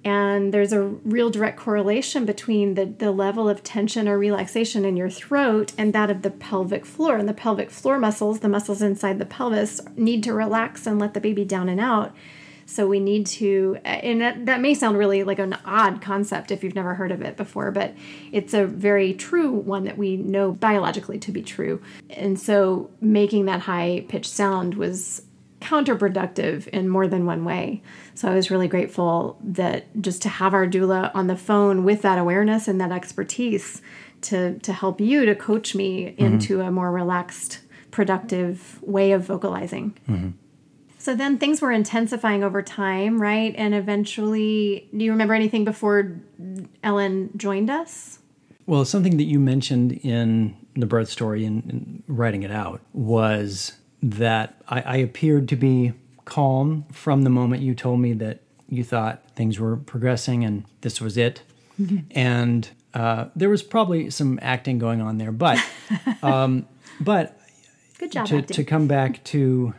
and 0.05 0.53
there's 0.53 0.73
a 0.73 0.83
real 0.83 1.31
direct 1.31 1.59
correlation 1.59 2.27
between 2.27 2.75
the, 2.75 2.85
the 2.85 3.11
level 3.11 3.49
of 3.49 3.63
tension 3.63 4.07
or 4.07 4.19
relaxation 4.19 4.85
in 4.85 4.97
your 4.97 5.09
throat 5.09 5.73
and 5.79 5.95
that 5.95 6.11
of 6.11 6.21
the 6.21 6.31
pelvic 6.31 6.85
floor. 6.85 7.17
And 7.17 7.29
the 7.29 7.35
pelvic 7.35 7.71
floor 7.71 7.99
muscles, 7.99 8.41
the 8.41 8.49
muscles 8.49 8.83
inside 8.83 9.19
the 9.19 9.25
pelvis, 9.25 9.81
need 9.97 10.23
to 10.25 10.35
relax 10.35 10.87
and 10.87 10.99
let 10.99 11.15
the 11.15 11.21
baby 11.21 11.45
down 11.45 11.71
and 11.71 11.81
out. 11.81 12.15
So 12.67 12.87
we 12.87 13.01
need 13.01 13.27
to, 13.27 13.79
and 13.85 14.21
that, 14.21 14.47
that 14.47 14.61
may 14.61 14.75
sound 14.75 14.99
really 14.99 15.23
like 15.23 15.39
an 15.39 15.57
odd 15.65 16.01
concept 16.01 16.51
if 16.51 16.65
you've 16.65 16.75
never 16.75 16.95
heard 16.95 17.13
of 17.13 17.21
it 17.21 17.37
before, 17.37 17.71
but 17.71 17.95
it's 18.33 18.55
a 18.55 18.67
very 18.67 19.13
true 19.13 19.53
one 19.53 19.85
that 19.85 19.99
we 19.99 20.17
know 20.17 20.53
biologically 20.53 21.19
to 21.21 21.33
be 21.33 21.43
true. 21.43 21.83
And 22.11 22.39
so 22.41 22.91
making 23.01 23.45
that 23.47 23.61
high 23.61 24.07
pitched 24.09 24.31
sound 24.31 24.75
was 24.75 25.23
counterproductive 25.61 26.69
in 26.69 26.89
more 26.89 27.09
than 27.09 27.27
one 27.27 27.45
way. 27.45 27.83
So 28.15 28.31
I 28.31 28.35
was 28.35 28.51
really 28.51 28.69
grateful 28.69 29.39
that 29.43 29.87
just 30.01 30.23
to 30.23 30.29
have 30.29 30.55
our 30.55 30.67
doula 30.67 31.11
on 31.15 31.27
the 31.27 31.37
phone 31.37 31.85
with 31.85 32.03
that 32.03 32.19
awareness 32.19 32.69
and 32.69 32.81
that 32.81 32.93
expertise 32.93 33.83
to 34.23 34.59
to 34.61 34.73
help 34.73 35.01
you 35.01 35.27
to 35.27 35.35
coach 35.35 35.75
me 35.75 36.07
mm-hmm. 36.07 36.25
into 36.25 36.61
a 36.61 36.71
more 36.71 36.91
relaxed, 36.91 37.61
productive 37.91 38.81
way 38.83 39.13
of 39.13 39.25
vocalizing. 39.25 39.97
Mm-hmm. 40.09 40.31
So 40.99 41.15
then 41.15 41.37
things 41.37 41.61
were 41.61 41.71
intensifying 41.71 42.43
over 42.43 42.63
time, 42.63 43.21
right? 43.21 43.55
And 43.59 43.75
eventually, 43.75 44.89
do 44.97 45.05
you 45.05 45.11
remember 45.11 45.35
anything 45.35 45.65
before 45.65 46.19
Ellen 46.83 47.31
joined 47.37 47.69
us? 47.69 48.21
Well, 48.67 48.87
something 48.87 49.19
that 49.19 49.25
you 49.25 49.39
mentioned 49.39 49.93
in 49.93 50.57
the 50.75 50.87
birth 50.87 51.11
story 51.11 51.45
and 51.45 52.03
writing 52.07 52.43
it 52.43 52.51
out 52.51 52.81
was 52.95 53.73
that 54.03 54.63
I, 54.67 54.81
I 54.81 54.97
appeared 54.97 55.49
to 55.51 55.57
be 55.57 55.93
calm 56.25 56.85
from 56.93 57.23
the 57.23 57.31
moment 57.31 57.63
you 57.63 57.75
told 57.75 58.01
me 58.01 58.13
that 58.15 58.41
you 58.69 58.85
thought 58.85 59.23
things 59.37 59.59
were 59.59 59.77
progressing 59.77 60.45
and 60.45 60.65
this 60.81 61.01
was 61.01 61.17
it. 61.17 61.43
Mm-hmm. 61.81 61.99
And 62.13 62.69
uh, 62.93 63.27
there 63.35 63.49
was 63.49 63.63
probably 63.63 64.11
some 64.11 64.39
acting 64.43 64.79
going 64.79 65.01
on 65.01 65.19
there, 65.19 65.33
but 65.33 65.59
um, 66.23 66.67
but 67.01 67.41
good 67.99 68.13
job 68.13 68.27
to, 68.29 68.43
to 68.43 68.65
come 68.65 68.87
back 68.87 69.23
to 69.25 69.75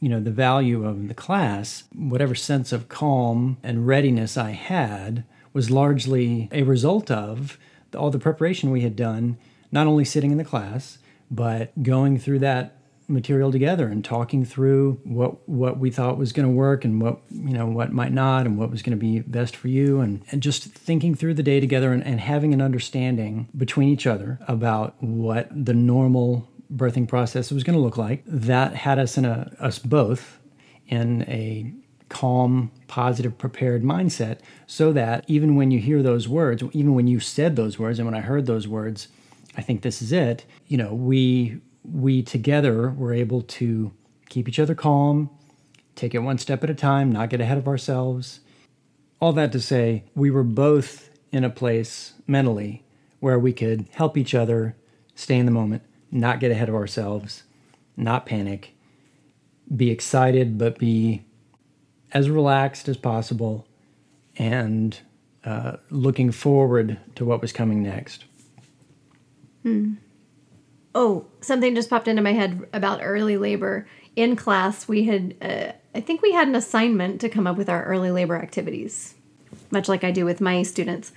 you 0.00 0.08
know 0.08 0.20
the 0.20 0.30
value 0.30 0.84
of 0.84 1.08
the 1.08 1.14
class, 1.14 1.84
whatever 1.94 2.34
sense 2.34 2.72
of 2.72 2.88
calm 2.88 3.58
and 3.62 3.86
readiness 3.86 4.36
I 4.36 4.50
had 4.50 5.24
was 5.52 5.70
largely 5.70 6.48
a 6.52 6.62
result 6.62 7.10
of 7.10 7.58
all 7.96 8.10
the 8.10 8.18
preparation 8.18 8.70
we 8.70 8.82
had 8.82 8.96
done, 8.96 9.36
not 9.72 9.86
only 9.86 10.04
sitting 10.04 10.32
in 10.32 10.38
the 10.38 10.44
class 10.44 10.98
but 11.30 11.82
going 11.82 12.18
through 12.18 12.40
that 12.40 12.76
material 13.10 13.52
together 13.52 13.88
and 13.88 14.04
talking 14.04 14.44
through 14.44 15.00
what 15.04 15.48
what 15.48 15.78
we 15.78 15.90
thought 15.90 16.16
was 16.16 16.32
going 16.32 16.46
to 16.46 16.54
work 16.54 16.84
and 16.84 17.02
what 17.02 17.20
you 17.30 17.52
know 17.52 17.66
what 17.66 17.92
might 17.92 18.12
not 18.12 18.46
and 18.46 18.56
what 18.56 18.70
was 18.70 18.82
going 18.82 18.96
to 18.96 19.00
be 19.00 19.20
best 19.20 19.54
for 19.56 19.68
you 19.68 20.00
and, 20.00 20.22
and 20.30 20.42
just 20.42 20.64
thinking 20.64 21.14
through 21.14 21.34
the 21.34 21.42
day 21.42 21.60
together 21.60 21.92
and, 21.92 22.04
and 22.04 22.20
having 22.20 22.54
an 22.54 22.62
understanding 22.62 23.48
between 23.56 23.88
each 23.88 24.06
other 24.06 24.38
about 24.48 24.94
what 25.02 25.48
the 25.52 25.74
normal 25.74 26.48
birthing 26.74 27.08
process 27.08 27.50
was 27.50 27.64
going 27.64 27.76
to 27.76 27.82
look 27.82 27.96
like. 27.96 28.22
That 28.26 28.74
had 28.74 28.98
us 28.98 29.18
in 29.18 29.24
a 29.24 29.54
us 29.58 29.78
both 29.78 30.38
in 30.86 31.22
a 31.28 31.72
calm, 32.08 32.70
positive, 32.88 33.38
prepared 33.38 33.82
mindset 33.82 34.40
so 34.66 34.92
that 34.92 35.24
even 35.28 35.54
when 35.54 35.70
you 35.70 35.78
hear 35.78 36.02
those 36.02 36.28
words, 36.28 36.62
even 36.72 36.94
when 36.94 37.06
you 37.06 37.20
said 37.20 37.56
those 37.56 37.78
words 37.78 37.98
and 37.98 38.06
when 38.06 38.16
I 38.16 38.20
heard 38.20 38.46
those 38.46 38.68
words, 38.68 39.08
I 39.56 39.62
think 39.62 39.82
this 39.82 40.02
is 40.02 40.12
it, 40.12 40.44
you 40.66 40.76
know, 40.76 40.92
we 40.92 41.60
we 41.84 42.22
together 42.22 42.90
were 42.90 43.12
able 43.12 43.42
to 43.42 43.92
keep 44.28 44.48
each 44.48 44.58
other 44.58 44.74
calm, 44.74 45.30
take 45.94 46.14
it 46.14 46.20
one 46.20 46.38
step 46.38 46.62
at 46.62 46.70
a 46.70 46.74
time, 46.74 47.10
not 47.10 47.30
get 47.30 47.40
ahead 47.40 47.58
of 47.58 47.68
ourselves. 47.68 48.40
All 49.20 49.32
that 49.34 49.52
to 49.52 49.60
say, 49.60 50.04
we 50.14 50.30
were 50.30 50.42
both 50.42 51.10
in 51.32 51.44
a 51.44 51.50
place 51.50 52.14
mentally 52.26 52.82
where 53.20 53.38
we 53.38 53.52
could 53.52 53.86
help 53.92 54.16
each 54.16 54.34
other 54.34 54.76
stay 55.14 55.36
in 55.36 55.46
the 55.46 55.52
moment, 55.52 55.82
not 56.10 56.40
get 56.40 56.50
ahead 56.50 56.68
of 56.68 56.74
ourselves, 56.74 57.42
not 57.96 58.26
panic, 58.26 58.74
be 59.74 59.90
excited, 59.90 60.58
but 60.58 60.78
be 60.78 61.24
as 62.12 62.30
relaxed 62.30 62.88
as 62.88 62.96
possible 62.96 63.66
and 64.36 65.00
uh, 65.44 65.76
looking 65.90 66.30
forward 66.30 66.98
to 67.14 67.24
what 67.24 67.40
was 67.40 67.52
coming 67.52 67.82
next. 67.82 68.24
Hmm. 69.62 69.94
Oh, 70.94 71.26
something 71.40 71.74
just 71.74 71.90
popped 71.90 72.08
into 72.08 72.22
my 72.22 72.32
head 72.32 72.66
about 72.72 73.00
early 73.02 73.36
labor. 73.36 73.86
In 74.16 74.34
class, 74.34 74.88
we 74.88 75.04
had, 75.04 75.34
uh, 75.40 75.72
I 75.94 76.00
think 76.00 76.20
we 76.20 76.32
had 76.32 76.48
an 76.48 76.56
assignment 76.56 77.20
to 77.20 77.28
come 77.28 77.46
up 77.46 77.56
with 77.56 77.68
our 77.68 77.84
early 77.84 78.10
labor 78.10 78.36
activities, 78.36 79.14
much 79.70 79.88
like 79.88 80.02
I 80.02 80.10
do 80.10 80.24
with 80.24 80.40
my 80.40 80.62
students. 80.62 81.12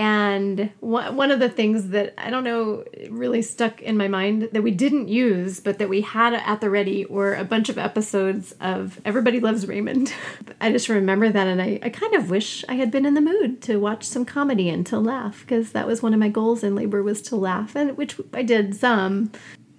And 0.00 0.70
one 0.80 1.30
of 1.30 1.40
the 1.40 1.50
things 1.50 1.90
that 1.90 2.14
I 2.16 2.30
don't 2.30 2.42
know 2.42 2.84
really 3.10 3.42
stuck 3.42 3.82
in 3.82 3.98
my 3.98 4.08
mind 4.08 4.48
that 4.52 4.62
we 4.62 4.70
didn't 4.70 5.08
use, 5.08 5.60
but 5.60 5.78
that 5.78 5.90
we 5.90 6.00
had 6.00 6.32
at 6.32 6.62
the 6.62 6.70
ready 6.70 7.04
were 7.04 7.34
a 7.34 7.44
bunch 7.44 7.68
of 7.68 7.76
episodes 7.76 8.52
of 8.62 8.98
Everybody 9.04 9.40
Loves 9.40 9.68
Raymond. 9.68 10.10
I 10.60 10.72
just 10.72 10.88
remember 10.88 11.28
that, 11.28 11.46
and 11.46 11.60
I, 11.60 11.80
I 11.82 11.90
kind 11.90 12.14
of 12.14 12.30
wish 12.30 12.64
I 12.66 12.76
had 12.76 12.90
been 12.90 13.04
in 13.04 13.12
the 13.12 13.20
mood 13.20 13.60
to 13.64 13.76
watch 13.76 14.04
some 14.04 14.24
comedy 14.24 14.70
and 14.70 14.86
to 14.86 14.98
laugh, 14.98 15.42
because 15.42 15.72
that 15.72 15.86
was 15.86 16.02
one 16.02 16.14
of 16.14 16.18
my 16.18 16.30
goals 16.30 16.64
in 16.64 16.74
labor 16.74 17.02
was 17.02 17.20
to 17.20 17.36
laugh, 17.36 17.76
and 17.76 17.94
which 17.98 18.18
I 18.32 18.42
did 18.42 18.74
some. 18.74 19.30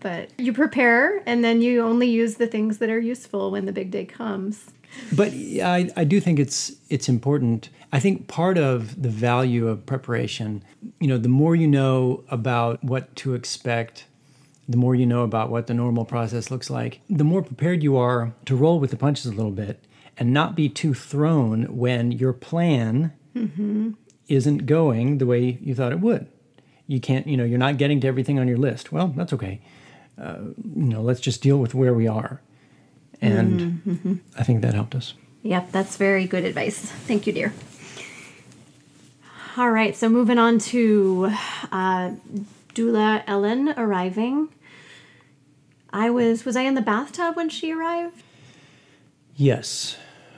But 0.01 0.29
you 0.37 0.53
prepare, 0.53 1.23
and 1.25 1.43
then 1.43 1.63
you 1.63 1.81
only 1.81 2.07
use 2.07 2.35
the 2.35 2.45
things 2.45 2.77
that 2.77 2.91
are 2.91 2.99
useful 2.99 3.49
when 3.49 3.65
the 3.65 3.71
big 3.71 3.89
day 3.89 4.05
comes. 4.05 4.69
But 5.15 5.29
I, 5.29 5.89
I 5.95 6.03
do 6.03 6.19
think 6.19 6.39
it's 6.39 6.73
it's 6.89 7.09
important. 7.09 7.69
I 7.91 7.99
think 7.99 8.27
part 8.27 8.57
of 8.57 9.01
the 9.01 9.09
value 9.09 9.67
of 9.67 9.85
preparation, 9.85 10.63
you 10.99 11.07
know, 11.07 11.17
the 11.17 11.29
more 11.29 11.55
you 11.55 11.67
know 11.67 12.23
about 12.29 12.83
what 12.83 13.15
to 13.17 13.33
expect, 13.33 14.05
the 14.67 14.77
more 14.77 14.95
you 14.95 15.05
know 15.05 15.23
about 15.23 15.49
what 15.49 15.67
the 15.67 15.73
normal 15.73 16.05
process 16.05 16.49
looks 16.49 16.69
like, 16.69 17.01
the 17.09 17.23
more 17.23 17.41
prepared 17.41 17.83
you 17.83 17.97
are 17.97 18.33
to 18.45 18.55
roll 18.55 18.79
with 18.79 18.91
the 18.91 18.97
punches 18.97 19.25
a 19.25 19.31
little 19.31 19.51
bit 19.51 19.83
and 20.17 20.33
not 20.33 20.55
be 20.55 20.69
too 20.69 20.93
thrown 20.93 21.63
when 21.75 22.11
your 22.11 22.33
plan 22.33 23.11
mm-hmm. 23.35 23.91
isn't 24.27 24.65
going 24.65 25.17
the 25.17 25.25
way 25.25 25.57
you 25.61 25.75
thought 25.75 25.91
it 25.91 25.99
would. 25.99 26.27
You 26.87 26.99
can't, 26.99 27.27
you 27.27 27.37
know, 27.37 27.43
you're 27.43 27.57
not 27.57 27.77
getting 27.77 27.99
to 28.01 28.07
everything 28.07 28.39
on 28.39 28.47
your 28.47 28.57
list. 28.57 28.91
Well, 28.91 29.07
that's 29.07 29.33
okay. 29.33 29.61
Uh, 30.21 30.37
you 30.75 30.83
know, 30.83 31.01
let's 31.01 31.21
just 31.21 31.41
deal 31.41 31.57
with 31.57 31.73
where 31.73 31.93
we 31.93 32.07
are 32.07 32.41
and 33.21 33.59
mm-hmm. 33.85 34.15
I 34.37 34.43
think 34.43 34.61
that 34.61 34.73
helped 34.73 34.95
us. 34.95 35.13
Yep, 35.43 35.71
that's 35.71 35.97
very 35.97 36.25
good 36.25 36.43
advice. 36.43 36.79
Thank 36.79 37.25
you, 37.27 37.33
dear. 37.33 37.53
All 39.57 39.71
right, 39.71 39.95
so 39.95 40.09
moving 40.09 40.37
on 40.37 40.59
to 40.59 41.29
uh, 41.71 42.11
Doula 42.73 43.23
Ellen 43.27 43.73
arriving. 43.77 44.49
I 45.91 46.09
was 46.09 46.45
was 46.45 46.55
I 46.55 46.61
in 46.61 46.75
the 46.75 46.81
bathtub 46.81 47.35
when 47.35 47.49
she 47.49 47.71
arrived? 47.73 48.23
Yes, 49.35 49.97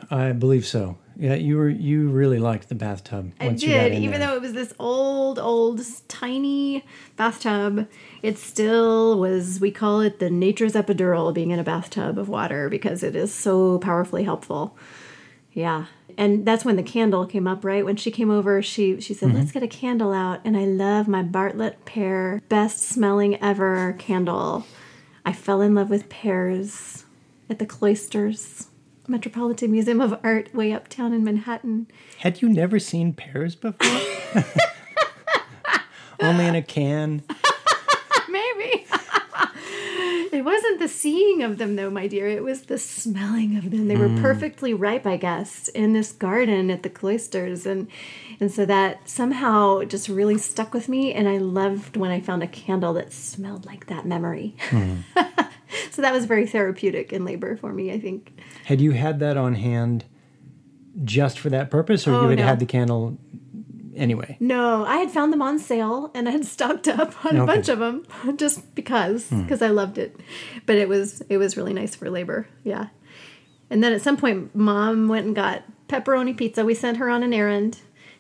I 0.10 0.32
believe 0.32 0.66
so. 0.66 0.98
Yeah, 1.16 1.36
you 1.36 1.58
were 1.58 1.70
you 1.70 2.10
really 2.10 2.40
liked 2.40 2.70
the 2.70 2.76
bathtub. 2.76 3.34
I 3.40 3.50
did, 3.50 3.94
even 3.94 4.20
there. 4.20 4.30
though 4.30 4.36
it 4.36 4.42
was 4.42 4.54
this 4.54 4.74
old, 4.80 5.38
old, 5.38 5.82
tiny 6.08 6.84
bathtub. 7.16 7.88
It 8.22 8.38
still 8.38 9.20
was. 9.20 9.60
We 9.60 9.72
call 9.72 10.02
it 10.02 10.20
the 10.20 10.30
nature's 10.30 10.74
epidural, 10.74 11.34
being 11.34 11.52
in 11.52 11.60
a 11.60 11.64
bathtub 11.64 12.18
of 12.18 12.30
water 12.30 12.70
because 12.70 13.04
it 13.04 13.16
is 13.16 13.34
so 13.34 13.80
powerfully 13.80 14.24
helpful. 14.24 14.76
Yeah, 15.52 15.86
and 16.18 16.46
that's 16.46 16.66
when 16.66 16.78
the 16.78 16.84
candle 16.84 17.28
came 17.28 17.48
up. 17.48 17.64
Right 17.64 17.86
when 17.86 17.96
she 17.96 18.10
came 18.10 18.32
over, 18.32 18.62
she 18.62 19.00
she 19.00 19.14
said, 19.14 19.30
mm-hmm. 19.30 19.38
"Let's 19.38 19.52
get 19.52 19.62
a 19.62 19.68
candle 19.68 20.14
out." 20.14 20.42
And 20.44 20.58
I 20.58 20.66
love 20.66 21.08
my 21.08 21.22
Bartlett 21.22 21.86
pear, 21.86 22.42
best 22.50 22.80
smelling 22.80 23.42
ever 23.42 23.96
candle. 24.00 24.66
I 25.26 25.32
fell 25.32 25.62
in 25.62 25.76
love 25.76 25.90
with 25.90 26.10
pears 26.10 27.06
at 27.50 27.60
the 27.60 27.66
cloisters. 27.66 28.68
Metropolitan 29.08 29.72
Museum 29.72 30.00
of 30.00 30.20
Art 30.24 30.54
way 30.54 30.72
uptown 30.72 31.14
in 31.14 31.24
Manhattan. 31.24 31.88
Had 32.20 32.42
you 32.42 32.50
never 32.50 32.80
seen 32.80 33.14
pears 33.14 33.56
before? 33.56 34.02
Only 36.20 36.46
in 36.46 36.56
a 36.56 36.62
can. 36.62 37.24
Maybe. 38.30 38.86
it 40.32 40.46
wasn't 40.46 40.80
the 40.80 40.88
seeing 40.88 41.44
of 41.44 41.58
them, 41.58 41.76
though, 41.76 41.90
my 41.90 42.08
dear. 42.08 42.28
It 42.28 42.44
was 42.44 42.64
the 42.64 42.78
smelling 42.78 43.58
of 43.58 43.72
them. 43.72 43.88
They 43.88 43.98
were 43.98 44.08
mm. 44.08 44.22
perfectly 44.22 44.74
ripe, 44.74 45.06
I 45.06 45.18
guess, 45.18 45.68
in 45.70 45.94
this 45.94 46.14
garden 46.14 46.72
at 46.72 46.84
the 46.84 46.90
cloisters, 46.90 47.66
and 47.66 47.90
and 48.44 48.52
so 48.52 48.66
that 48.66 49.08
somehow 49.08 49.84
just 49.86 50.10
really 50.10 50.38
stuck 50.38 50.74
with 50.74 50.90
me. 50.90 51.14
And 51.14 51.30
I 51.30 51.38
loved 51.38 51.96
when 51.96 52.12
I 52.12 52.20
found 52.20 52.44
a 52.44 52.48
candle 52.48 52.92
that 52.96 53.14
smelled 53.14 53.66
like 53.66 53.88
that 53.88 54.06
memory. 54.06 54.58
Mm. 54.68 55.04
so 55.92 56.02
that 56.02 56.12
was 56.12 56.26
very 56.26 56.46
therapeutic 56.46 57.14
in 57.14 57.24
labor 57.24 57.56
for 57.56 57.72
me, 57.72 57.94
I 57.94 58.02
think. 58.02 58.38
Had 58.66 58.82
you 58.82 58.92
had 58.92 59.22
that 59.22 59.38
on 59.38 59.56
hand 59.56 60.04
just 61.06 61.40
for 61.40 61.50
that 61.52 61.72
purpose, 61.72 62.06
or 62.06 62.16
oh, 62.16 62.24
you 62.24 62.30
had 62.32 62.40
no. 62.40 62.44
had 62.44 62.60
the 62.60 62.66
candle 62.66 63.18
anyway? 63.96 64.36
No, 64.42 64.84
I 64.84 64.98
had 64.98 65.10
found 65.10 65.32
them 65.32 65.42
on 65.42 65.58
sale 65.58 66.12
and 66.14 66.28
I 66.28 66.34
had 66.34 66.44
stocked 66.44 66.90
up 66.90 67.14
on 67.26 67.38
okay. 67.38 67.44
a 67.44 67.46
bunch 67.46 67.70
of 67.70 67.80
them 67.80 68.06
just 68.36 68.76
because 68.76 69.30
because 69.30 69.60
hmm. 69.60 69.66
I 69.66 69.70
loved 69.70 69.98
it. 69.98 70.20
But 70.66 70.76
it 70.76 70.90
was 70.90 71.22
it 71.30 71.38
was 71.38 71.56
really 71.56 71.74
nice 71.74 71.96
for 71.96 72.10
labor. 72.10 72.50
Yeah. 72.66 72.88
And 73.70 73.82
then 73.82 73.94
at 73.94 74.02
some 74.02 74.18
point 74.18 74.54
mom 74.54 75.08
went 75.08 75.28
and 75.28 75.34
got 75.34 75.64
pepperoni 75.88 76.36
pizza. 76.36 76.66
We 76.66 76.74
sent 76.74 76.98
her 76.98 77.10
on 77.10 77.24
an 77.24 77.32
errand 77.32 77.80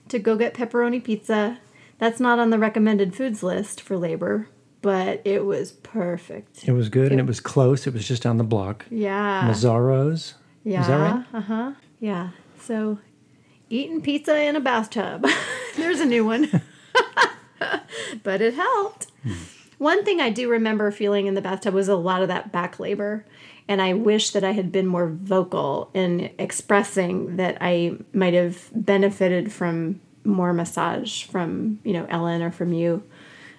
to 0.10 0.20
go 0.20 0.36
get 0.36 0.54
pepperoni 0.54 1.04
pizza. 1.04 1.60
That's 2.00 2.20
not 2.20 2.40
on 2.40 2.50
the 2.50 2.60
recommended 2.60 3.16
foods 3.16 3.44
list 3.44 3.82
for 3.82 3.98
labor, 3.98 4.48
but 4.82 5.22
it 5.26 5.46
was 5.46 5.72
perfect. 5.72 6.68
It 6.68 6.74
was 6.74 6.90
good 6.90 7.12
and 7.12 7.20
it 7.20 7.28
was 7.28 7.40
close. 7.40 7.88
It 7.88 7.94
was 7.94 8.08
just 8.08 8.24
down 8.24 8.38
the 8.38 8.44
block. 8.44 8.86
Yeah. 8.90 9.50
Mazzaro's. 9.50 10.36
Yeah. 10.64 10.82
Is 10.82 10.88
that 10.88 10.98
right? 10.98 11.26
Uh 11.34 11.42
huh. 11.42 11.72
Yeah. 12.00 12.30
So 12.60 13.00
eating 13.70 14.02
pizza 14.02 14.42
in 14.44 14.56
a 14.56 14.60
bathtub. 14.60 15.26
There's 15.76 16.00
a 16.00 16.06
new 16.06 16.26
one. 16.26 16.62
but 18.24 18.42
it 18.42 18.54
helped. 18.54 19.08
Hmm. 19.24 19.34
One 19.78 20.06
thing 20.06 20.22
I 20.22 20.30
do 20.30 20.50
remember 20.50 20.92
feeling 20.92 21.28
in 21.28 21.34
the 21.34 21.42
bathtub 21.42 21.74
was 21.74 21.90
a 21.90 21.96
lot 21.96 22.22
of 22.22 22.28
that 22.30 22.52
back 22.52 22.80
labor. 22.80 23.26
And 23.68 23.82
I 23.82 23.94
wish 23.94 24.32
that 24.32 24.44
I 24.44 24.52
had 24.52 24.72
been 24.72 24.88
more 24.88 25.08
vocal 25.08 25.90
in 25.94 26.32
expressing 26.38 27.38
that 27.38 27.58
I 27.62 27.98
might 28.14 28.34
have 28.34 28.70
benefited 28.76 29.52
from 29.52 30.02
more 30.26 30.54
massage 30.54 31.24
from, 31.24 31.80
you 31.84 31.94
know, 31.94 32.06
Ellen 32.10 32.42
or 32.42 32.52
from 32.52 32.74
you 32.74 33.04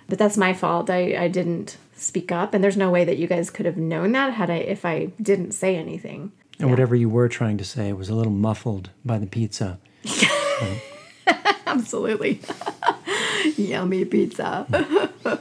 but 0.09 0.19
that's 0.19 0.37
my 0.37 0.53
fault. 0.53 0.91
I, 0.91 1.17
I 1.17 1.29
didn't 1.29 1.77
speak 1.97 2.31
up, 2.33 2.55
and 2.55 2.63
there's 2.63 2.77
no 2.77 2.91
way 2.91 3.05
that 3.05 3.17
you 3.17 3.27
guys 3.27 3.51
could 3.51 3.67
have 3.67 3.77
known 3.77 4.13
that 4.13 4.35
had 4.35 4.51
I 4.51 4.57
if 4.57 4.85
I 4.85 5.07
didn't 5.21 5.53
say 5.53 5.77
anything. 5.77 6.33
And 6.59 6.69
yeah. 6.69 6.71
whatever 6.71 6.95
you 6.95 7.09
were 7.09 7.29
trying 7.29 7.59
to 7.59 7.65
say 7.65 7.93
was 7.93 8.09
a 8.09 8.15
little 8.15 8.33
muffled 8.33 8.91
by 9.05 9.19
the 9.19 9.27
pizza. 9.27 9.79
Absolutely. 11.67 12.41
Yummy 13.57 14.05
pizza. 14.05 14.67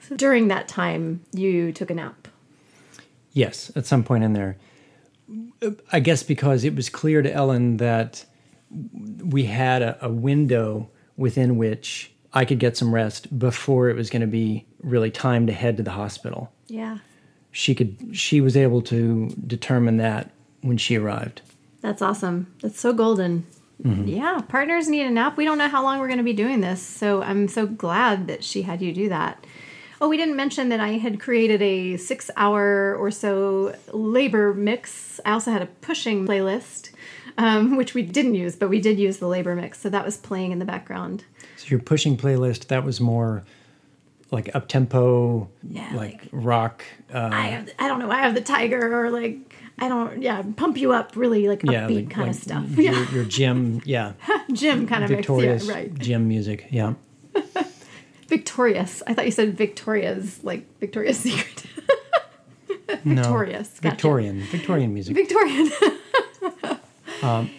so 0.00 0.16
during 0.16 0.48
that 0.48 0.68
time, 0.68 1.22
you 1.32 1.72
took 1.72 1.90
a 1.90 1.94
nap. 1.94 2.27
Yes, 3.38 3.70
at 3.76 3.86
some 3.86 4.02
point 4.02 4.24
in 4.24 4.32
there. 4.32 4.56
I 5.92 6.00
guess 6.00 6.24
because 6.24 6.64
it 6.64 6.74
was 6.74 6.90
clear 6.90 7.22
to 7.22 7.32
Ellen 7.32 7.76
that 7.76 8.24
we 9.22 9.44
had 9.44 9.80
a, 9.80 10.06
a 10.06 10.10
window 10.10 10.90
within 11.16 11.56
which 11.56 12.10
I 12.32 12.44
could 12.44 12.58
get 12.58 12.76
some 12.76 12.92
rest 12.92 13.38
before 13.38 13.90
it 13.90 13.94
was 13.94 14.10
going 14.10 14.22
to 14.22 14.26
be 14.26 14.66
really 14.82 15.12
time 15.12 15.46
to 15.46 15.52
head 15.52 15.76
to 15.76 15.84
the 15.84 15.92
hospital. 15.92 16.52
Yeah. 16.66 16.98
She 17.52 17.76
could 17.76 18.10
she 18.10 18.40
was 18.40 18.56
able 18.56 18.82
to 18.82 19.28
determine 19.46 19.98
that 19.98 20.32
when 20.62 20.76
she 20.76 20.96
arrived. 20.96 21.42
That's 21.80 22.02
awesome. 22.02 22.52
That's 22.60 22.80
so 22.80 22.92
golden. 22.92 23.46
Mm-hmm. 23.80 24.08
Yeah, 24.08 24.40
partners 24.48 24.88
need 24.88 25.06
a 25.06 25.10
nap. 25.10 25.36
We 25.36 25.44
don't 25.44 25.58
know 25.58 25.68
how 25.68 25.84
long 25.84 26.00
we're 26.00 26.08
going 26.08 26.18
to 26.18 26.24
be 26.24 26.32
doing 26.32 26.60
this, 26.60 26.82
so 26.82 27.22
I'm 27.22 27.46
so 27.46 27.68
glad 27.68 28.26
that 28.26 28.42
she 28.42 28.62
had 28.62 28.82
you 28.82 28.92
do 28.92 29.08
that. 29.10 29.46
Oh, 30.00 30.08
we 30.08 30.16
didn't 30.16 30.36
mention 30.36 30.68
that 30.68 30.78
I 30.80 30.90
had 30.92 31.18
created 31.20 31.60
a 31.60 31.96
six 31.96 32.30
hour 32.36 32.94
or 32.96 33.10
so 33.10 33.74
labor 33.92 34.54
mix. 34.54 35.20
I 35.24 35.32
also 35.32 35.50
had 35.50 35.60
a 35.62 35.66
pushing 35.66 36.26
playlist, 36.26 36.90
um, 37.36 37.76
which 37.76 37.94
we 37.94 38.02
didn't 38.02 38.34
use, 38.36 38.54
but 38.54 38.68
we 38.68 38.80
did 38.80 38.98
use 38.98 39.16
the 39.18 39.26
labor 39.26 39.56
mix. 39.56 39.80
So 39.80 39.88
that 39.88 40.04
was 40.04 40.16
playing 40.16 40.52
in 40.52 40.60
the 40.60 40.64
background 40.64 41.24
So 41.56 41.66
your 41.68 41.80
pushing 41.80 42.16
playlist 42.16 42.68
that 42.68 42.84
was 42.84 43.00
more 43.00 43.42
like 44.30 44.54
up 44.54 44.68
tempo, 44.68 45.48
Yeah, 45.68 45.90
like, 45.94 46.22
like- 46.22 46.28
rock. 46.32 46.84
Uh, 47.12 47.30
I 47.32 47.46
have, 47.48 47.68
I 47.78 47.88
don't 47.88 47.98
know, 47.98 48.10
Eye 48.10 48.26
of 48.28 48.34
the 48.34 48.40
Tiger 48.42 49.04
or 49.04 49.10
like 49.10 49.54
I 49.80 49.88
don't 49.88 50.22
yeah, 50.22 50.42
pump 50.56 50.76
you 50.76 50.92
up 50.92 51.16
really 51.16 51.48
like 51.48 51.62
yeah, 51.64 51.88
upbeat 51.88 51.94
like, 51.96 52.10
kind 52.10 52.26
like 52.28 52.36
of 52.36 52.42
stuff. 52.42 52.68
Your, 52.70 52.92
Yeah. 52.92 53.10
your 53.12 53.24
gym, 53.24 53.80
yeah, 53.84 54.12
Gym 54.52 54.86
kind 54.86 55.02
of 55.04 55.10
mix. 55.10 55.28
Yeah, 55.28 55.72
right. 55.74 55.92
gym 55.98 56.28
music. 56.28 56.66
Yeah. 56.70 56.94
Victorious. 58.28 59.02
I 59.06 59.14
thought 59.14 59.24
you 59.24 59.30
said 59.32 59.56
Victoria's 59.56 60.42
like 60.44 60.64
Victoria's 60.80 61.18
Secret. 61.28 61.64
No, 63.04 63.16
Victorious. 63.22 63.68
Gotcha. 63.80 63.94
Victorian, 63.96 64.40
Victorian 64.44 64.94
music. 64.94 65.14
Victorian. 65.14 65.70
Um, 67.20 67.50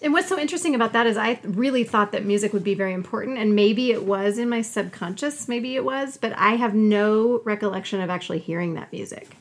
and 0.00 0.14
what's 0.14 0.26
so 0.26 0.38
interesting 0.38 0.74
about 0.74 0.94
that 0.94 1.06
is 1.06 1.18
I 1.18 1.38
really 1.42 1.84
thought 1.84 2.12
that 2.12 2.24
music 2.24 2.54
would 2.54 2.64
be 2.64 2.74
very 2.74 2.94
important, 2.94 3.36
and 3.36 3.54
maybe 3.54 3.90
it 3.92 4.04
was 4.04 4.38
in 4.38 4.48
my 4.48 4.62
subconscious, 4.62 5.48
maybe 5.48 5.76
it 5.76 5.84
was, 5.84 6.16
but 6.16 6.32
I 6.36 6.52
have 6.52 6.74
no 6.74 7.42
recollection 7.44 8.00
of 8.00 8.08
actually 8.08 8.38
hearing 8.38 8.72
that 8.74 8.90
music. 8.92 9.36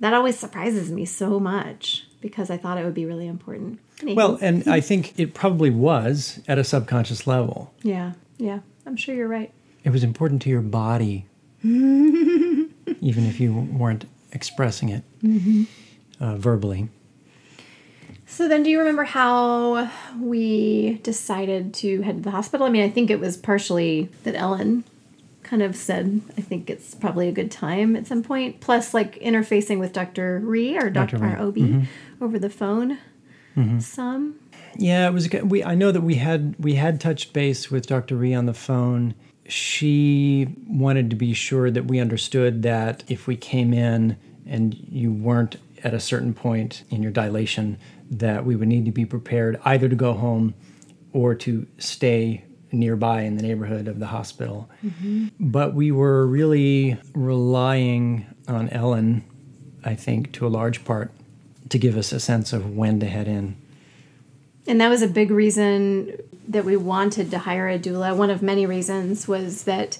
That 0.00 0.14
always 0.14 0.38
surprises 0.38 0.90
me 0.90 1.04
so 1.04 1.38
much 1.38 2.06
because 2.22 2.48
I 2.48 2.56
thought 2.56 2.78
it 2.78 2.84
would 2.84 2.94
be 2.94 3.04
really 3.04 3.26
important. 3.26 3.78
Well, 4.02 4.38
and 4.40 4.66
I 4.66 4.80
think 4.80 5.18
it 5.18 5.34
probably 5.34 5.68
was 5.70 6.40
at 6.48 6.58
a 6.58 6.64
subconscious 6.64 7.26
level. 7.26 7.74
yeah, 7.82 8.12
yeah, 8.38 8.60
I'm 8.86 8.96
sure 8.96 9.14
you're 9.14 9.28
right. 9.28 9.52
It 9.84 9.90
was 9.90 10.02
important 10.02 10.42
to 10.42 10.48
your 10.50 10.62
body, 10.62 11.26
even 11.62 12.70
if 13.26 13.38
you 13.40 13.52
weren't 13.54 14.06
expressing 14.32 14.88
it 14.88 15.04
Mm-hmm. 15.22 15.64
uh, 16.22 16.36
verbally. 16.36 16.88
So 18.26 18.48
then, 18.48 18.62
do 18.62 18.70
you 18.70 18.78
remember 18.78 19.04
how 19.04 19.88
we 20.18 20.98
decided 21.02 21.72
to 21.74 22.00
head 22.02 22.16
to 22.16 22.22
the 22.22 22.30
hospital? 22.30 22.66
I 22.66 22.70
mean, 22.70 22.82
I 22.82 22.88
think 22.90 23.10
it 23.10 23.20
was 23.20 23.36
partially 23.36 24.08
that 24.24 24.34
Ellen 24.34 24.84
kind 25.44 25.62
of 25.62 25.76
said, 25.76 26.20
I 26.36 26.40
think 26.40 26.68
it's 26.70 26.94
probably 26.94 27.28
a 27.28 27.32
good 27.32 27.50
time 27.50 27.94
at 27.94 28.06
some 28.06 28.22
point. 28.22 28.60
Plus, 28.60 28.92
like 28.94 29.16
interfacing 29.20 29.78
with 29.78 29.92
Dr. 29.92 30.40
Ree 30.40 30.76
or 30.76 30.90
Dr. 30.90 31.18
Dr. 31.18 31.44
Ree, 31.54 31.78
OB 31.80 31.86
over 32.20 32.38
the 32.38 32.50
phone. 32.50 32.98
Some. 33.78 34.34
Yeah, 34.76 35.06
it 35.06 35.12
was. 35.12 35.32
a- 35.32 35.44
We 35.44 35.62
I 35.62 35.76
know 35.76 35.92
that 35.92 36.00
we 36.00 36.16
had 36.16 36.56
we 36.58 36.74
had 36.74 37.00
touched 37.00 37.32
base 37.32 37.70
with 37.70 37.86
Dr. 37.86 38.16
Ree 38.16 38.34
on 38.34 38.46
the 38.46 38.54
phone. 38.54 39.14
She 39.46 40.48
wanted 40.66 41.10
to 41.10 41.16
be 41.16 41.34
sure 41.34 41.70
that 41.70 41.86
we 41.86 42.00
understood 42.00 42.62
that 42.62 43.04
if 43.08 43.26
we 43.26 43.36
came 43.36 43.74
in 43.74 44.16
and 44.46 44.74
you 44.74 45.12
weren't 45.12 45.56
at 45.82 45.92
a 45.92 46.00
certain 46.00 46.32
point 46.32 46.84
in 46.90 47.02
your 47.02 47.12
dilation, 47.12 47.78
that 48.10 48.44
we 48.44 48.56
would 48.56 48.68
need 48.68 48.84
to 48.86 48.90
be 48.90 49.04
prepared 49.04 49.60
either 49.64 49.88
to 49.88 49.96
go 49.96 50.14
home 50.14 50.54
or 51.12 51.34
to 51.34 51.66
stay 51.78 52.44
nearby 52.72 53.22
in 53.22 53.36
the 53.36 53.42
neighborhood 53.42 53.86
of 53.86 54.00
the 54.00 54.06
hospital. 54.06 54.68
Mm-hmm. 54.84 55.28
But 55.38 55.74
we 55.74 55.92
were 55.92 56.26
really 56.26 56.98
relying 57.14 58.26
on 58.48 58.68
Ellen, 58.70 59.24
I 59.84 59.94
think, 59.94 60.32
to 60.32 60.46
a 60.46 60.48
large 60.48 60.84
part, 60.84 61.12
to 61.68 61.78
give 61.78 61.96
us 61.96 62.12
a 62.12 62.20
sense 62.20 62.52
of 62.52 62.74
when 62.76 63.00
to 63.00 63.06
head 63.06 63.28
in. 63.28 63.56
And 64.66 64.80
that 64.80 64.88
was 64.88 65.02
a 65.02 65.08
big 65.08 65.30
reason 65.30 66.16
that 66.48 66.64
we 66.64 66.76
wanted 66.76 67.30
to 67.30 67.38
hire 67.38 67.68
a 67.68 67.78
doula. 67.78 68.16
One 68.16 68.30
of 68.30 68.42
many 68.42 68.66
reasons 68.66 69.26
was 69.26 69.64
that 69.64 69.98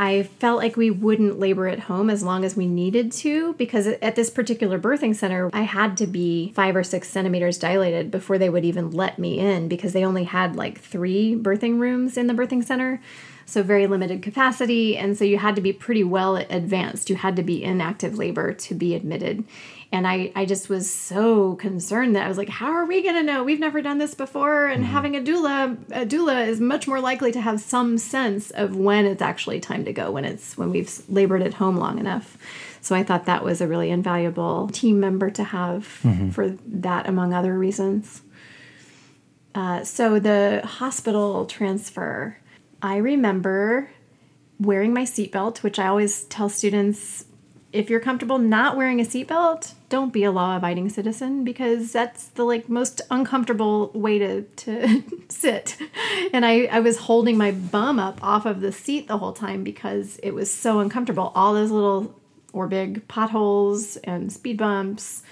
I 0.00 0.22
felt 0.22 0.58
like 0.58 0.78
we 0.78 0.90
wouldn't 0.90 1.38
labor 1.38 1.68
at 1.68 1.80
home 1.80 2.08
as 2.08 2.22
long 2.22 2.42
as 2.42 2.56
we 2.56 2.66
needed 2.66 3.12
to 3.12 3.52
because 3.54 3.86
at 3.86 4.16
this 4.16 4.30
particular 4.30 4.78
birthing 4.78 5.14
center, 5.14 5.50
I 5.52 5.62
had 5.62 5.98
to 5.98 6.06
be 6.06 6.52
five 6.54 6.74
or 6.74 6.82
six 6.82 7.10
centimeters 7.10 7.58
dilated 7.58 8.10
before 8.10 8.38
they 8.38 8.48
would 8.48 8.64
even 8.64 8.92
let 8.92 9.18
me 9.18 9.38
in 9.38 9.68
because 9.68 9.92
they 9.92 10.02
only 10.02 10.24
had 10.24 10.56
like 10.56 10.80
three 10.80 11.36
birthing 11.36 11.78
rooms 11.78 12.16
in 12.16 12.28
the 12.28 12.34
birthing 12.34 12.64
center. 12.64 13.02
So, 13.44 13.62
very 13.62 13.86
limited 13.86 14.22
capacity. 14.22 14.96
And 14.96 15.18
so, 15.18 15.24
you 15.24 15.36
had 15.36 15.54
to 15.56 15.60
be 15.60 15.72
pretty 15.72 16.04
well 16.04 16.36
advanced. 16.36 17.10
You 17.10 17.16
had 17.16 17.36
to 17.36 17.42
be 17.42 17.62
in 17.62 17.82
active 17.82 18.16
labor 18.16 18.54
to 18.54 18.74
be 18.74 18.94
admitted. 18.94 19.44
And 19.92 20.06
I, 20.06 20.30
I 20.36 20.44
just 20.44 20.68
was 20.68 20.88
so 20.88 21.56
concerned 21.56 22.14
that 22.14 22.24
I 22.24 22.28
was 22.28 22.38
like, 22.38 22.48
how 22.48 22.70
are 22.70 22.84
we 22.86 23.02
going 23.02 23.16
to 23.16 23.24
know? 23.24 23.42
We've 23.42 23.58
never 23.58 23.82
done 23.82 23.98
this 23.98 24.14
before. 24.14 24.66
And 24.66 24.84
having 24.84 25.16
a 25.16 25.20
doula, 25.20 25.76
a 25.90 26.06
doula 26.06 26.46
is 26.46 26.60
much 26.60 26.86
more 26.86 27.00
likely 27.00 27.32
to 27.32 27.40
have 27.40 27.60
some 27.60 27.98
sense 27.98 28.52
of 28.52 28.76
when 28.76 29.04
it's 29.04 29.20
actually 29.20 29.58
time 29.58 29.84
to 29.86 29.92
go, 29.92 30.12
when 30.12 30.24
it's 30.24 30.56
when 30.56 30.70
we've 30.70 31.02
labored 31.08 31.42
at 31.42 31.54
home 31.54 31.76
long 31.76 31.98
enough. 31.98 32.38
So 32.80 32.94
I 32.94 33.02
thought 33.02 33.26
that 33.26 33.44
was 33.44 33.60
a 33.60 33.66
really 33.66 33.90
invaluable 33.90 34.68
team 34.68 35.00
member 35.00 35.28
to 35.30 35.42
have 35.44 35.86
for 36.32 36.56
that, 36.66 37.08
among 37.08 37.34
other 37.34 37.58
reasons. 37.58 38.22
Uh, 39.54 39.82
so 39.82 40.20
the 40.20 40.62
hospital 40.64 41.46
transfer, 41.46 42.38
I 42.80 42.96
remember 42.96 43.90
wearing 44.60 44.94
my 44.94 45.02
seatbelt, 45.02 45.64
which 45.64 45.78
I 45.78 45.88
always 45.88 46.24
tell 46.24 46.48
students 46.48 47.24
if 47.72 47.88
you're 47.88 48.00
comfortable 48.00 48.38
not 48.38 48.76
wearing 48.76 49.00
a 49.00 49.04
seatbelt, 49.04 49.74
don't 49.88 50.12
be 50.12 50.24
a 50.24 50.32
law-abiding 50.32 50.88
citizen 50.88 51.44
because 51.44 51.92
that's 51.92 52.26
the 52.28 52.44
like 52.44 52.68
most 52.68 53.00
uncomfortable 53.10 53.90
way 53.94 54.18
to 54.18 54.42
to 54.42 55.02
sit. 55.28 55.76
And 56.32 56.44
I 56.44 56.64
I 56.66 56.80
was 56.80 56.98
holding 56.98 57.36
my 57.36 57.52
bum 57.52 57.98
up 57.98 58.22
off 58.22 58.46
of 58.46 58.60
the 58.60 58.72
seat 58.72 59.08
the 59.08 59.18
whole 59.18 59.32
time 59.32 59.62
because 59.62 60.18
it 60.22 60.32
was 60.32 60.52
so 60.52 60.80
uncomfortable. 60.80 61.32
All 61.34 61.54
those 61.54 61.70
little 61.70 62.14
or 62.52 62.66
big 62.66 63.06
potholes 63.08 63.96
and 63.98 64.32
speed 64.32 64.56
bumps. 64.56 65.22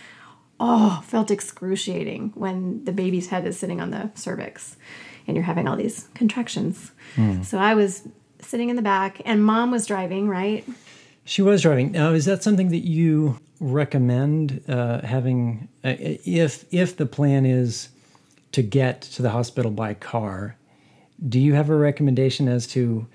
Oh, 0.60 1.04
felt 1.06 1.30
excruciating 1.30 2.32
when 2.34 2.84
the 2.84 2.92
baby's 2.92 3.28
head 3.28 3.46
is 3.46 3.56
sitting 3.56 3.80
on 3.80 3.90
the 3.90 4.10
cervix 4.16 4.76
and 5.26 5.36
you're 5.36 5.44
having 5.44 5.68
all 5.68 5.76
these 5.76 6.08
contractions. 6.14 6.90
Hmm. 7.14 7.42
So 7.42 7.58
I 7.58 7.74
was 7.74 8.08
sitting 8.40 8.68
in 8.68 8.76
the 8.76 8.82
back 8.82 9.20
and 9.24 9.44
mom 9.44 9.70
was 9.70 9.86
driving, 9.86 10.28
right? 10.28 10.64
She 11.28 11.42
was 11.42 11.60
driving. 11.60 11.92
Now, 11.92 12.12
is 12.12 12.24
that 12.24 12.42
something 12.42 12.70
that 12.70 12.86
you 12.86 13.38
recommend 13.60 14.64
uh, 14.66 15.02
having? 15.02 15.68
Uh, 15.84 15.94
if 15.98 16.64
if 16.72 16.96
the 16.96 17.04
plan 17.04 17.44
is 17.44 17.90
to 18.52 18.62
get 18.62 19.02
to 19.02 19.20
the 19.20 19.28
hospital 19.28 19.70
by 19.70 19.92
car, 19.92 20.56
do 21.28 21.38
you 21.38 21.52
have 21.52 21.68
a 21.68 21.76
recommendation 21.76 22.48
as 22.48 22.66
to, 22.68 23.06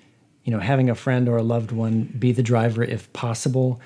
you 0.44 0.52
know, 0.52 0.60
having 0.60 0.88
a 0.88 0.94
friend 0.94 1.28
or 1.28 1.38
a 1.38 1.42
loved 1.42 1.72
one 1.72 2.04
be 2.04 2.30
the 2.30 2.44
driver 2.44 2.84
if 2.84 3.12
possible, 3.12 3.80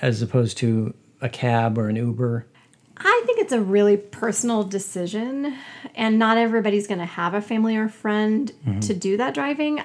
as 0.00 0.22
opposed 0.22 0.56
to 0.58 0.94
a 1.20 1.28
cab 1.28 1.78
or 1.78 1.88
an 1.88 1.96
Uber? 1.96 2.46
I 2.96 3.22
think 3.26 3.40
it's 3.40 3.52
a 3.52 3.60
really 3.60 3.96
personal 3.96 4.62
decision, 4.62 5.52
and 5.96 6.16
not 6.16 6.38
everybody's 6.38 6.86
going 6.86 7.00
to 7.00 7.06
have 7.06 7.34
a 7.34 7.40
family 7.40 7.76
or 7.76 7.88
friend 7.88 8.52
to 8.82 8.94
do 8.94 9.16
that 9.16 9.34
driving. 9.34 9.82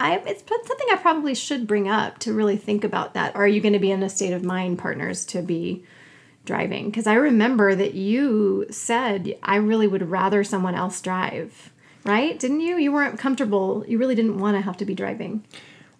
I, 0.00 0.16
it's 0.18 0.44
something 0.48 0.86
I 0.92 0.96
probably 0.96 1.34
should 1.34 1.66
bring 1.66 1.88
up 1.88 2.18
to 2.20 2.32
really 2.32 2.56
think 2.56 2.84
about 2.84 3.14
that. 3.14 3.34
Are 3.34 3.48
you 3.48 3.60
going 3.60 3.72
to 3.72 3.78
be 3.78 3.90
in 3.90 4.02
a 4.02 4.08
state 4.08 4.32
of 4.32 4.44
mind, 4.44 4.78
partners, 4.78 5.24
to 5.26 5.42
be 5.42 5.84
driving? 6.44 6.86
Because 6.86 7.06
I 7.06 7.14
remember 7.14 7.74
that 7.74 7.94
you 7.94 8.66
said, 8.70 9.36
I 9.42 9.56
really 9.56 9.88
would 9.88 10.08
rather 10.08 10.44
someone 10.44 10.74
else 10.74 11.00
drive, 11.00 11.72
right? 12.04 12.38
Didn't 12.38 12.60
you? 12.60 12.76
You 12.76 12.92
weren't 12.92 13.18
comfortable. 13.18 13.84
You 13.88 13.98
really 13.98 14.14
didn't 14.14 14.38
want 14.38 14.56
to 14.56 14.60
have 14.60 14.76
to 14.76 14.84
be 14.84 14.94
driving. 14.94 15.44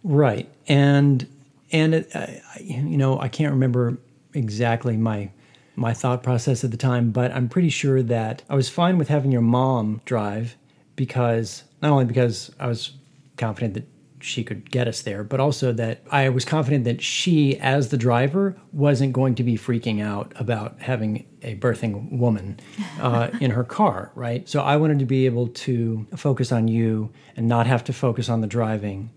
Right, 0.05 0.49
and 0.68 1.26
and 1.72 1.94
it, 1.94 2.42
you 2.61 2.96
know 2.96 3.18
I 3.20 3.28
can't 3.28 3.53
remember 3.53 3.99
exactly 4.32 4.96
my 4.96 5.30
my 5.74 5.92
thought 5.92 6.22
process 6.22 6.64
at 6.64 6.70
the 6.70 6.76
time, 6.76 7.11
but 7.11 7.32
I'm 7.32 7.49
pretty 7.49 7.68
sure 7.68 8.03
that 8.03 8.42
I 8.49 8.55
was 8.55 8.68
fine 8.68 8.99
with 8.99 9.09
having 9.09 9.32
your 9.32 9.42
mom 9.42 10.01
drive 10.05 10.57
because 10.96 11.64
not 11.82 11.92
only 11.92 12.05
because 12.05 12.51
I 12.59 12.66
was 12.66 12.92
confident 13.39 13.74
that 13.74 13.86
she 14.20 14.45
could 14.45 14.70
get 14.70 14.89
us 14.89 15.03
there, 15.03 15.22
but 15.22 15.41
also 15.41 15.72
that 15.72 16.03
I 16.11 16.28
was 16.28 16.45
confident 16.45 16.84
that 16.84 17.03
she, 17.03 17.59
as 17.59 17.89
the 17.89 17.97
driver, 17.97 18.57
wasn't 18.72 19.12
going 19.12 19.34
to 19.36 19.43
be 19.43 19.57
freaking 19.57 20.03
out 20.03 20.32
about 20.36 20.80
having 20.80 21.26
a 21.43 21.55
birthing 21.57 22.18
woman 22.18 22.59
uh, 23.01 23.30
in 23.41 23.51
her 23.53 23.64
car, 23.64 24.11
right? 24.14 24.49
So 24.49 24.61
I 24.61 24.76
wanted 24.76 24.99
to 25.01 25.07
be 25.07 25.26
able 25.26 25.49
to 25.49 26.07
focus 26.16 26.53
on 26.53 26.68
you 26.68 27.12
and 27.36 27.49
not 27.49 27.66
have 27.66 27.84
to 27.84 27.93
focus 27.93 28.28
on 28.28 28.41
the 28.41 28.47
driving, 28.47 29.11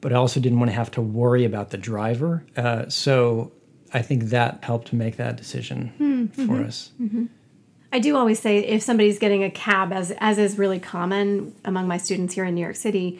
but 0.00 0.12
I 0.12 0.16
also 0.16 0.40
didn't 0.40 0.58
want 0.58 0.70
to 0.70 0.76
have 0.76 0.90
to 0.92 1.02
worry 1.02 1.44
about 1.44 1.70
the 1.70 1.78
driver. 1.78 2.44
Uh, 2.56 2.88
so 2.88 3.52
I 3.92 4.02
think 4.02 4.24
that 4.24 4.64
helped 4.64 4.92
make 4.92 5.16
that 5.16 5.36
decision 5.36 6.30
for 6.32 6.62
us. 6.62 6.90
I 7.90 8.00
do 8.00 8.16
always 8.16 8.38
say 8.38 8.58
if 8.58 8.82
somebody's 8.82 9.18
getting 9.18 9.42
a 9.44 9.50
cab, 9.50 9.94
as 9.94 10.10
as 10.18 10.36
is 10.36 10.58
really 10.58 10.78
common 10.78 11.54
among 11.64 11.88
my 11.88 11.96
students 11.96 12.34
here 12.34 12.44
in 12.44 12.54
New 12.54 12.60
York 12.60 12.76
City, 12.76 13.18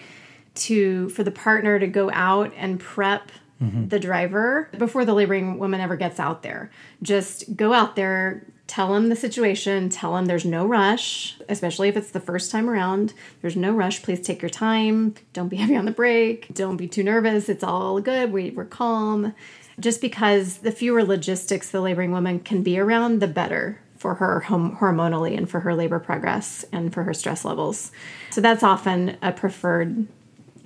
to 0.59 1.09
for 1.11 1.22
the 1.22 1.30
partner 1.30 1.78
to 1.78 1.86
go 1.86 2.11
out 2.12 2.52
and 2.56 2.80
prep 2.80 3.30
mm-hmm. 3.62 3.88
the 3.88 3.98
driver 3.98 4.70
before 4.76 5.04
the 5.04 5.14
laboring 5.14 5.59
woman 5.59 5.80
ever 5.80 5.96
gets 5.96 6.20
out 6.20 6.42
there. 6.42 6.70
Just 7.02 7.56
go 7.56 7.72
out 7.72 7.96
there, 7.96 8.46
tell 8.66 8.92
them 8.92 9.09
the 9.09 9.16
situation, 9.16 9.88
tell 9.88 10.14
them 10.14 10.26
there's 10.26 10.44
no 10.44 10.66
rush, 10.66 11.38
especially 11.48 11.88
if 11.88 11.96
it's 11.96 12.11
the 12.11 12.20
first 12.20 12.50
time 12.50 12.68
around. 12.68 13.14
There's 13.40 13.56
no 13.56 13.72
rush. 13.72 14.02
Please 14.02 14.20
take 14.20 14.42
your 14.42 14.50
time. 14.50 15.14
Don't 15.32 15.48
be 15.48 15.56
heavy 15.59 15.76
on 15.76 15.84
the 15.84 15.90
brake. 15.90 16.52
Don't 16.54 16.76
be 16.76 16.88
too 16.88 17.02
nervous. 17.02 17.48
It's 17.48 17.64
all 17.64 18.00
good. 18.00 18.32
We, 18.32 18.50
we're 18.50 18.64
calm. 18.64 19.34
Just 19.80 20.00
because 20.00 20.59
the 20.59 20.72
fewer 20.72 21.04
logistics 21.04 21.70
the 21.70 21.80
laboring 21.80 22.11
woman 22.11 22.40
can 22.40 22.62
be 22.62 22.78
around, 22.78 23.20
the 23.20 23.28
better 23.28 23.80
for 23.96 24.14
her 24.14 24.44
hormonally 24.46 25.36
and 25.36 25.50
for 25.50 25.61
her 25.61 25.74
labor 25.74 25.98
progress 25.98 26.64
and 26.72 26.94
for 26.94 27.02
her 27.02 27.14
stress 27.14 27.44
levels. 27.44 27.90
So 28.30 28.40
that's 28.40 28.62
often 28.62 29.16
a 29.22 29.32
preferred 29.32 30.06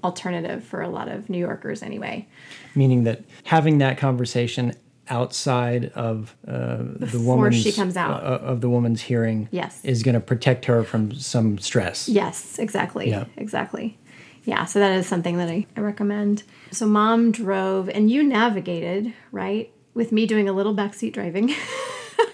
alternative 0.04 0.64
for 0.64 0.82
a 0.82 0.88
lot 0.88 1.08
of 1.08 1.28
New 1.30 1.38
Yorkers 1.38 1.82
anyway. 1.82 2.26
Meaning 2.74 3.04
that 3.04 3.22
having 3.44 3.78
that 3.78 3.98
conversation 3.98 4.74
outside 5.08 5.90
of 5.94 6.34
uh, 6.46 6.78
the 6.78 6.96
Before 7.00 7.36
woman's 7.36 7.56
she 7.62 7.72
comes 7.72 7.96
out. 7.96 8.22
uh, 8.22 8.38
of 8.38 8.60
the 8.60 8.70
woman's 8.70 9.02
hearing 9.02 9.48
Yes. 9.50 9.84
is 9.84 10.02
going 10.02 10.14
to 10.14 10.20
protect 10.20 10.64
her 10.66 10.84
from 10.84 11.12
some 11.14 11.58
stress. 11.58 12.08
Yes, 12.08 12.58
exactly. 12.58 13.10
Yeah. 13.10 13.24
Exactly. 13.36 13.98
Yeah, 14.44 14.64
so 14.64 14.78
that 14.80 14.92
is 14.92 15.06
something 15.06 15.36
that 15.38 15.48
I, 15.48 15.66
I 15.76 15.80
recommend. 15.80 16.42
So 16.72 16.86
mom 16.86 17.30
drove 17.30 17.88
and 17.88 18.10
you 18.10 18.22
navigated, 18.24 19.12
right? 19.30 19.70
With 19.94 20.10
me 20.12 20.26
doing 20.26 20.48
a 20.48 20.52
little 20.52 20.74
backseat 20.74 21.12
driving. 21.12 21.54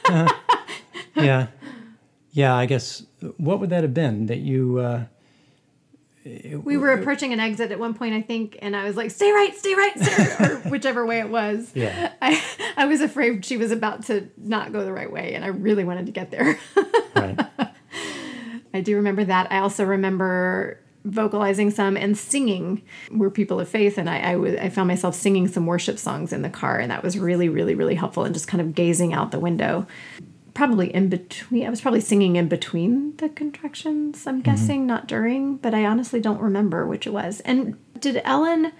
yeah 1.16 1.48
yeah 2.32 2.54
i 2.54 2.64
guess 2.66 3.04
what 3.36 3.60
would 3.60 3.70
that 3.70 3.82
have 3.82 3.92
been 3.94 4.26
that 4.26 4.38
you 4.38 4.78
uh 4.78 5.04
we 6.64 6.76
were 6.76 6.92
approaching 6.92 7.32
an 7.32 7.40
exit 7.40 7.72
at 7.72 7.78
one 7.78 7.94
point, 7.94 8.14
I 8.14 8.22
think, 8.22 8.58
and 8.60 8.76
I 8.76 8.84
was 8.84 8.96
like, 8.96 9.10
"Stay 9.10 9.30
right, 9.30 9.56
stay 9.56 9.74
right, 9.74 9.98
sir," 9.98 10.44
or 10.44 10.56
whichever 10.70 11.06
way 11.06 11.20
it 11.20 11.28
was. 11.28 11.70
Yeah. 11.74 12.12
I 12.20 12.42
I 12.76 12.86
was 12.86 13.00
afraid 13.00 13.44
she 13.44 13.56
was 13.56 13.70
about 13.70 14.04
to 14.06 14.28
not 14.36 14.72
go 14.72 14.84
the 14.84 14.92
right 14.92 15.10
way, 15.10 15.34
and 15.34 15.44
I 15.44 15.48
really 15.48 15.84
wanted 15.84 16.06
to 16.06 16.12
get 16.12 16.30
there. 16.30 16.58
right 17.14 17.38
I 18.74 18.80
do 18.80 18.96
remember 18.96 19.24
that. 19.24 19.50
I 19.50 19.58
also 19.58 19.84
remember 19.84 20.78
vocalizing 21.04 21.70
some 21.70 21.96
and 21.96 22.16
singing. 22.18 22.82
We're 23.10 23.30
people 23.30 23.60
of 23.60 23.68
faith, 23.68 23.98
and 23.98 24.10
I 24.10 24.18
I 24.18 24.64
I 24.64 24.68
found 24.68 24.88
myself 24.88 25.14
singing 25.14 25.48
some 25.48 25.66
worship 25.66 25.98
songs 25.98 26.32
in 26.32 26.42
the 26.42 26.50
car, 26.50 26.78
and 26.78 26.90
that 26.90 27.02
was 27.02 27.18
really, 27.18 27.48
really, 27.48 27.74
really 27.74 27.94
helpful. 27.94 28.24
And 28.24 28.34
just 28.34 28.48
kind 28.48 28.60
of 28.60 28.74
gazing 28.74 29.12
out 29.14 29.30
the 29.30 29.40
window. 29.40 29.86
Probably 30.58 30.92
in 30.92 31.08
between. 31.08 31.64
I 31.64 31.70
was 31.70 31.80
probably 31.80 32.00
singing 32.00 32.34
in 32.34 32.48
between 32.48 33.16
the 33.18 33.28
contractions. 33.28 34.26
I'm 34.26 34.40
guessing, 34.40 34.88
not 34.88 35.06
during, 35.06 35.56
but 35.56 35.72
I 35.72 35.84
honestly 35.84 36.18
don't 36.18 36.40
remember 36.40 36.84
which 36.84 37.06
it 37.06 37.12
was. 37.12 37.38
And 37.44 37.76
did 38.00 38.20
Ellen 38.24 38.72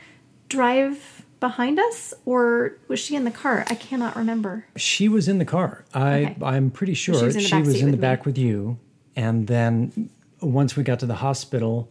drive 0.49 1.25
behind 1.39 1.79
us, 1.79 2.13
or 2.25 2.77
was 2.89 2.99
she 2.99 3.15
in 3.15 3.23
the 3.23 3.31
car? 3.31 3.65
I 3.69 3.77
cannot 3.77 4.17
remember. 4.17 4.65
she 4.75 5.09
was 5.09 5.29
in 5.29 5.39
the 5.39 5.45
car 5.45 5.85
i 5.95 6.15
Okay. 6.23 6.37
i'm 6.43 6.69
pretty 6.73 6.95
sure 6.95 7.15
she 7.15 7.25
was 7.25 7.37
in 7.37 7.43
the 7.43 7.49
back 7.49 7.65
seat 7.75 7.81
in 7.81 7.87
the 7.87 7.91
with 7.93 8.01
back 8.01 8.27
with 8.27 8.37
you 8.39 8.77
and 9.15 9.47
then 9.47 10.11
once 10.41 10.75
we 10.77 10.83
got 10.83 10.99
to 10.99 11.07
the 11.07 11.15
hospital 11.27 11.89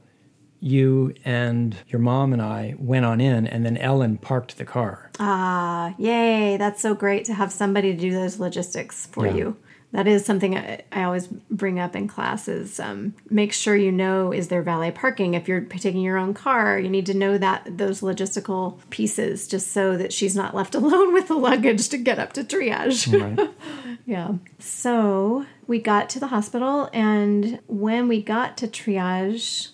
you 0.60 1.14
and 1.24 1.78
your 1.88 2.00
mom 2.02 2.34
and 2.34 2.42
i 2.42 2.76
went 2.78 3.06
on 3.06 3.22
in 3.22 3.48
and 3.48 3.66
then 3.66 3.78
ellen 3.78 4.18
parked 4.18 4.58
the 4.58 4.66
car 4.66 5.10
Ah, 5.20 5.96
yay. 5.98 6.58
That's 6.58 6.80
so 6.82 6.94
great 6.94 7.24
to 7.26 7.34
have 7.34 7.52
somebody 7.52 7.92
to 7.94 8.00
do 8.00 8.12
those 8.12 8.38
logistics 8.40 9.08
for 9.08 9.26
Yeah. 9.26 9.34
you. 9.36 9.58
That 9.94 10.06
is 10.06 10.26
something 10.26 10.58
I, 10.58 10.82
I 10.92 11.04
always 11.04 11.28
bring 11.28 11.80
up 11.80 11.96
in 11.96 12.08
classes. 12.08 12.80
Um, 12.80 13.14
make 13.30 13.54
sure 13.54 13.76
you 13.76 13.92
know 13.92 14.34
is 14.34 14.50
there 14.50 14.62
valet 14.62 14.92
parking. 14.92 15.34
If 15.34 15.48
you're 15.48 15.62
taking 15.62 16.02
your 16.02 16.18
own 16.18 16.34
car, 16.34 16.78
you 16.78 16.90
need 16.90 17.06
to 17.06 17.14
know 17.14 17.38
that 17.38 17.78
those 17.78 18.02
logistical 18.02 18.80
pieces 18.90 19.48
just 19.48 19.72
so 19.72 19.96
that 19.98 20.12
she's 20.12 20.36
not 20.36 20.54
left 20.54 20.76
alone 20.82 21.14
with 21.14 21.30
the 21.30 21.36
luggage 21.36 21.88
to 21.90 21.98
get 21.98 22.20
up 22.20 22.34
to 22.34 22.44
triage. 22.44 23.12
right 23.20 23.50
Yeah. 24.06 24.36
So 24.60 25.46
we 25.68 25.80
got 25.80 26.10
to 26.12 26.20
the 26.20 26.28
hospital, 26.28 26.90
and 26.94 27.60
when 27.68 28.08
we 28.08 28.22
got 28.22 28.56
to 28.58 28.68
triage, 28.68 29.70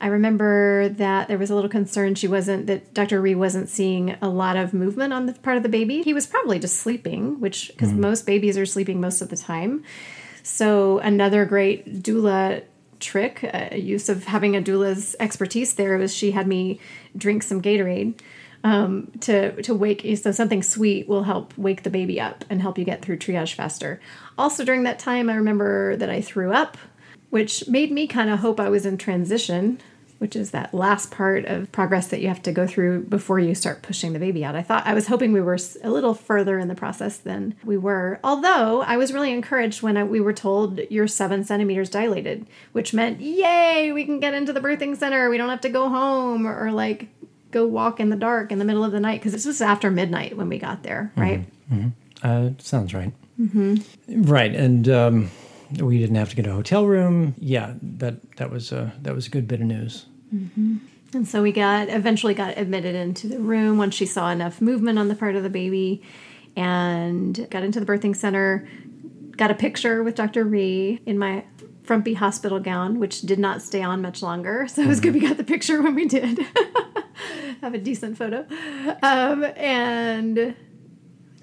I 0.00 0.08
remember 0.08 0.88
that 0.90 1.28
there 1.28 1.38
was 1.38 1.50
a 1.50 1.54
little 1.54 1.70
concern 1.70 2.14
she 2.14 2.28
wasn't, 2.28 2.66
that 2.66 2.92
Dr. 2.92 3.20
Ree 3.20 3.34
wasn't 3.34 3.68
seeing 3.68 4.16
a 4.20 4.28
lot 4.28 4.56
of 4.56 4.74
movement 4.74 5.12
on 5.12 5.26
the 5.26 5.32
part 5.32 5.56
of 5.56 5.62
the 5.62 5.68
baby. 5.68 6.02
He 6.02 6.12
was 6.12 6.26
probably 6.26 6.58
just 6.58 6.76
sleeping, 6.76 7.40
which, 7.40 7.68
because 7.68 7.92
most 7.92 8.26
babies 8.26 8.58
are 8.58 8.66
sleeping 8.66 9.00
most 9.00 9.22
of 9.22 9.30
the 9.30 9.36
time. 9.36 9.84
So, 10.42 10.98
another 10.98 11.44
great 11.44 12.02
doula 12.02 12.62
trick, 13.00 13.48
uh, 13.52 13.74
use 13.74 14.08
of 14.08 14.24
having 14.24 14.56
a 14.56 14.60
doula's 14.60 15.16
expertise 15.18 15.74
there 15.74 15.98
was 15.98 16.14
she 16.14 16.30
had 16.30 16.46
me 16.46 16.80
drink 17.16 17.42
some 17.42 17.60
Gatorade 17.60 18.20
um, 18.64 19.12
to 19.20 19.62
to 19.62 19.74
wake 19.74 20.04
so 20.16 20.32
something 20.32 20.62
sweet 20.62 21.08
will 21.08 21.22
help 21.22 21.56
wake 21.56 21.82
the 21.82 21.90
baby 21.90 22.20
up 22.20 22.44
and 22.50 22.60
help 22.60 22.78
you 22.78 22.84
get 22.84 23.02
through 23.02 23.18
triage 23.18 23.54
faster. 23.54 24.00
Also 24.36 24.64
during 24.64 24.82
that 24.84 24.98
time, 24.98 25.30
I 25.30 25.34
remember 25.34 25.96
that 25.96 26.10
I 26.10 26.20
threw 26.20 26.52
up, 26.52 26.76
which 27.30 27.66
made 27.68 27.90
me 27.90 28.06
kind 28.06 28.30
of 28.30 28.40
hope 28.40 28.60
I 28.60 28.68
was 28.68 28.86
in 28.86 28.98
transition, 28.98 29.80
which 30.18 30.34
is 30.34 30.50
that 30.52 30.72
last 30.72 31.10
part 31.10 31.44
of 31.44 31.70
progress 31.72 32.08
that 32.08 32.20
you 32.20 32.28
have 32.28 32.42
to 32.42 32.52
go 32.52 32.66
through 32.66 33.02
before 33.02 33.38
you 33.38 33.54
start 33.54 33.82
pushing 33.82 34.12
the 34.14 34.18
baby 34.18 34.44
out. 34.44 34.54
I 34.54 34.62
thought 34.62 34.86
I 34.86 34.94
was 34.94 35.08
hoping 35.08 35.32
we 35.32 35.42
were 35.42 35.58
a 35.82 35.90
little 35.90 36.14
further 36.14 36.58
in 36.58 36.68
the 36.68 36.74
process 36.74 37.18
than 37.18 37.54
we 37.64 37.76
were. 37.76 38.18
Although 38.24 38.82
I 38.82 38.96
was 38.96 39.12
really 39.12 39.30
encouraged 39.30 39.82
when 39.82 39.96
I, 39.98 40.04
we 40.04 40.20
were 40.20 40.32
told 40.32 40.80
you're 40.88 41.06
seven 41.06 41.44
centimeters 41.44 41.90
dilated, 41.90 42.46
which 42.72 42.94
meant 42.94 43.20
yay, 43.20 43.92
we 43.92 44.04
can 44.04 44.18
get 44.18 44.32
into 44.32 44.52
the 44.54 44.60
birthing 44.60 44.96
center. 44.96 45.28
We 45.28 45.36
don't 45.36 45.50
have 45.50 45.60
to 45.62 45.68
go 45.68 45.88
home 45.90 46.46
or, 46.46 46.58
or 46.58 46.72
like 46.72 47.08
go 47.50 47.66
walk 47.66 48.00
in 48.00 48.08
the 48.08 48.16
dark 48.16 48.50
in 48.50 48.58
the 48.58 48.64
middle 48.64 48.84
of 48.84 48.92
the 48.92 49.00
night 49.00 49.20
because 49.20 49.32
this 49.32 49.44
was 49.46 49.60
after 49.60 49.90
midnight 49.90 50.36
when 50.36 50.48
we 50.48 50.58
got 50.58 50.82
there, 50.82 51.12
right? 51.16 51.44
Uh, 52.22 52.50
sounds 52.58 52.94
right. 52.94 53.12
Mm-hmm. 53.38 54.22
Right, 54.22 54.54
and 54.54 54.88
um, 54.88 55.30
we 55.78 55.98
didn't 55.98 56.16
have 56.16 56.30
to 56.30 56.36
get 56.36 56.46
a 56.46 56.52
hotel 56.52 56.86
room. 56.86 57.34
Yeah, 57.38 57.74
that 57.82 58.36
that 58.36 58.50
was 58.50 58.72
a 58.72 58.92
that 59.02 59.14
was 59.14 59.26
a 59.26 59.30
good 59.30 59.48
bit 59.48 59.60
of 59.60 59.66
news. 59.66 60.06
And 60.32 61.26
so 61.26 61.42
we 61.42 61.52
got 61.52 61.88
eventually 61.88 62.34
got 62.34 62.58
admitted 62.58 62.94
into 62.94 63.28
the 63.28 63.38
room 63.38 63.78
once 63.78 63.94
she 63.94 64.06
saw 64.06 64.30
enough 64.30 64.60
movement 64.60 64.98
on 64.98 65.08
the 65.08 65.14
part 65.14 65.36
of 65.36 65.42
the 65.42 65.50
baby 65.50 66.02
and 66.56 67.48
got 67.50 67.62
into 67.62 67.80
the 67.80 67.86
birthing 67.86 68.16
center, 68.16 68.68
got 69.36 69.50
a 69.50 69.54
picture 69.54 70.02
with 70.02 70.14
Dr. 70.14 70.44
Ree 70.44 71.00
in 71.06 71.18
my 71.18 71.44
frumpy 71.84 72.14
hospital 72.14 72.58
gown, 72.58 72.98
which 72.98 73.22
did 73.22 73.38
not 73.38 73.62
stay 73.62 73.82
on 73.82 74.02
much 74.02 74.22
longer. 74.22 74.66
So 74.76 74.82
it 74.82 74.88
was 74.88 75.00
good 75.00 75.14
we 75.14 75.20
got 75.20 75.36
the 75.36 75.44
picture 75.44 75.80
when 75.80 75.94
we 75.94 76.06
did. 76.06 76.38
Have 77.62 77.72
a 77.72 77.78
decent 77.78 78.18
photo. 78.18 78.44
Um, 79.02 79.44
and 79.56 80.54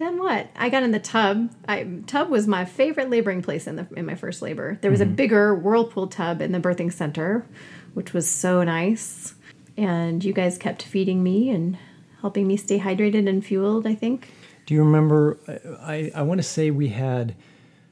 then 0.04 0.20
what? 0.20 0.48
I 0.56 0.70
got 0.70 0.84
in 0.84 0.92
the 0.92 1.00
tub. 1.00 1.52
I 1.68 1.88
tub 2.08 2.30
was 2.30 2.48
my 2.48 2.66
favorite 2.66 3.10
laboring 3.10 3.42
place 3.42 3.68
in 3.68 3.76
the 3.76 3.88
in 3.96 4.06
my 4.06 4.16
first 4.16 4.42
labor. 4.42 4.78
There 4.82 4.92
was 4.92 5.02
a 5.02 5.06
mm-hmm. 5.06 5.16
bigger 5.16 5.56
whirlpool 5.56 6.08
tub 6.08 6.42
in 6.42 6.52
the 6.52 6.60
birthing 6.60 6.92
center, 6.92 7.46
which 7.94 8.14
was 8.14 8.30
so 8.30 8.64
nice. 8.64 9.36
And 9.76 10.24
you 10.24 10.34
guys 10.34 10.58
kept 10.58 10.84
feeding 10.84 11.24
me 11.24 11.50
and 11.50 11.78
helping 12.22 12.48
me 12.48 12.58
stay 12.58 12.80
hydrated 12.80 13.28
and 13.28 13.44
fueled, 13.44 13.88
I 13.88 13.96
think. 13.96 14.30
Do 14.66 14.74
you 14.74 14.84
remember? 14.84 15.40
I 15.82 15.94
I, 15.94 16.12
I 16.16 16.22
want 16.22 16.40
to 16.40 16.44
say 16.44 16.72
we 16.72 16.90
had 16.90 17.36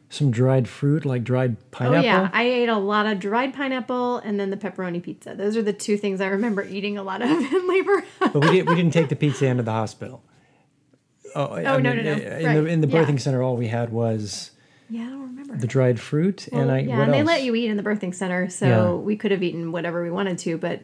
some 0.09 0.29
dried 0.29 0.67
fruit, 0.67 1.05
like 1.05 1.23
dried 1.23 1.71
pineapple. 1.71 1.99
Oh 1.99 2.03
yeah, 2.03 2.29
I 2.33 2.43
ate 2.43 2.69
a 2.69 2.77
lot 2.77 3.05
of 3.05 3.19
dried 3.19 3.53
pineapple 3.53 4.17
and 4.17 4.39
then 4.39 4.49
the 4.49 4.57
pepperoni 4.57 5.01
pizza. 5.01 5.33
Those 5.35 5.55
are 5.55 5.61
the 5.61 5.73
two 5.73 5.97
things 5.97 6.19
I 6.19 6.27
remember 6.27 6.63
eating 6.63 6.97
a 6.97 7.03
lot 7.03 7.21
of 7.21 7.29
in 7.29 7.67
labor. 7.67 8.03
but 8.19 8.35
we 8.35 8.51
didn't 8.51 8.69
we 8.69 8.75
didn't 8.75 8.93
take 8.93 9.09
the 9.09 9.15
pizza 9.15 9.45
into 9.45 9.63
the 9.63 9.71
hospital. 9.71 10.21
Oh, 11.35 11.45
I 11.45 11.63
Oh, 11.65 11.79
no, 11.79 11.93
mean, 11.93 12.03
no, 12.05 12.15
no. 12.15 12.21
In 12.21 12.63
the 12.63 12.65
in 12.65 12.81
the 12.81 12.87
yeah. 12.87 13.03
birthing 13.05 13.19
center, 13.19 13.41
all 13.41 13.55
we 13.57 13.67
had 13.67 13.91
was 13.91 14.51
yeah, 14.89 15.03
I 15.03 15.09
don't 15.09 15.21
remember. 15.21 15.57
the 15.57 15.67
dried 15.67 15.99
fruit, 15.99 16.47
and 16.49 16.71
I 16.71 16.79
yeah, 16.79 17.01
and 17.03 17.13
they 17.13 17.23
let 17.23 17.43
you 17.43 17.55
eat 17.55 17.67
in 17.69 17.77
the 17.77 17.83
birthing 17.83 18.13
center, 18.13 18.49
so 18.49 18.67
Yeah. 18.67 18.91
we 18.93 19.15
could 19.15 19.31
have 19.31 19.41
eaten 19.43 19.71
whatever 19.71 20.03
we 20.03 20.11
wanted 20.11 20.37
to, 20.39 20.57
but 20.57 20.81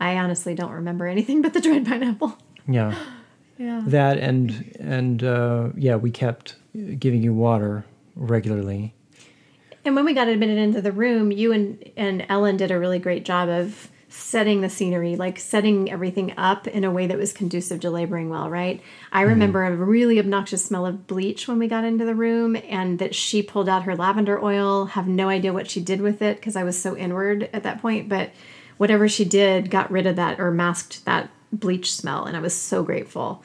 I 0.00 0.16
honestly 0.18 0.54
don't 0.54 0.72
remember 0.72 1.06
anything 1.06 1.42
but 1.44 1.54
the 1.54 1.60
dried 1.60 1.86
pineapple. 1.86 2.36
yeah. 2.68 2.94
Yeah. 3.60 3.82
That 3.86 4.18
and 4.18 4.76
and 4.78 5.24
uh, 5.24 5.70
yeah, 5.76 5.96
we 5.96 6.12
kept 6.12 6.54
giving 7.00 7.24
you 7.24 7.34
water 7.34 7.84
regularly. 8.14 8.94
And 9.84 9.96
when 9.96 10.04
we 10.04 10.14
got 10.14 10.28
admitted 10.28 10.58
into 10.58 10.80
the 10.80 10.92
room, 10.92 11.32
you 11.32 11.52
and, 11.52 11.82
and 11.96 12.24
Ellen 12.28 12.56
did 12.56 12.70
a 12.70 12.78
really 12.78 13.00
great 13.00 13.24
job 13.24 13.48
of 13.48 13.90
setting 14.08 14.62
the 14.62 14.70
scenery, 14.70 15.16
like 15.16 15.38
setting 15.38 15.90
everything 15.90 16.32
up 16.36 16.66
in 16.66 16.84
a 16.84 16.90
way 16.90 17.06
that 17.06 17.18
was 17.18 17.32
conducive 17.32 17.80
to 17.80 17.90
laboring 17.90 18.30
well, 18.30 18.48
right? 18.48 18.80
I 19.12 19.22
remember 19.22 19.64
a 19.64 19.74
really 19.74 20.18
obnoxious 20.18 20.64
smell 20.64 20.86
of 20.86 21.06
bleach 21.06 21.46
when 21.46 21.58
we 21.58 21.68
got 21.68 21.84
into 21.84 22.06
the 22.06 22.14
room, 22.14 22.56
and 22.68 22.98
that 22.98 23.14
she 23.14 23.42
pulled 23.42 23.68
out 23.68 23.82
her 23.82 23.94
lavender 23.94 24.42
oil. 24.42 24.86
Have 24.86 25.08
no 25.08 25.28
idea 25.28 25.52
what 25.52 25.70
she 25.70 25.80
did 25.80 26.00
with 26.00 26.22
it 26.22 26.36
because 26.36 26.56
I 26.56 26.64
was 26.64 26.80
so 26.80 26.96
inward 26.96 27.50
at 27.52 27.64
that 27.64 27.82
point, 27.82 28.08
but 28.08 28.30
whatever 28.78 29.08
she 29.08 29.24
did 29.24 29.70
got 29.70 29.90
rid 29.90 30.06
of 30.06 30.16
that 30.16 30.40
or 30.40 30.50
masked 30.50 31.04
that 31.04 31.30
bleach 31.52 31.92
smell, 31.92 32.24
and 32.24 32.36
I 32.36 32.40
was 32.40 32.54
so 32.54 32.82
grateful. 32.82 33.42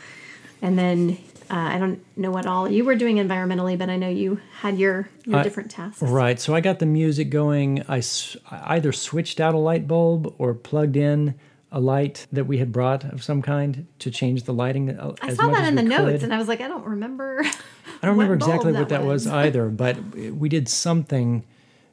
And 0.61 0.79
then 0.79 1.17
uh, 1.53 1.55
I 1.55 1.77
don't 1.77 2.03
know 2.17 2.31
what 2.31 2.47
all 2.47 2.67
you 2.67 2.83
were 2.83 2.95
doing 2.95 3.17
environmentally, 3.17 3.77
but 3.77 3.87
I 3.87 3.95
know 3.95 4.09
you 4.09 4.39
had 4.61 4.79
your 4.79 5.07
your 5.23 5.37
I- 5.37 5.43
different 5.43 5.69
tasks. 5.69 6.01
Right. 6.01 6.39
So 6.39 6.55
I 6.55 6.61
got 6.61 6.79
the 6.79 6.87
music 6.87 7.29
going. 7.29 7.83
I, 7.87 8.01
either 8.49 8.91
switched 8.91 9.39
out 9.39 9.53
a 9.53 9.59
light 9.59 9.87
bulb 9.87 10.33
or 10.39 10.55
plugged 10.55 10.97
in 10.97 11.35
a 11.71 11.79
light 11.79 12.25
that 12.31 12.45
we 12.45 12.57
had 12.57 12.71
brought 12.71 13.03
of 13.03 13.23
some 13.23 13.43
kind 13.43 13.85
to 13.99 14.09
change 14.09 14.43
the 14.43 14.53
lighting. 14.53 14.89
uh, 14.97 15.13
I 15.21 15.27
as 15.27 15.35
saw 15.35 15.47
that 15.51 15.67
in 15.67 15.75
the 15.75 15.83
we 15.83 15.89
notes, 15.89 16.23
and 16.23 16.33
I 16.33 16.39
was 16.39 16.47
like, 16.47 16.59
I 16.59 16.67
don't 16.67 16.85
remember. 16.85 17.41
I 17.45 18.07
don't 18.07 18.17
remember 18.17 18.33
exactly 18.33 18.73
what 18.73 18.89
that 18.89 19.03
was, 19.03 19.25
was. 19.25 19.33
either, 19.33 19.69
but 19.69 19.97
we 20.15 20.49
did 20.49 20.67
something 20.67 21.45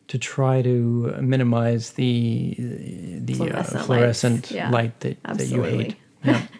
to 0.08 0.18
try 0.18 0.62
to 0.62 1.14
minimize 1.20 1.90
the 1.90 2.54
the 2.56 3.34
Fluorescent 3.34 3.76
uh, 3.76 3.82
fluorescent 3.84 4.50
Yeah, 4.50 4.70
light 4.70 4.98
that, 5.00 5.22
that 5.24 5.48
you 5.48 5.62
hate. 5.64 5.96
Yeah. 6.24 6.46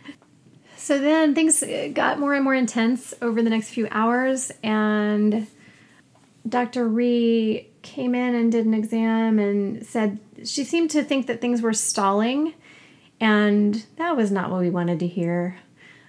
So 0.91 0.99
then 0.99 1.37
things 1.37 1.63
got 1.95 2.19
more 2.19 2.35
and 2.35 2.43
more 2.43 2.53
intense 2.53 3.15
over 3.23 3.43
the 3.43 3.49
next 3.49 3.69
few 3.69 3.87
hours, 3.93 4.51
and 4.61 5.47
Dr. 6.49 6.89
Ree 6.89 7.69
came 7.83 8.13
in 8.13 8.35
and 8.35 8.51
did 8.51 8.67
an 8.67 8.75
exam 8.75 9.39
and 9.39 9.87
said 9.87 10.19
she 10.45 10.65
seemed 10.65 10.91
to 10.91 11.05
think 11.05 11.29
that 11.29 11.41
things 11.41 11.63
were 11.63 11.75
stalling. 11.75 12.55
And 13.21 13.87
that 13.99 14.17
was 14.17 14.33
not 14.33 14.51
what 14.51 14.63
we 14.63 14.69
wanted 14.69 14.99
to 14.99 15.07
hear. 15.07 15.59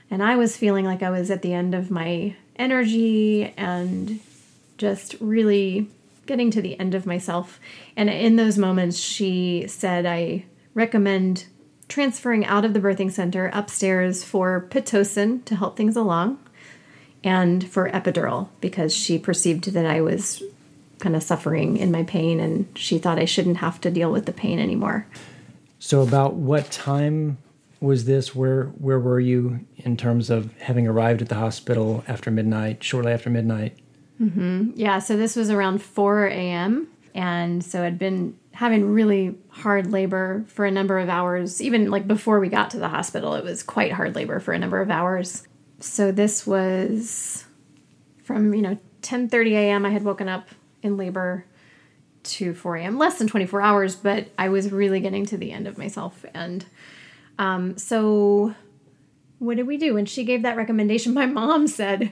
And 0.10 0.24
I 0.24 0.36
was 0.36 0.58
feeling 0.58 0.86
like 0.86 1.04
I 1.04 1.12
was 1.12 1.30
at 1.30 1.44
the 1.44 1.54
end 1.54 1.76
of 1.76 1.92
my 1.92 2.36
energy 2.56 3.54
and 3.56 4.20
just 4.80 5.16
really 5.20 5.90
getting 6.26 6.50
to 6.50 6.62
the 6.64 6.80
end 6.80 6.96
of 6.96 7.06
myself. 7.06 7.60
And 7.96 8.10
in 8.10 8.36
those 8.36 8.58
moments, 8.58 8.98
she 8.98 9.68
said, 9.68 10.08
I 10.08 10.46
recommend 10.74 11.46
transferring 11.92 12.46
out 12.46 12.64
of 12.64 12.74
the 12.74 12.80
birthing 12.80 13.12
center 13.12 13.52
upstairs 13.54 14.24
for 14.24 14.66
Pitocin 14.70 15.44
to 15.44 15.58
help 15.58 15.76
things 15.76 15.98
along 15.98 16.40
and 17.22 17.68
for 17.68 17.90
epidural 17.90 18.48
because 18.62 18.96
she 18.96 19.20
perceived 19.20 19.66
that 19.74 19.86
I 19.86 20.00
was 20.00 20.42
kind 21.00 21.18
of 21.18 21.22
suffering 21.22 21.76
in 21.76 21.92
my 21.92 22.04
pain 22.04 22.40
and 22.40 22.66
she 22.76 22.98
thought 22.98 23.20
I 23.20 23.26
shouldn't 23.26 23.58
have 23.58 23.82
to 23.82 23.92
deal 23.92 24.10
with 24.10 24.26
the 24.26 24.32
pain 24.32 24.58
anymore. 24.58 25.06
So 25.80 26.02
about 26.02 26.36
what 26.36 26.72
time 26.72 27.38
was 27.82 28.06
this? 28.06 28.34
Where 28.34 28.66
where 28.66 29.00
were 29.00 29.20
you 29.20 29.66
in 29.76 29.98
terms 29.98 30.30
of 30.30 30.56
having 30.60 30.88
arrived 30.88 31.22
at 31.22 31.28
the 31.28 31.36
hospital 31.36 32.06
after 32.08 32.32
midnight, 32.32 32.84
shortly 32.84 33.12
after 33.12 33.30
midnight? 33.30 33.78
Mm-hmm. 34.22 34.72
Yeah, 34.76 35.00
so 35.00 35.18
this 35.18 35.36
was 35.36 35.50
around 35.50 35.82
4 35.82 36.28
a.m. 36.28 36.88
And 37.14 37.66
so 37.66 37.84
I'd 37.84 38.00
been 38.00 38.38
having 38.62 38.94
really 38.94 39.36
hard 39.50 39.92
labor 39.92 40.46
for 40.48 40.68
a 40.68 40.72
number 40.72 41.00
of 41.00 41.10
hours. 41.10 41.64
Even 41.64 41.90
like 41.90 42.08
before 42.08 42.40
we 42.40 42.48
got 42.48 42.70
to 42.70 42.78
the 42.78 42.88
hospital, 42.88 43.34
it 43.34 43.44
was 43.44 43.64
quite 43.64 43.92
hard 43.92 44.14
labor 44.14 44.40
for 44.40 44.54
a 44.54 44.60
number 44.60 44.80
of 44.80 44.92
hours. 44.92 45.48
So 45.80 46.12
this 46.12 46.46
was 46.46 47.46
from, 48.24 48.54
you 48.54 48.62
know, 48.62 48.78
10:30 49.02 49.54
a.m. 49.54 49.84
I 49.84 49.90
had 49.90 50.04
woken 50.04 50.30
up 50.30 50.48
in 50.84 50.96
labor 50.96 51.44
to 52.22 52.54
4 52.54 52.76
a.m. 52.76 53.00
Less 53.00 53.18
than 53.18 53.28
24 53.28 53.64
hours, 53.64 53.96
but 53.96 54.28
I 54.38 54.50
was 54.50 54.72
really 54.72 55.00
getting 55.00 55.26
to 55.26 55.38
the 55.38 55.52
end 55.52 55.66
of 55.66 55.80
myself. 55.80 56.24
And 56.36 56.64
um, 57.40 57.80
so, 57.80 58.54
what 59.40 59.58
did 59.58 59.66
we 59.66 59.78
do? 59.78 59.96
When 59.96 60.06
she 60.06 60.24
gave 60.24 60.44
that 60.44 60.56
recommendation, 60.56 61.14
my 61.16 61.26
mom 61.26 61.66
said, 61.66 62.12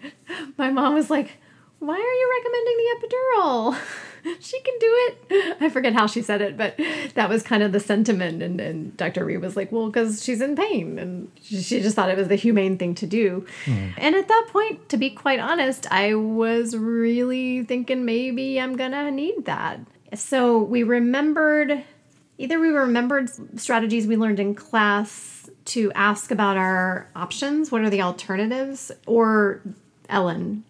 my 0.57 0.71
mom 0.71 0.95
was 0.95 1.11
like, 1.11 1.33
Why 1.77 1.93
are 1.93 1.97
you 1.99 2.41
recommending 2.41 2.77
the 2.77 3.07
epidural? 3.07 3.77
she 4.39 4.59
can 4.61 4.73
do 4.79 4.87
it. 4.89 5.57
I 5.61 5.69
forget 5.69 5.93
how 5.93 6.07
she 6.07 6.21
said 6.21 6.41
it, 6.41 6.57
but 6.57 6.79
that 7.15 7.29
was 7.29 7.43
kind 7.43 7.63
of 7.63 7.71
the 7.71 7.79
sentiment. 7.79 8.41
And, 8.41 8.59
and 8.59 8.95
Dr. 8.97 9.25
Reed 9.25 9.41
was 9.41 9.55
like, 9.55 9.71
well, 9.71 9.87
because 9.87 10.23
she's 10.23 10.41
in 10.41 10.55
pain. 10.55 10.99
And 10.99 11.31
she 11.41 11.81
just 11.81 11.95
thought 11.95 12.09
it 12.09 12.17
was 12.17 12.27
the 12.27 12.35
humane 12.35 12.77
thing 12.77 12.95
to 12.95 13.07
do. 13.07 13.45
Mm. 13.65 13.93
And 13.97 14.15
at 14.15 14.27
that 14.27 14.47
point, 14.51 14.89
to 14.89 14.97
be 14.97 15.09
quite 15.09 15.39
honest, 15.39 15.91
I 15.91 16.15
was 16.15 16.75
really 16.75 17.63
thinking 17.63 18.05
maybe 18.05 18.59
I'm 18.59 18.75
going 18.75 18.91
to 18.91 19.11
need 19.11 19.45
that. 19.45 19.79
So 20.13 20.59
we 20.59 20.83
remembered 20.83 21.83
either 22.37 22.59
we 22.59 22.69
remembered 22.69 23.29
strategies 23.59 24.07
we 24.07 24.17
learned 24.17 24.39
in 24.39 24.55
class 24.55 25.49
to 25.65 25.91
ask 25.93 26.31
about 26.31 26.57
our 26.57 27.07
options, 27.15 27.71
what 27.71 27.81
are 27.81 27.89
the 27.89 28.01
alternatives, 28.01 28.91
or 29.05 29.61
Ellen 30.07 30.63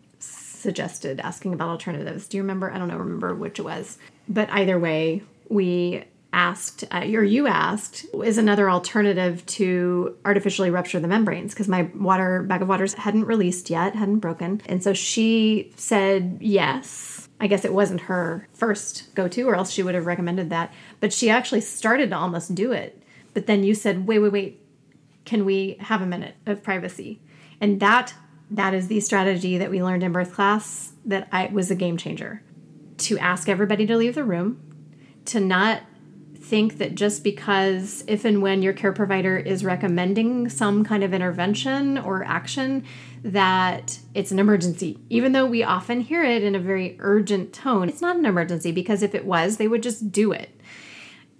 suggested 0.59 1.19
asking 1.19 1.53
about 1.53 1.69
alternatives. 1.69 2.27
Do 2.27 2.37
you 2.37 2.43
remember? 2.43 2.71
I 2.71 2.77
don't 2.77 2.87
know, 2.87 2.97
remember 2.97 3.33
which 3.35 3.59
it 3.59 3.63
was. 3.63 3.97
But 4.27 4.49
either 4.51 4.79
way, 4.79 5.23
we 5.49 6.05
asked, 6.31 6.83
uh, 6.91 7.05
or 7.13 7.23
you 7.23 7.47
asked, 7.47 8.05
is 8.23 8.37
another 8.37 8.69
alternative 8.69 9.45
to 9.47 10.15
artificially 10.25 10.69
rupture 10.69 10.99
the 10.99 11.07
membranes 11.07 11.53
because 11.53 11.67
my 11.67 11.83
water 11.95 12.43
bag 12.43 12.61
of 12.61 12.67
waters 12.67 12.93
hadn't 12.93 13.25
released 13.25 13.69
yet, 13.69 13.95
hadn't 13.95 14.19
broken. 14.19 14.61
And 14.67 14.83
so 14.83 14.93
she 14.93 15.71
said 15.75 16.37
yes. 16.39 17.27
I 17.41 17.47
guess 17.47 17.63
it 17.65 17.73
wasn't 17.73 18.01
her 18.01 18.47
first 18.53 19.15
go 19.15 19.27
to, 19.29 19.43
or 19.43 19.55
else 19.55 19.71
she 19.71 19.81
would 19.81 19.95
have 19.95 20.05
recommended 20.05 20.49
that. 20.49 20.73
But 20.99 21.13
she 21.13 21.29
actually 21.29 21.61
started 21.61 22.09
to 22.09 22.17
almost 22.17 22.53
do 22.53 22.73
it. 22.73 23.01
But 23.33 23.47
then 23.47 23.63
you 23.63 23.73
said, 23.73 24.07
wait, 24.07 24.19
wait, 24.19 24.31
wait, 24.31 24.61
can 25.25 25.45
we 25.45 25.77
have 25.79 26.01
a 26.01 26.05
minute 26.05 26.35
of 26.45 26.61
privacy? 26.61 27.21
And 27.61 27.79
that 27.79 28.13
that 28.51 28.73
is 28.73 28.87
the 28.87 28.99
strategy 28.99 29.57
that 29.57 29.69
we 29.69 29.83
learned 29.83 30.03
in 30.03 30.11
birth 30.11 30.33
class 30.33 30.93
that 31.05 31.27
I 31.31 31.47
was 31.47 31.69
a 31.69 31.75
game 31.75 31.97
changer. 31.97 32.41
To 32.97 33.17
ask 33.19 33.47
everybody 33.47 33.85
to 33.85 33.95
leave 33.95 34.15
the 34.15 34.23
room, 34.23 34.59
to 35.25 35.39
not 35.39 35.83
think 36.49 36.77
that 36.79 36.95
just 36.95 37.23
because 37.23 38.03
if 38.07 38.25
and 38.25 38.41
when 38.41 38.61
your 38.61 38.73
care 38.73 38.91
provider 38.91 39.37
is 39.37 39.63
recommending 39.63 40.49
some 40.49 40.83
kind 40.83 41.03
of 41.03 41.13
intervention 41.13 41.97
or 41.97 42.23
action 42.23 42.83
that 43.23 43.99
it's 44.15 44.31
an 44.31 44.39
emergency 44.39 44.97
even 45.09 45.33
though 45.33 45.45
we 45.45 45.61
often 45.61 46.01
hear 46.01 46.23
it 46.23 46.41
in 46.41 46.55
a 46.55 46.59
very 46.59 46.95
urgent 46.99 47.51
tone 47.51 47.89
it's 47.89 48.01
not 48.01 48.15
an 48.15 48.25
emergency 48.25 48.71
because 48.71 49.03
if 49.03 49.13
it 49.13 49.25
was 49.25 49.57
they 49.57 49.67
would 49.67 49.83
just 49.83 50.11
do 50.11 50.31
it 50.31 50.58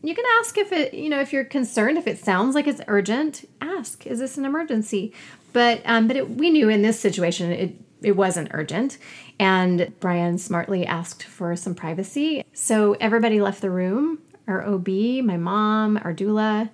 you 0.02 0.16
can 0.16 0.26
ask 0.39 0.58
if 0.58 0.72
it 0.72 0.93
you 0.93 1.10
know 1.10 1.20
if 1.20 1.34
you're 1.34 1.43
concerned 1.43 1.97
if 1.97 2.08
it 2.08 2.18
sounds 2.18 2.56
like 2.56 2.68
it's 2.68 2.82
urgent 2.88 3.47
ask 3.62 4.08
is 4.08 4.20
this 4.20 4.38
an 4.38 4.45
emergency 4.45 5.14
but 5.54 5.82
um, 5.86 6.08
but 6.08 6.16
it, 6.16 6.30
we 6.30 6.50
knew 6.50 6.70
in 6.70 6.82
this 6.82 7.00
situation 7.00 7.52
it 7.52 7.76
it 8.02 8.16
wasn't 8.16 8.50
urgent, 8.54 8.97
and 9.39 9.93
Brian 10.00 10.38
smartly 10.38 10.86
asked 10.86 11.24
for 11.24 11.56
some 11.56 11.76
privacy. 11.76 12.43
So 12.54 12.93
everybody 12.93 13.41
left 13.41 13.62
the 13.62 13.70
room. 13.70 14.20
Our 14.47 14.66
OB, 14.66 14.88
my 14.88 15.38
mom, 15.38 15.97
our 15.97 16.14
doula, 16.14 16.70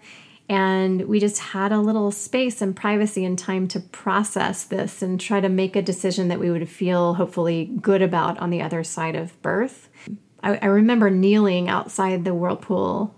and 0.48 1.02
we 1.08 1.20
just 1.20 1.40
had 1.40 1.72
a 1.72 1.80
little 1.80 2.12
space 2.12 2.62
and 2.62 2.76
privacy 2.76 3.26
and 3.26 3.38
time 3.38 3.68
to 3.70 3.80
process 3.80 4.64
this 4.64 5.02
and 5.02 5.20
try 5.20 5.42
to 5.42 5.50
make 5.50 5.76
a 5.76 5.82
decision 5.82 6.30
that 6.30 6.40
we 6.40 6.52
would 6.52 6.70
feel 6.70 7.16
hopefully 7.16 7.66
good 7.82 8.02
about 8.02 8.38
on 8.38 8.50
the 8.50 8.62
other 8.62 8.84
side 8.84 9.16
of 9.16 9.42
birth. 9.42 9.90
I, 10.46 10.60
I 10.62 10.68
remember 10.68 11.10
kneeling 11.10 11.68
outside 11.68 12.24
the 12.24 12.34
whirlpool 12.34 13.14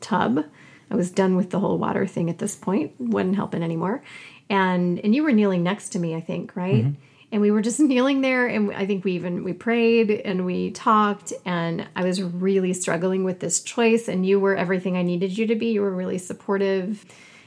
tub. 0.00 0.44
I 0.90 0.96
was 0.96 1.10
done 1.10 1.36
with 1.36 1.50
the 1.50 1.60
whole 1.60 1.78
water 1.78 2.06
thing 2.06 2.28
at 2.28 2.38
this 2.38 2.56
point, 2.56 2.92
wasn't 2.98 3.36
helping 3.36 3.62
anymore. 3.62 4.02
And 4.50 4.98
and 5.00 5.14
you 5.14 5.22
were 5.22 5.32
kneeling 5.32 5.62
next 5.62 5.90
to 5.90 5.98
me 5.98 6.14
i 6.14 6.20
think 6.20 6.56
right? 6.56 6.84
Mm-hmm. 6.84 7.00
and 7.32 7.42
we 7.42 7.50
were 7.50 7.60
just 7.60 7.78
kneeling 7.92 8.22
there 8.22 8.46
and 8.46 8.72
i 8.72 8.86
think 8.86 9.04
we 9.04 9.12
even 9.12 9.44
we 9.44 9.52
prayed 9.52 10.10
and 10.10 10.46
we 10.46 10.70
talked 10.70 11.34
and 11.44 11.86
i 11.94 12.02
was 12.02 12.22
really 12.22 12.72
struggling 12.72 13.24
with 13.24 13.40
this 13.40 13.60
choice 13.60 14.08
and 14.08 14.24
you 14.26 14.40
were 14.40 14.56
everything 14.56 14.96
i 14.96 15.02
needed 15.02 15.36
you 15.36 15.46
to 15.46 15.54
be. 15.54 15.72
You 15.72 15.82
were 15.82 15.94
really 15.94 16.18
supportive. 16.18 17.04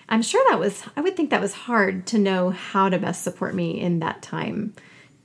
I'm 0.08 0.22
sure 0.22 0.44
that 0.50 0.60
was 0.60 0.84
i 0.96 1.02
would 1.02 1.18
think 1.18 1.32
that 1.32 1.42
was 1.42 1.54
hard 1.54 2.06
to 2.08 2.20
know 2.20 2.52
how 2.52 2.88
to 2.88 3.00
best 3.00 3.24
support 3.24 3.56
me 3.56 3.82
in 3.82 4.00
that 4.00 4.22
time 4.22 4.74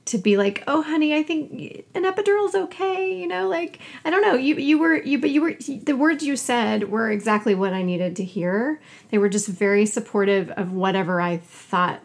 to 0.07 0.17
be 0.17 0.37
like, 0.37 0.63
"Oh, 0.67 0.81
honey, 0.81 1.15
I 1.15 1.23
think 1.23 1.85
an 1.95 2.03
epidural 2.03 2.47
is 2.47 2.55
okay." 2.55 3.19
You 3.19 3.27
know, 3.27 3.47
like 3.47 3.79
I 4.05 4.09
don't 4.09 4.21
know. 4.21 4.35
You 4.35 4.55
you 4.55 4.77
were 4.77 4.95
you 4.95 5.19
but 5.19 5.29
you 5.29 5.41
were 5.41 5.53
the 5.53 5.93
words 5.93 6.23
you 6.23 6.35
said 6.35 6.89
were 6.89 7.11
exactly 7.11 7.55
what 7.55 7.73
I 7.73 7.81
needed 7.81 8.15
to 8.17 8.23
hear. 8.23 8.81
They 9.11 9.17
were 9.17 9.29
just 9.29 9.47
very 9.47 9.85
supportive 9.85 10.49
of 10.51 10.71
whatever 10.71 11.21
I 11.21 11.37
thought 11.37 12.01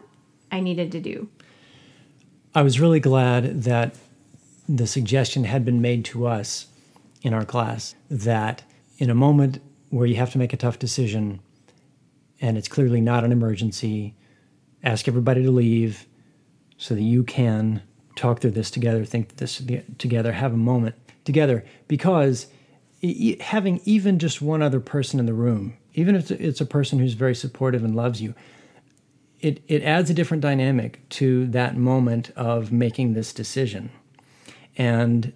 I 0.51 0.59
needed 0.59 0.91
to 0.93 0.99
do. 0.99 1.29
I 2.55 2.61
was 2.61 2.79
really 2.79 2.99
glad 2.99 3.63
that 3.63 3.95
the 4.69 4.87
suggestion 4.87 5.43
had 5.45 5.65
been 5.65 5.81
made 5.81 6.05
to 6.05 6.27
us 6.27 6.67
in 7.23 7.33
our 7.33 7.45
class 7.45 7.95
that 8.09 8.63
in 8.97 9.09
a 9.09 9.15
moment 9.15 9.59
where 9.89 10.05
you 10.05 10.15
have 10.15 10.31
to 10.31 10.37
make 10.37 10.53
a 10.53 10.57
tough 10.57 10.79
decision 10.79 11.39
and 12.41 12.57
it's 12.57 12.67
clearly 12.67 13.01
not 13.01 13.23
an 13.23 13.31
emergency, 13.31 14.15
ask 14.83 15.07
everybody 15.07 15.43
to 15.43 15.51
leave 15.51 16.05
so 16.77 16.93
that 16.93 17.01
you 17.01 17.23
can 17.23 17.81
talk 18.15 18.39
through 18.39 18.51
this 18.51 18.71
together, 18.71 19.05
think 19.05 19.37
this 19.37 19.61
together, 19.97 20.31
have 20.33 20.53
a 20.53 20.57
moment 20.57 20.95
together. 21.25 21.65
Because 21.87 22.47
having 23.39 23.81
even 23.85 24.19
just 24.19 24.41
one 24.41 24.61
other 24.61 24.79
person 24.79 25.19
in 25.19 25.25
the 25.25 25.33
room, 25.33 25.77
even 25.93 26.15
if 26.15 26.31
it's 26.31 26.61
a 26.61 26.65
person 26.65 26.99
who's 26.99 27.13
very 27.13 27.35
supportive 27.35 27.83
and 27.83 27.95
loves 27.95 28.21
you, 28.21 28.33
it, 29.39 29.61
it 29.67 29.83
adds 29.83 30.09
a 30.09 30.13
different 30.13 30.41
dynamic 30.41 31.07
to 31.09 31.47
that 31.47 31.75
moment 31.75 32.31
of 32.35 32.71
making 32.71 33.13
this 33.13 33.33
decision. 33.33 33.91
And 34.77 35.33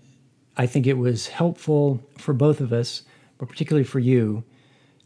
I 0.55 0.65
think 0.65 0.87
it 0.87 0.97
was 0.97 1.27
helpful 1.27 2.01
for 2.17 2.33
both 2.33 2.61
of 2.61 2.71
us, 2.71 3.03
but 3.37 3.49
particularly 3.49 3.83
for 3.83 3.99
you, 3.99 4.43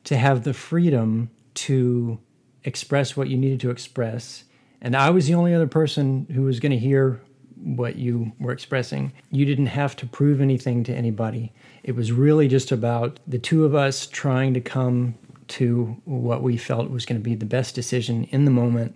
to 0.03 0.17
have 0.17 0.43
the 0.43 0.53
freedom 0.53 1.31
to 1.53 2.19
express 2.63 3.17
what 3.17 3.27
you 3.27 3.37
needed 3.37 3.59
to 3.61 3.71
express. 3.71 4.43
And 4.81 4.95
I 4.95 5.09
was 5.09 5.27
the 5.27 5.33
only 5.33 5.53
other 5.53 5.67
person 5.67 6.27
who 6.33 6.43
was 6.43 6.59
going 6.59 6.71
to 6.71 6.77
hear 6.77 7.21
what 7.63 7.95
you 7.95 8.31
were 8.39 8.51
expressing. 8.51 9.13
You 9.29 9.45
didn't 9.45 9.67
have 9.67 9.95
to 9.97 10.05
prove 10.05 10.41
anything 10.41 10.83
to 10.85 10.93
anybody. 10.93 11.53
It 11.83 11.95
was 11.95 12.11
really 12.11 12.47
just 12.47 12.71
about 12.71 13.19
the 13.27 13.39
two 13.39 13.65
of 13.65 13.75
us 13.75 14.07
trying 14.07 14.53
to 14.53 14.61
come 14.61 15.15
to 15.49 15.97
what 16.05 16.41
we 16.41 16.57
felt 16.57 16.89
was 16.89 17.05
going 17.05 17.19
to 17.19 17.23
be 17.23 17.35
the 17.35 17.45
best 17.45 17.75
decision 17.75 18.23
in 18.25 18.45
the 18.45 18.51
moment 18.51 18.95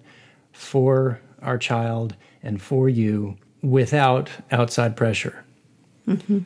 for 0.51 1.19
our 1.41 1.57
child 1.57 2.15
and 2.41 2.61
for 2.61 2.87
you 2.87 3.37
without 3.61 4.29
outside 4.51 4.95
pressure. 4.95 5.43
Mm-hmm. 6.07 6.39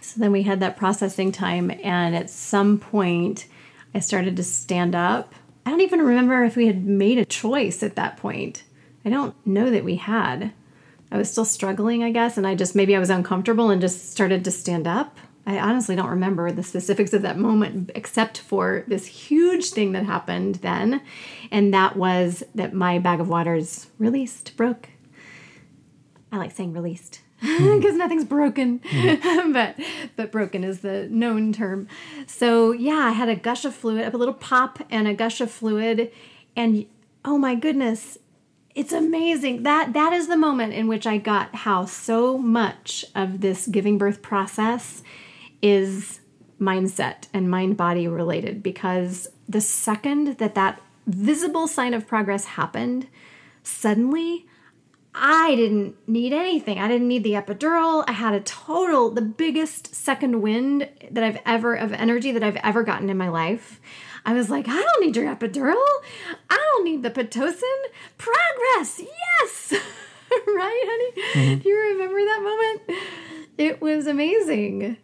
So 0.00 0.20
then 0.20 0.32
we 0.32 0.42
had 0.42 0.60
that 0.60 0.76
processing 0.76 1.32
time, 1.32 1.70
and 1.82 2.14
at 2.14 2.30
some 2.30 2.78
point, 2.78 3.46
I 3.94 4.00
started 4.00 4.36
to 4.36 4.44
stand 4.44 4.94
up. 4.94 5.34
I 5.66 5.70
don't 5.70 5.80
even 5.80 6.00
remember 6.00 6.44
if 6.44 6.56
we 6.56 6.66
had 6.66 6.84
made 6.84 7.18
a 7.18 7.24
choice 7.24 7.82
at 7.82 7.96
that 7.96 8.16
point. 8.16 8.62
I 9.04 9.10
don't 9.10 9.34
know 9.46 9.70
that 9.70 9.84
we 9.84 9.96
had. 9.96 10.52
I 11.10 11.16
was 11.16 11.30
still 11.30 11.44
struggling, 11.44 12.02
I 12.02 12.10
guess, 12.10 12.36
and 12.36 12.46
I 12.46 12.54
just 12.54 12.74
maybe 12.74 12.94
I 12.94 12.98
was 12.98 13.10
uncomfortable 13.10 13.70
and 13.70 13.80
just 13.80 14.10
started 14.10 14.44
to 14.44 14.50
stand 14.50 14.86
up. 14.86 15.16
I 15.46 15.58
honestly 15.58 15.96
don't 15.96 16.10
remember 16.10 16.52
the 16.52 16.62
specifics 16.62 17.14
of 17.14 17.22
that 17.22 17.38
moment 17.38 17.90
except 17.94 18.38
for 18.38 18.84
this 18.86 19.06
huge 19.06 19.70
thing 19.70 19.92
that 19.92 20.04
happened 20.04 20.56
then. 20.56 21.00
And 21.50 21.72
that 21.72 21.96
was 21.96 22.42
that 22.54 22.74
my 22.74 22.98
bag 22.98 23.18
of 23.18 23.28
waters 23.30 23.86
released, 23.98 24.54
broke. 24.58 24.90
I 26.30 26.36
like 26.36 26.52
saying 26.52 26.74
released 26.74 27.22
hmm. 27.40 27.76
because 27.78 27.94
nothing's 27.94 28.24
broken 28.24 28.80
hmm. 28.84 29.52
but 29.52 29.76
but 30.16 30.30
broken 30.30 30.64
is 30.64 30.80
the 30.80 31.08
known 31.10 31.52
term 31.52 31.88
so 32.26 32.72
yeah 32.72 32.98
i 32.98 33.12
had 33.12 33.28
a 33.28 33.36
gush 33.36 33.64
of 33.64 33.74
fluid 33.74 34.12
a 34.12 34.16
little 34.16 34.34
pop 34.34 34.80
and 34.90 35.08
a 35.08 35.14
gush 35.14 35.40
of 35.40 35.50
fluid 35.50 36.12
and 36.56 36.86
oh 37.24 37.38
my 37.38 37.54
goodness 37.54 38.18
it's 38.78 38.92
amazing 38.92 39.64
that 39.64 39.92
that 39.92 40.12
is 40.12 40.28
the 40.28 40.36
moment 40.36 40.72
in 40.72 40.86
which 40.86 41.04
i 41.04 41.18
got 41.18 41.52
how 41.52 41.84
so 41.84 42.38
much 42.38 43.04
of 43.16 43.40
this 43.40 43.66
giving 43.66 43.98
birth 43.98 44.22
process 44.22 45.02
is 45.60 46.20
mindset 46.60 47.26
and 47.34 47.50
mind 47.50 47.76
body 47.76 48.06
related 48.06 48.62
because 48.62 49.26
the 49.48 49.60
second 49.60 50.38
that 50.38 50.54
that 50.54 50.80
visible 51.08 51.66
sign 51.66 51.92
of 51.92 52.06
progress 52.06 52.44
happened 52.44 53.08
suddenly 53.64 54.46
I 55.20 55.56
didn't 55.56 55.96
need 56.06 56.32
anything. 56.32 56.78
I 56.78 56.86
didn't 56.86 57.08
need 57.08 57.24
the 57.24 57.32
epidural. 57.32 58.04
I 58.06 58.12
had 58.12 58.34
a 58.34 58.40
total, 58.40 59.10
the 59.10 59.22
biggest 59.22 59.92
second 59.92 60.42
wind 60.42 60.88
that 61.10 61.24
I've 61.24 61.40
ever, 61.44 61.74
of 61.74 61.92
energy 61.92 62.30
that 62.30 62.44
I've 62.44 62.56
ever 62.56 62.84
gotten 62.84 63.10
in 63.10 63.16
my 63.16 63.28
life. 63.28 63.80
I 64.24 64.32
was 64.32 64.50
like, 64.50 64.68
I 64.68 64.80
don't 64.80 65.04
need 65.04 65.16
your 65.16 65.34
epidural. 65.34 65.86
I 66.50 66.56
don't 66.56 66.84
need 66.84 67.02
the 67.02 67.10
Pitocin. 67.10 67.78
Progress, 68.16 69.00
yes. 69.00 69.72
right, 70.30 70.84
honey? 70.86 71.22
Mm-hmm. 71.34 71.62
Do 71.62 71.68
you 71.68 71.78
remember 71.92 72.18
that 72.18 72.40
moment? 72.42 73.02
It 73.56 73.80
was 73.80 74.06
amazing. 74.06 74.96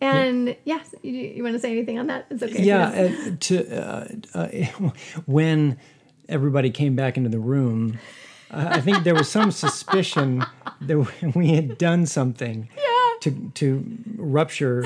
And 0.00 0.48
yeah. 0.48 0.54
yes, 0.64 0.94
you, 1.02 1.12
you, 1.12 1.42
want 1.42 1.54
to 1.54 1.58
say 1.60 1.72
anything 1.72 1.98
on 1.98 2.06
that? 2.08 2.26
It's 2.30 2.42
okay. 2.42 2.62
Yeah, 2.62 2.88
uh, 2.88 3.30
to 3.40 3.82
uh, 3.82 4.08
uh, 4.34 4.90
when 5.26 5.78
everybody 6.28 6.70
came 6.70 6.94
back 6.94 7.16
into 7.16 7.30
the 7.30 7.38
room, 7.38 7.98
I 8.50 8.80
think 8.80 9.04
there 9.04 9.14
was 9.14 9.30
some 9.30 9.50
suspicion 9.50 10.44
that 10.82 10.98
we 11.34 11.54
had 11.54 11.78
done 11.78 12.06
something 12.06 12.68
yeah. 12.76 13.18
to 13.22 13.50
to 13.54 13.98
rupture 14.16 14.84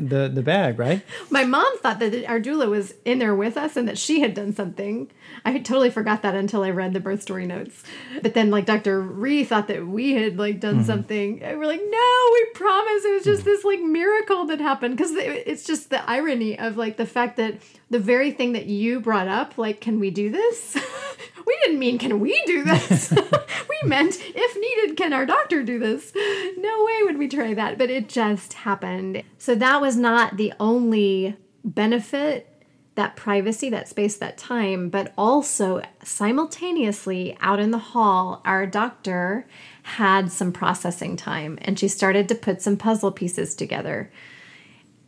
the 0.00 0.30
the 0.32 0.42
bag, 0.42 0.78
right? 0.78 1.02
My 1.30 1.44
mom 1.44 1.78
thought 1.78 1.98
that 2.00 2.24
our 2.26 2.40
doula 2.40 2.68
was 2.68 2.94
in 3.04 3.18
there 3.18 3.34
with 3.34 3.56
us 3.56 3.76
and 3.76 3.86
that 3.88 3.98
she 3.98 4.20
had 4.20 4.34
done 4.34 4.54
something. 4.54 5.10
I 5.44 5.58
totally 5.58 5.90
forgot 5.90 6.22
that 6.22 6.34
until 6.34 6.62
I 6.62 6.70
read 6.70 6.92
the 6.92 7.00
birth 7.00 7.22
story 7.22 7.46
notes. 7.46 7.82
But 8.22 8.34
then, 8.34 8.50
like 8.50 8.66
Dr. 8.66 9.00
Ree 9.00 9.44
thought 9.44 9.68
that 9.68 9.86
we 9.86 10.12
had 10.12 10.38
like 10.38 10.60
done 10.60 10.76
mm-hmm. 10.76 10.84
something. 10.84 11.42
And 11.42 11.58
we're 11.58 11.66
like, 11.66 11.82
no, 11.88 12.30
we 12.32 12.46
promise. 12.54 13.04
It 13.04 13.14
was 13.14 13.24
just 13.24 13.44
this 13.44 13.64
like 13.64 13.80
miracle 13.80 14.46
that 14.46 14.60
happened 14.60 14.96
because 14.96 15.12
it's 15.14 15.64
just 15.64 15.90
the 15.90 16.08
irony 16.08 16.58
of 16.58 16.76
like 16.76 16.96
the 16.96 17.06
fact 17.06 17.36
that 17.36 17.56
the 17.90 17.98
very 17.98 18.30
thing 18.30 18.52
that 18.52 18.66
you 18.66 19.00
brought 19.00 19.28
up, 19.28 19.58
like, 19.58 19.80
can 19.80 19.98
we 19.98 20.10
do 20.10 20.30
this? 20.30 20.76
we 21.46 21.58
didn't 21.64 21.80
mean, 21.80 21.98
can 21.98 22.20
we 22.20 22.40
do 22.46 22.64
this? 22.64 23.12
we 23.68 23.88
meant, 23.88 24.16
if 24.20 24.56
needed, 24.56 24.96
can 24.96 25.12
our 25.12 25.26
doctor 25.26 25.62
do 25.62 25.78
this? 25.78 26.12
No 26.56 26.84
way 26.84 27.02
would 27.02 27.18
we 27.18 27.28
try 27.28 27.52
that, 27.54 27.78
but 27.78 27.90
it 27.90 28.08
just 28.08 28.52
happened. 28.52 29.22
So 29.38 29.54
that 29.56 29.80
was 29.80 29.96
not 29.96 30.36
the 30.36 30.52
only 30.60 31.36
benefit 31.64 32.46
that 32.94 33.16
privacy, 33.16 33.70
that 33.70 33.88
space, 33.88 34.16
that 34.18 34.36
time, 34.36 34.88
but 34.88 35.12
also 35.16 35.80
simultaneously 36.02 37.36
out 37.40 37.58
in 37.58 37.70
the 37.70 37.78
hall, 37.78 38.42
our 38.44 38.66
doctor 38.66 39.46
had 39.82 40.30
some 40.30 40.52
processing 40.52 41.16
time 41.16 41.58
and 41.62 41.78
she 41.78 41.88
started 41.88 42.28
to 42.28 42.34
put 42.34 42.60
some 42.60 42.76
puzzle 42.76 43.10
pieces 43.10 43.54
together 43.54 44.10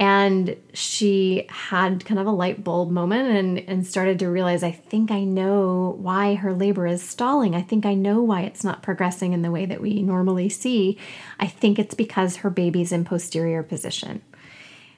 and 0.02 0.56
she 0.72 1.46
had 1.48 2.04
kind 2.04 2.18
of 2.18 2.26
a 2.26 2.32
light 2.32 2.64
bulb 2.64 2.90
moment 2.90 3.28
and, 3.28 3.60
and 3.68 3.86
started 3.86 4.18
to 4.18 4.28
realize 4.28 4.64
i 4.64 4.70
think 4.72 5.12
i 5.12 5.22
know 5.22 5.96
why 6.00 6.34
her 6.34 6.52
labor 6.52 6.88
is 6.88 7.08
stalling. 7.08 7.54
I 7.54 7.62
think 7.62 7.86
i 7.86 7.94
know 7.94 8.20
why 8.20 8.40
it's 8.42 8.64
not 8.64 8.82
progressing 8.82 9.32
in 9.32 9.42
the 9.42 9.52
way 9.52 9.64
that 9.64 9.80
we 9.80 10.02
normally 10.02 10.48
see. 10.48 10.98
I 11.38 11.46
think 11.46 11.78
it's 11.78 11.94
because 11.94 12.36
her 12.38 12.50
baby's 12.50 12.90
in 12.90 13.04
posterior 13.04 13.62
position 13.62 14.22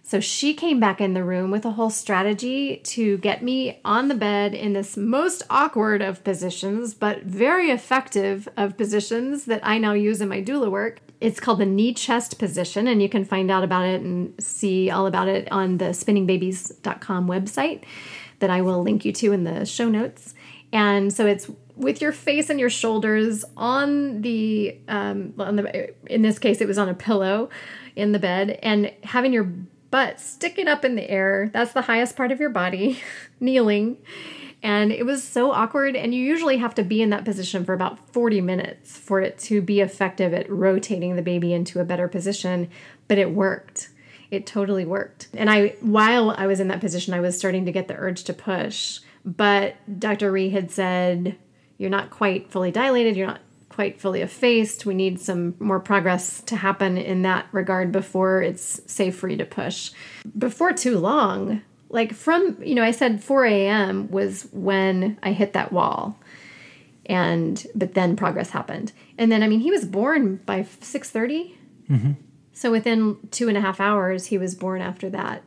so 0.07 0.21
she 0.21 0.53
came 0.53 0.79
back 0.79 1.01
in 1.01 1.15
the 1.15 1.25
room 1.25 1.51
with 1.51 1.65
a 1.65 1.71
whole 1.71 1.89
strategy 1.89 2.77
to 2.85 3.17
get 3.19 3.43
me 3.43 3.81
on 3.87 4.09
the 4.09 4.15
bed 4.15 4.53
in 4.53 4.75
this 4.75 4.99
most 4.99 5.43
awkward 5.49 6.03
of 6.03 6.23
positions, 6.23 6.93
but 6.93 7.23
very 7.23 7.71
effective 7.71 8.47
of 8.55 8.77
positions 8.77 9.47
that 9.47 9.67
I 9.67 9.79
now 9.79 9.95
use 9.95 10.21
in 10.21 10.29
my 10.29 10.43
doula 10.43 10.71
work. 10.71 11.01
It's 11.23 11.41
called 11.41 11.61
the 11.61 11.65
knee 11.65 11.95
chest 11.95 12.39
position, 12.39 12.87
and 12.87 13.01
you 13.01 13.09
can 13.09 13.25
find 13.25 13.51
out 13.51 13.65
about 13.65 13.87
it 13.87 14.03
and 14.03 14.35
see 14.39 14.91
all 14.91 15.07
about 15.07 15.29
it 15.29 15.51
on 15.51 15.79
the 15.79 15.87
spinningbabies.com 15.87 17.27
website 17.27 17.85
that 18.41 18.51
I 18.51 18.61
will 18.61 18.83
link 18.83 19.07
you 19.07 19.13
to 19.13 19.33
in 19.33 19.45
the 19.45 19.65
show 19.65 19.89
notes. 19.89 20.35
And 20.71 21.15
so 21.15 21.25
it's 21.25 21.51
with 21.77 22.03
your 22.03 22.13
face 22.13 22.51
and 22.51 22.61
your 22.61 22.69
shoulders 22.69 23.43
on 23.57 24.21
the 24.21 24.79
um, 24.87 25.33
on 25.39 25.57
the 25.57 25.95
in 26.13 26.23
this 26.23 26.39
case 26.39 26.61
it 26.61 26.69
was 26.69 26.79
on 26.79 26.89
a 26.89 26.95
pillow 26.95 27.49
in 27.97 28.13
the 28.13 28.19
bed 28.19 28.59
and 28.63 28.93
having 29.03 29.33
your 29.33 29.51
butt 29.95 30.19
it 30.43 30.67
up 30.67 30.85
in 30.85 30.97
the 30.97 31.09
air. 31.09 31.51
That's 31.53 31.73
the 31.73 31.83
highest 31.83 32.17
part 32.17 32.33
of 32.33 32.41
your 32.41 32.51
body, 32.51 33.01
kneeling. 33.41 33.99
And 34.61 34.91
it 34.91 35.07
was 35.07 35.23
so 35.23 35.53
awkward. 35.53 35.95
And 35.95 36.13
you 36.13 36.21
usually 36.21 36.57
have 36.57 36.75
to 36.75 36.83
be 36.83 37.01
in 37.01 37.11
that 37.11 37.25
position 37.25 37.65
for 37.65 37.75
about 37.75 38.13
40 38.13 38.41
minutes 38.41 38.99
for 38.99 39.21
it 39.21 39.39
to 39.41 39.63
be 39.63 39.81
effective 39.81 40.35
at 40.35 40.51
rotating 40.51 41.15
the 41.15 41.23
baby 41.23 41.53
into 41.53 41.79
a 41.79 41.85
better 41.85 42.09
position. 42.09 42.71
But 43.07 43.19
it 43.19 43.31
worked. 43.31 43.91
It 44.33 44.49
totally 44.49 44.85
worked. 44.85 45.29
And 45.33 45.49
I, 45.49 45.77
while 45.81 46.33
I 46.33 46.49
was 46.49 46.59
in 46.59 46.67
that 46.69 46.81
position, 46.81 47.15
I 47.15 47.21
was 47.21 47.39
starting 47.39 47.65
to 47.67 47.73
get 47.73 47.87
the 47.87 47.95
urge 47.95 48.25
to 48.25 48.33
push. 48.33 48.99
But 49.25 49.77
Dr. 50.01 50.33
Ree 50.33 50.51
had 50.51 50.73
said, 50.73 51.37
You're 51.79 51.89
not 51.89 52.11
quite 52.11 52.51
fully 52.51 52.73
dilated. 52.73 53.17
You're 53.17 53.29
not 53.29 53.43
quite 53.75 54.01
fully 54.01 54.21
effaced. 54.21 54.87
We 54.87 54.95
need 54.95 55.21
some 55.21 55.57
more 55.59 55.81
progress 55.81 56.41
to 56.43 56.55
happen 56.55 56.97
in 56.97 57.23
that 57.23 57.47
regard 57.51 57.91
before 57.91 58.41
it's 58.41 58.81
safe 58.87 59.17
for 59.17 59.29
you 59.29 59.37
to 59.37 59.45
push. 59.45 59.91
Before 60.39 60.73
too 60.73 60.97
long, 60.97 61.61
like 61.89 62.15
from, 62.15 62.57
you 62.63 62.77
know, 62.77 62.85
I 62.85 62.93
said 62.93 63.23
4 63.23 63.45
a.m. 63.47 64.09
was 64.13 64.49
when 64.53 65.19
I 65.25 65.33
hit 65.33 65.55
that 65.55 65.73
wall. 65.73 66.17
And, 67.07 67.67
but 67.75 67.95
then 67.95 68.15
progress 68.15 68.51
happened. 68.51 68.93
And 69.19 69.31
then, 69.31 69.43
I 69.43 69.49
mean, 69.49 69.61
he 69.61 69.73
was 69.73 69.85
born 69.85 70.37
by 70.47 70.63
6.30. 70.63 71.53
Mm-hmm. 71.91 72.13
So 72.53 72.71
within 72.71 73.19
two 73.33 73.49
and 73.49 73.59
a 73.59 73.61
half 73.61 73.81
hours, 73.81 74.27
he 74.27 74.39
was 74.39 74.55
born 74.55 74.81
after 74.81 75.11
that 75.11 75.43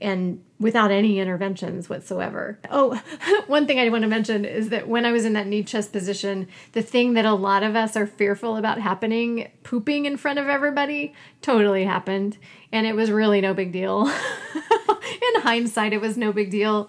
and 0.00 0.42
without 0.58 0.90
any 0.90 1.18
interventions 1.18 1.88
whatsoever. 1.88 2.58
Oh, 2.70 3.00
one 3.46 3.66
thing 3.66 3.78
I 3.78 3.88
want 3.88 4.02
to 4.02 4.08
mention 4.08 4.44
is 4.44 4.68
that 4.70 4.88
when 4.88 5.04
I 5.04 5.12
was 5.12 5.24
in 5.24 5.32
that 5.32 5.46
knee 5.46 5.62
chest 5.62 5.92
position, 5.92 6.48
the 6.72 6.82
thing 6.82 7.14
that 7.14 7.24
a 7.24 7.34
lot 7.34 7.62
of 7.62 7.76
us 7.76 7.96
are 7.96 8.06
fearful 8.06 8.56
about 8.56 8.80
happening, 8.80 9.50
pooping 9.62 10.04
in 10.04 10.16
front 10.16 10.38
of 10.38 10.48
everybody, 10.48 11.14
totally 11.40 11.84
happened. 11.84 12.38
And 12.70 12.86
it 12.86 12.94
was 12.94 13.10
really 13.10 13.40
no 13.40 13.54
big 13.54 13.72
deal. 13.72 14.08
in 14.56 15.40
hindsight, 15.42 15.92
it 15.92 16.00
was 16.00 16.16
no 16.16 16.32
big 16.32 16.50
deal. 16.50 16.88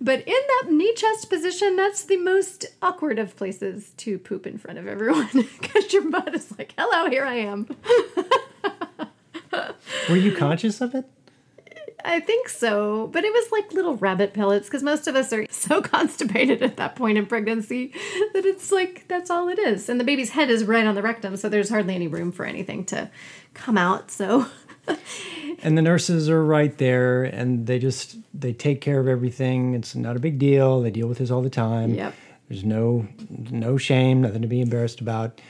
But 0.00 0.20
in 0.20 0.34
that 0.34 0.70
knee 0.70 0.94
chest 0.94 1.30
position, 1.30 1.76
that's 1.76 2.04
the 2.04 2.18
most 2.18 2.66
awkward 2.82 3.18
of 3.18 3.36
places 3.36 3.92
to 3.98 4.18
poop 4.18 4.46
in 4.46 4.58
front 4.58 4.78
of 4.78 4.86
everyone 4.86 5.30
because 5.60 5.92
your 5.92 6.10
butt 6.10 6.34
is 6.34 6.56
like, 6.58 6.74
hello, 6.76 7.08
here 7.10 7.24
I 7.24 7.36
am. 7.36 7.68
Were 10.08 10.16
you 10.16 10.34
conscious 10.34 10.80
of 10.80 10.94
it? 10.94 11.06
I 12.04 12.20
think 12.20 12.48
so, 12.48 13.08
but 13.08 13.24
it 13.24 13.32
was 13.32 13.50
like 13.50 13.72
little 13.72 13.96
rabbit 13.96 14.34
pellets 14.34 14.66
because 14.66 14.82
most 14.82 15.06
of 15.06 15.16
us 15.16 15.32
are 15.32 15.46
so 15.50 15.80
constipated 15.80 16.62
at 16.62 16.76
that 16.76 16.96
point 16.96 17.18
in 17.18 17.26
pregnancy 17.26 17.92
that 18.34 18.44
it's 18.44 18.70
like 18.70 19.06
that's 19.08 19.30
all 19.30 19.48
it 19.48 19.58
is. 19.58 19.88
And 19.88 19.98
the 19.98 20.04
baby's 20.04 20.30
head 20.30 20.50
is 20.50 20.64
right 20.64 20.86
on 20.86 20.94
the 20.94 21.02
rectum, 21.02 21.36
so 21.36 21.48
there's 21.48 21.70
hardly 21.70 21.94
any 21.94 22.08
room 22.08 22.30
for 22.30 22.44
anything 22.44 22.84
to 22.86 23.10
come 23.54 23.78
out. 23.78 24.10
So 24.10 24.46
and 25.62 25.78
the 25.78 25.82
nurses 25.82 26.28
are 26.28 26.44
right 26.44 26.76
there 26.76 27.24
and 27.24 27.66
they 27.66 27.78
just 27.78 28.16
they 28.34 28.52
take 28.52 28.80
care 28.80 29.00
of 29.00 29.08
everything. 29.08 29.74
It's 29.74 29.94
not 29.94 30.16
a 30.16 30.20
big 30.20 30.38
deal. 30.38 30.82
They 30.82 30.90
deal 30.90 31.08
with 31.08 31.18
this 31.18 31.30
all 31.30 31.42
the 31.42 31.50
time. 31.50 31.94
Yep. 31.94 32.14
There's 32.48 32.64
no 32.64 33.08
no 33.30 33.78
shame, 33.78 34.20
nothing 34.20 34.42
to 34.42 34.48
be 34.48 34.60
embarrassed 34.60 35.00
about. 35.00 35.40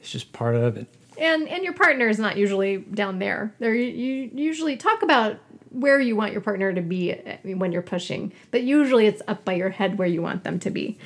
It's 0.00 0.10
just 0.10 0.32
part 0.32 0.54
of 0.54 0.76
it 0.76 0.86
and 1.18 1.48
and 1.48 1.64
your 1.64 1.72
partner 1.72 2.08
is 2.08 2.18
not 2.18 2.36
usually 2.36 2.78
down 2.78 3.18
there. 3.18 3.54
There 3.58 3.74
you 3.74 4.30
usually 4.34 4.76
talk 4.76 5.02
about 5.02 5.38
where 5.74 6.00
you 6.00 6.16
want 6.16 6.32
your 6.32 6.40
partner 6.40 6.72
to 6.72 6.80
be 6.80 7.12
uh, 7.12 7.36
when 7.56 7.72
you're 7.72 7.82
pushing, 7.82 8.32
but 8.50 8.62
usually 8.62 9.06
it's 9.06 9.22
up 9.26 9.44
by 9.44 9.54
your 9.54 9.70
head 9.70 9.98
where 9.98 10.08
you 10.08 10.22
want 10.22 10.44
them 10.44 10.58
to 10.60 10.70
be. 10.70 10.98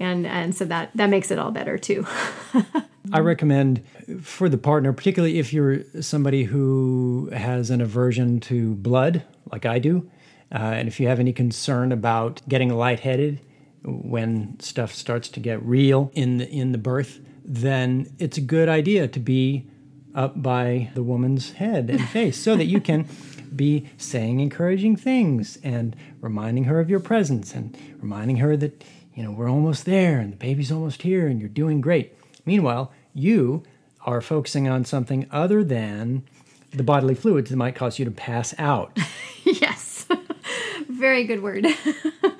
And 0.00 0.26
and 0.26 0.54
so 0.54 0.64
that 0.66 0.90
that 0.94 1.10
makes 1.10 1.30
it 1.30 1.38
all 1.38 1.50
better 1.50 1.76
too. 1.78 2.06
I 3.12 3.18
recommend 3.20 3.84
for 4.22 4.48
the 4.48 4.58
partner, 4.58 4.92
particularly 4.92 5.38
if 5.38 5.52
you're 5.52 5.82
somebody 6.00 6.44
who 6.44 7.30
has 7.32 7.70
an 7.70 7.80
aversion 7.80 8.40
to 8.40 8.74
blood, 8.76 9.24
like 9.50 9.66
I 9.66 9.78
do, 9.78 10.08
uh, 10.52 10.58
and 10.58 10.88
if 10.88 11.00
you 11.00 11.08
have 11.08 11.18
any 11.18 11.32
concern 11.32 11.92
about 11.92 12.40
getting 12.48 12.70
lightheaded 12.70 13.40
when 13.84 14.58
stuff 14.60 14.94
starts 14.94 15.28
to 15.30 15.40
get 15.40 15.62
real 15.64 16.10
in 16.14 16.38
the, 16.38 16.48
in 16.48 16.72
the 16.72 16.78
birth, 16.78 17.20
then 17.44 18.14
it's 18.18 18.38
a 18.38 18.40
good 18.40 18.68
idea 18.68 19.08
to 19.08 19.18
be 19.18 19.66
up 20.14 20.40
by 20.42 20.90
the 20.94 21.02
woman's 21.02 21.52
head 21.52 21.90
and 21.90 22.06
face 22.08 22.38
so 22.38 22.54
that 22.54 22.66
you 22.66 22.80
can 22.80 23.04
be 23.56 23.88
saying 23.96 24.40
encouraging 24.40 24.96
things 24.96 25.58
and 25.62 25.96
reminding 26.20 26.64
her 26.64 26.80
of 26.80 26.90
your 26.90 27.00
presence 27.00 27.54
and 27.54 27.76
reminding 28.00 28.36
her 28.36 28.56
that, 28.56 28.84
you 29.14 29.22
know, 29.22 29.30
we're 29.30 29.50
almost 29.50 29.84
there 29.84 30.18
and 30.18 30.32
the 30.32 30.36
baby's 30.36 30.72
almost 30.72 31.02
here 31.02 31.26
and 31.26 31.40
you're 31.40 31.48
doing 31.48 31.80
great. 31.80 32.14
Meanwhile, 32.44 32.92
you 33.14 33.62
are 34.04 34.20
focusing 34.20 34.68
on 34.68 34.84
something 34.84 35.26
other 35.30 35.62
than 35.62 36.24
the 36.70 36.82
bodily 36.82 37.14
fluids 37.14 37.50
that 37.50 37.56
might 37.56 37.74
cause 37.74 37.98
you 37.98 38.04
to 38.04 38.10
pass 38.10 38.54
out. 38.58 38.98
yes. 39.44 40.06
Very 40.88 41.24
good 41.24 41.42
word. 41.42 41.66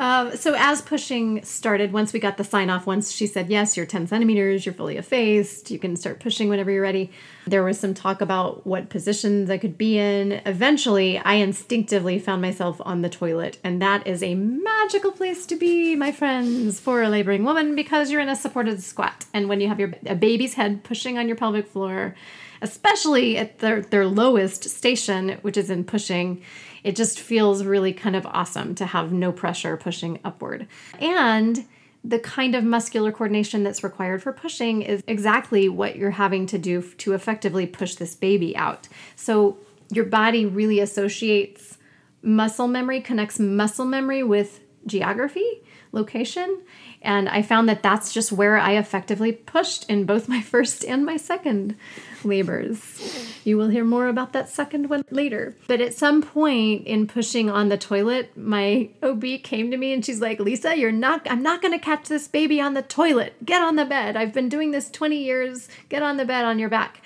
Um, 0.00 0.34
so 0.34 0.54
as 0.56 0.80
pushing 0.80 1.44
started, 1.44 1.92
once 1.92 2.14
we 2.14 2.20
got 2.20 2.38
the 2.38 2.42
sign 2.42 2.70
off, 2.70 2.86
once 2.86 3.12
she 3.12 3.26
said, 3.26 3.50
yes, 3.50 3.76
you're 3.76 3.84
10 3.84 4.06
centimeters, 4.06 4.64
you're 4.64 4.74
fully 4.74 4.96
effaced, 4.96 5.70
you 5.70 5.78
can 5.78 5.94
start 5.94 6.20
pushing 6.20 6.48
whenever 6.48 6.70
you're 6.70 6.80
ready. 6.80 7.10
There 7.46 7.62
was 7.62 7.78
some 7.78 7.92
talk 7.92 8.22
about 8.22 8.66
what 8.66 8.88
positions 8.88 9.50
I 9.50 9.58
could 9.58 9.76
be 9.76 9.98
in. 9.98 10.40
Eventually, 10.46 11.18
I 11.18 11.34
instinctively 11.34 12.18
found 12.18 12.40
myself 12.40 12.80
on 12.82 13.02
the 13.02 13.10
toilet, 13.10 13.58
and 13.62 13.82
that 13.82 14.06
is 14.06 14.22
a 14.22 14.34
magical 14.34 15.12
place 15.12 15.44
to 15.44 15.56
be, 15.56 15.94
my 15.96 16.12
friends, 16.12 16.80
for 16.80 17.02
a 17.02 17.10
laboring 17.10 17.44
woman 17.44 17.76
because 17.76 18.10
you're 18.10 18.22
in 18.22 18.30
a 18.30 18.36
supported 18.36 18.82
squat. 18.82 19.26
And 19.34 19.50
when 19.50 19.60
you 19.60 19.68
have 19.68 19.78
your 19.78 19.92
a 20.06 20.14
baby's 20.14 20.54
head 20.54 20.82
pushing 20.82 21.18
on 21.18 21.26
your 21.26 21.36
pelvic 21.36 21.68
floor, 21.68 22.14
especially 22.62 23.36
at 23.36 23.58
their, 23.58 23.82
their 23.82 24.06
lowest 24.06 24.64
station, 24.64 25.38
which 25.42 25.58
is 25.58 25.68
in 25.68 25.84
pushing, 25.84 26.42
it 26.82 26.96
just 26.96 27.20
feels 27.20 27.64
really 27.64 27.92
kind 27.92 28.16
of 28.16 28.26
awesome 28.26 28.74
to 28.76 28.86
have 28.86 29.12
no 29.12 29.32
pressure 29.32 29.76
pushing 29.76 30.18
upward. 30.24 30.66
And 30.98 31.66
the 32.02 32.18
kind 32.18 32.54
of 32.54 32.64
muscular 32.64 33.12
coordination 33.12 33.62
that's 33.62 33.84
required 33.84 34.22
for 34.22 34.32
pushing 34.32 34.82
is 34.82 35.02
exactly 35.06 35.68
what 35.68 35.96
you're 35.96 36.12
having 36.12 36.46
to 36.46 36.58
do 36.58 36.82
to 36.82 37.12
effectively 37.12 37.66
push 37.66 37.96
this 37.96 38.14
baby 38.14 38.56
out. 38.56 38.88
So 39.16 39.58
your 39.90 40.06
body 40.06 40.46
really 40.46 40.80
associates 40.80 41.76
muscle 42.22 42.68
memory, 42.68 43.00
connects 43.00 43.38
muscle 43.38 43.84
memory 43.84 44.22
with 44.22 44.60
geography, 44.86 45.62
location. 45.92 46.62
And 47.02 47.28
I 47.28 47.42
found 47.42 47.68
that 47.68 47.82
that's 47.82 48.12
just 48.12 48.32
where 48.32 48.58
I 48.58 48.72
effectively 48.72 49.32
pushed 49.32 49.88
in 49.90 50.04
both 50.04 50.28
my 50.28 50.40
first 50.42 50.84
and 50.84 51.04
my 51.04 51.16
second 51.16 51.76
labors. 52.24 53.28
You 53.44 53.56
will 53.56 53.68
hear 53.68 53.84
more 53.84 54.08
about 54.08 54.32
that 54.32 54.48
second 54.48 54.90
one 54.90 55.04
later. 55.10 55.56
But 55.66 55.80
at 55.80 55.94
some 55.94 56.22
point 56.22 56.86
in 56.86 57.06
pushing 57.06 57.48
on 57.48 57.68
the 57.68 57.78
toilet, 57.78 58.36
my 58.36 58.90
OB 59.02 59.24
came 59.42 59.70
to 59.70 59.76
me 59.76 59.92
and 59.92 60.04
she's 60.04 60.20
like, 60.20 60.40
Lisa, 60.40 60.76
you're 60.76 60.92
not, 60.92 61.26
I'm 61.30 61.42
not 61.42 61.62
going 61.62 61.72
to 61.72 61.84
catch 61.84 62.08
this 62.08 62.28
baby 62.28 62.60
on 62.60 62.74
the 62.74 62.82
toilet. 62.82 63.34
Get 63.44 63.62
on 63.62 63.76
the 63.76 63.84
bed. 63.84 64.16
I've 64.16 64.34
been 64.34 64.48
doing 64.48 64.70
this 64.70 64.90
20 64.90 65.16
years. 65.16 65.68
Get 65.88 66.02
on 66.02 66.16
the 66.16 66.24
bed 66.24 66.44
on 66.44 66.58
your 66.58 66.68
back 66.68 67.00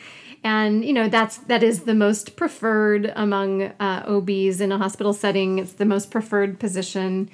and 0.45 0.85
you 0.85 0.93
know 0.93 1.09
that's 1.09 1.39
that 1.39 1.62
is 1.62 1.85
the 1.85 1.95
most 1.95 2.37
preferred 2.37 3.11
among 3.17 3.62
uh, 3.62 4.05
OBs 4.07 4.61
in 4.61 4.71
a 4.71 4.79
hospital 4.79 5.15
setting. 5.15 5.59
It's 5.59 5.73
the 5.73 5.87
most 5.87 6.11
preferred 6.11 6.61
position, 6.61 7.31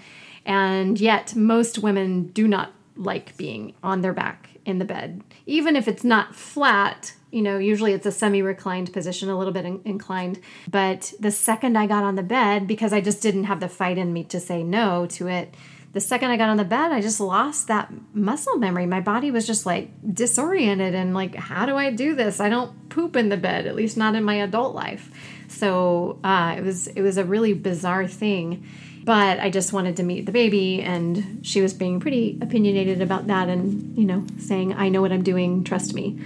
and 0.46 0.98
yet, 0.98 1.34
most 1.34 1.80
women 1.80 2.28
do 2.28 2.46
not 2.46 2.72
like 2.96 3.36
being 3.36 3.74
on 3.82 4.00
their 4.00 4.12
back 4.12 4.50
in 4.64 4.78
the 4.78 4.84
bed. 4.84 5.22
Even 5.46 5.76
if 5.76 5.88
it's 5.88 6.04
not 6.04 6.34
flat, 6.34 7.14
you 7.30 7.42
know, 7.42 7.58
usually 7.58 7.92
it's 7.92 8.06
a 8.06 8.12
semi 8.12 8.42
reclined 8.42 8.92
position, 8.92 9.28
a 9.28 9.38
little 9.38 9.52
bit 9.52 9.64
in- 9.64 9.80
inclined. 9.84 10.40
But 10.70 11.12
the 11.18 11.30
second 11.30 11.76
I 11.76 11.86
got 11.86 12.04
on 12.04 12.16
the 12.16 12.22
bed, 12.22 12.66
because 12.66 12.92
I 12.92 13.00
just 13.00 13.22
didn't 13.22 13.44
have 13.44 13.60
the 13.60 13.68
fight 13.68 13.98
in 13.98 14.12
me 14.12 14.24
to 14.24 14.40
say 14.40 14.62
no 14.62 15.06
to 15.06 15.28
it, 15.28 15.54
the 15.92 16.00
second 16.00 16.30
I 16.30 16.36
got 16.36 16.48
on 16.48 16.56
the 16.56 16.64
bed, 16.64 16.92
I 16.92 17.00
just 17.00 17.20
lost 17.20 17.66
that 17.66 17.92
muscle 18.14 18.56
memory. 18.58 18.86
My 18.86 19.00
body 19.00 19.32
was 19.32 19.44
just 19.46 19.66
like 19.66 19.90
disoriented 20.14 20.94
and 20.94 21.14
like, 21.14 21.34
how 21.34 21.66
do 21.66 21.76
I 21.76 21.90
do 21.90 22.14
this? 22.14 22.38
I 22.38 22.48
don't 22.48 22.88
poop 22.90 23.16
in 23.16 23.28
the 23.28 23.36
bed, 23.36 23.66
at 23.66 23.74
least 23.74 23.96
not 23.96 24.14
in 24.14 24.22
my 24.22 24.34
adult 24.34 24.74
life. 24.74 25.10
So 25.48 26.20
uh, 26.22 26.54
it 26.56 26.62
was 26.62 26.86
it 26.86 27.02
was 27.02 27.16
a 27.16 27.24
really 27.24 27.54
bizarre 27.54 28.06
thing 28.06 28.66
but 29.04 29.40
I 29.40 29.50
just 29.50 29.72
wanted 29.72 29.96
to 29.96 30.02
meet 30.02 30.26
the 30.26 30.32
baby, 30.32 30.82
and 30.82 31.40
she 31.42 31.60
was 31.60 31.72
being 31.72 32.00
pretty 32.00 32.38
opinionated 32.40 33.00
about 33.00 33.26
that, 33.28 33.48
and 33.48 33.96
you 33.96 34.04
know, 34.04 34.24
saying, 34.38 34.74
"I 34.74 34.88
know 34.88 35.00
what 35.00 35.12
I'm 35.12 35.22
doing, 35.22 35.64
trust 35.64 35.94
me." 35.94 36.18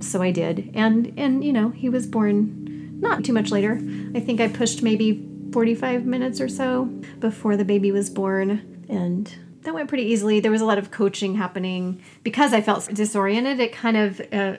So 0.00 0.22
I 0.22 0.30
did, 0.30 0.70
and 0.74 1.12
and 1.16 1.44
you 1.44 1.52
know, 1.52 1.70
he 1.70 1.88
was 1.88 2.06
born 2.06 3.00
not 3.00 3.24
too 3.24 3.32
much 3.32 3.50
later. 3.50 3.80
I 4.14 4.20
think 4.20 4.40
I 4.40 4.48
pushed 4.48 4.82
maybe 4.82 5.28
45 5.52 6.06
minutes 6.06 6.40
or 6.40 6.48
so 6.48 6.84
before 7.18 7.56
the 7.56 7.64
baby 7.64 7.92
was 7.92 8.08
born, 8.08 8.84
and 8.88 9.32
that 9.62 9.74
went 9.74 9.88
pretty 9.88 10.04
easily. 10.04 10.40
There 10.40 10.50
was 10.50 10.60
a 10.60 10.66
lot 10.66 10.78
of 10.78 10.90
coaching 10.90 11.34
happening 11.34 12.00
because 12.22 12.52
I 12.52 12.60
felt 12.60 12.88
disoriented. 12.92 13.60
It 13.60 13.72
kind 13.72 13.96
of 13.96 14.20
uh, 14.32 14.56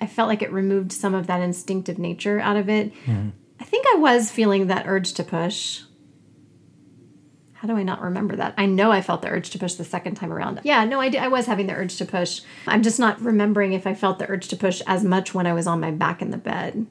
I 0.00 0.06
felt 0.06 0.28
like 0.28 0.42
it 0.42 0.52
removed 0.52 0.92
some 0.92 1.14
of 1.14 1.26
that 1.26 1.40
instinctive 1.40 1.98
nature 1.98 2.38
out 2.40 2.56
of 2.56 2.68
it. 2.68 2.92
Mm. 3.06 3.32
I 3.60 3.64
think 3.64 3.86
I 3.92 3.96
was 3.96 4.30
feeling 4.30 4.68
that 4.68 4.86
urge 4.86 5.12
to 5.14 5.24
push 5.24 5.82
how 7.60 7.66
do 7.66 7.76
I 7.76 7.82
not 7.82 8.00
remember 8.00 8.36
that? 8.36 8.54
I 8.56 8.66
know 8.66 8.92
I 8.92 9.02
felt 9.02 9.20
the 9.20 9.30
urge 9.30 9.50
to 9.50 9.58
push 9.58 9.74
the 9.74 9.84
second 9.84 10.14
time 10.14 10.32
around. 10.32 10.60
Yeah, 10.62 10.84
no, 10.84 11.00
I, 11.00 11.08
did, 11.08 11.20
I 11.20 11.26
was 11.26 11.46
having 11.46 11.66
the 11.66 11.74
urge 11.74 11.96
to 11.96 12.04
push. 12.04 12.40
I'm 12.68 12.84
just 12.84 13.00
not 13.00 13.20
remembering 13.20 13.72
if 13.72 13.84
I 13.84 13.94
felt 13.94 14.20
the 14.20 14.30
urge 14.30 14.46
to 14.48 14.56
push 14.56 14.80
as 14.86 15.02
much 15.02 15.34
when 15.34 15.44
I 15.44 15.52
was 15.52 15.66
on 15.66 15.80
my 15.80 15.90
back 15.90 16.22
in 16.22 16.30
the 16.30 16.36
bed. 16.36 16.86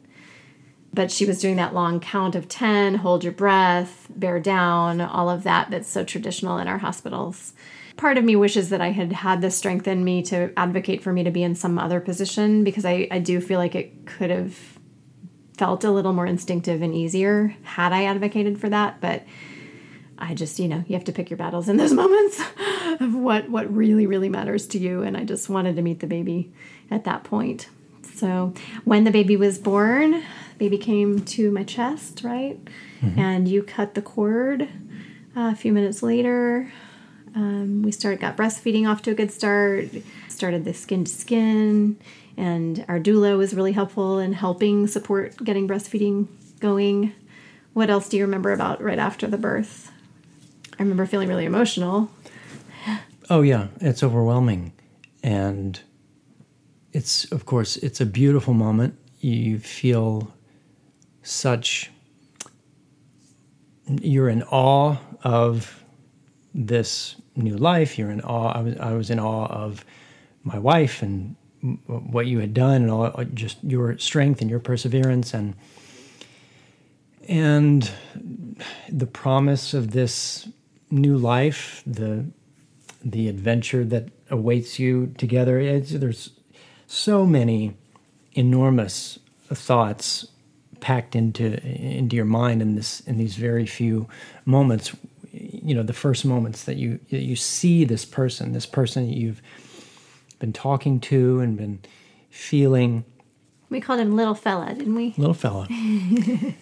But 0.93 1.09
she 1.09 1.25
was 1.25 1.39
doing 1.39 1.55
that 1.55 1.73
long 1.73 2.01
count 2.01 2.35
of 2.35 2.49
10, 2.49 2.95
hold 2.95 3.23
your 3.23 3.31
breath, 3.31 4.07
bear 4.09 4.41
down, 4.41 4.99
all 4.99 5.29
of 5.29 5.43
that 5.43 5.71
that's 5.71 5.87
so 5.87 6.03
traditional 6.03 6.57
in 6.57 6.67
our 6.67 6.79
hospitals. 6.79 7.53
Part 7.95 8.17
of 8.17 8.25
me 8.25 8.35
wishes 8.35 8.67
that 8.69 8.81
I 8.81 8.91
had 8.91 9.13
had 9.13 9.41
the 9.41 9.49
strength 9.49 9.87
in 9.87 10.03
me 10.03 10.21
to 10.23 10.51
advocate 10.57 11.01
for 11.01 11.13
me 11.13 11.23
to 11.23 11.31
be 11.31 11.43
in 11.43 11.55
some 11.55 11.79
other 11.79 12.01
position 12.01 12.65
because 12.65 12.83
I, 12.83 13.07
I 13.09 13.19
do 13.19 13.39
feel 13.39 13.59
like 13.59 13.73
it 13.73 14.05
could 14.05 14.31
have 14.31 14.57
felt 15.57 15.85
a 15.85 15.91
little 15.91 16.13
more 16.13 16.25
instinctive 16.25 16.81
and 16.81 16.93
easier 16.93 17.55
had 17.63 17.93
I 17.93 18.03
advocated 18.03 18.59
for 18.59 18.67
that. 18.67 18.99
But 18.99 19.23
I 20.19 20.33
just, 20.33 20.59
you 20.59 20.67
know, 20.67 20.83
you 20.87 20.95
have 20.95 21.05
to 21.05 21.11
pick 21.11 21.29
your 21.29 21.37
battles 21.37 21.69
in 21.69 21.77
those 21.77 21.93
moments 22.03 22.41
of 22.99 23.15
what 23.15 23.49
what 23.49 23.73
really 23.73 24.07
really 24.07 24.29
matters 24.29 24.67
to 24.67 24.77
you 24.77 25.03
and 25.03 25.15
I 25.15 25.23
just 25.23 25.49
wanted 25.49 25.75
to 25.75 25.81
meet 25.81 25.99
the 25.99 26.07
baby 26.07 26.51
at 26.89 27.03
that 27.03 27.23
point. 27.23 27.69
So, 28.15 28.53
when 28.83 29.03
the 29.03 29.11
baby 29.11 29.35
was 29.35 29.59
born, 29.59 30.23
baby 30.57 30.79
came 30.79 31.23
to 31.25 31.51
my 31.51 31.63
chest, 31.63 32.21
right? 32.23 32.57
Mm-hmm. 33.01 33.19
And 33.19 33.47
you 33.47 33.61
cut 33.61 33.93
the 33.93 34.01
cord 34.01 34.63
uh, 34.63 35.51
a 35.51 35.55
few 35.55 35.71
minutes 35.71 36.01
later. 36.01 36.71
Um, 37.35 37.83
we 37.83 37.91
started 37.91 38.19
got 38.19 38.35
breastfeeding 38.35 38.89
off 38.89 39.03
to 39.03 39.11
a 39.11 39.13
good 39.13 39.31
start. 39.31 39.89
Started 40.27 40.65
the 40.65 40.73
skin 40.73 41.03
to 41.03 41.11
skin, 41.11 41.97
and 42.35 42.83
our 42.87 42.99
doula 42.99 43.37
was 43.37 43.53
really 43.53 43.73
helpful 43.73 44.17
in 44.17 44.33
helping 44.33 44.87
support 44.87 45.37
getting 45.43 45.67
breastfeeding 45.67 46.27
going. 46.59 47.13
What 47.73 47.91
else 47.91 48.09
do 48.09 48.17
you 48.17 48.23
remember 48.23 48.51
about 48.51 48.81
right 48.81 48.97
after 48.97 49.27
the 49.27 49.37
birth? 49.37 49.91
I 50.79 50.83
remember 50.83 51.05
feeling 51.05 51.29
really 51.29 51.45
emotional. 51.45 52.11
Oh 53.29 53.41
yeah, 53.41 53.67
it's 53.81 54.03
overwhelming, 54.03 54.73
and 55.23 55.79
it's 56.93 57.29
of 57.31 57.45
course 57.45 57.77
it's 57.77 57.99
a 57.99 58.05
beautiful 58.05 58.53
moment. 58.53 58.97
You 59.19 59.59
feel 59.59 60.33
such 61.23 61.91
you're 64.01 64.29
in 64.29 64.43
awe 64.43 64.97
of 65.23 65.83
this 66.53 67.15
new 67.35 67.57
life. 67.57 67.97
You're 67.97 68.11
in 68.11 68.21
awe. 68.21 68.51
I 68.51 68.61
was 68.61 68.77
I 68.77 68.93
was 68.93 69.09
in 69.09 69.19
awe 69.19 69.47
of 69.47 69.83
my 70.43 70.59
wife 70.59 71.01
and 71.01 71.35
what 71.87 72.27
you 72.27 72.39
had 72.39 72.53
done 72.53 72.83
and 72.83 72.91
all 72.91 73.11
just 73.33 73.57
your 73.63 73.97
strength 73.97 74.41
and 74.41 74.49
your 74.49 74.59
perseverance 74.59 75.33
and 75.33 75.55
and 77.27 77.91
the 78.89 79.07
promise 79.07 79.73
of 79.73 79.91
this 79.91 80.47
new 80.89 81.17
life, 81.17 81.83
the 81.85 82.25
the 83.03 83.27
adventure 83.27 83.85
that 83.85 84.09
awaits 84.29 84.79
you 84.79 85.13
together. 85.17 85.59
It's, 85.59 85.91
there's 85.91 86.31
so 86.87 87.25
many 87.25 87.75
enormous 88.33 89.19
thoughts 89.53 90.27
packed 90.79 91.15
into 91.15 91.63
into 91.63 92.15
your 92.15 92.25
mind 92.25 92.61
in 92.61 92.75
this 92.75 93.01
in 93.01 93.17
these 93.17 93.35
very 93.35 93.65
few 93.65 94.07
moments. 94.45 94.95
You 95.31 95.75
know, 95.75 95.83
the 95.83 95.93
first 95.93 96.25
moments 96.25 96.63
that 96.63 96.77
you 96.77 96.99
that 97.09 97.23
you 97.23 97.35
see 97.35 97.83
this 97.85 98.05
person, 98.05 98.53
this 98.53 98.65
person 98.65 99.07
that 99.07 99.15
you've 99.15 99.41
been 100.39 100.53
talking 100.53 100.99
to 101.01 101.39
and 101.39 101.57
been 101.57 101.79
feeling. 102.29 103.03
We 103.69 103.81
called 103.81 103.99
him 103.99 104.15
Little 104.15 104.35
Fella, 104.35 104.73
didn't 104.73 104.95
we? 104.95 105.13
Little 105.17 105.33
Fella. 105.33 105.67
it 105.69 106.55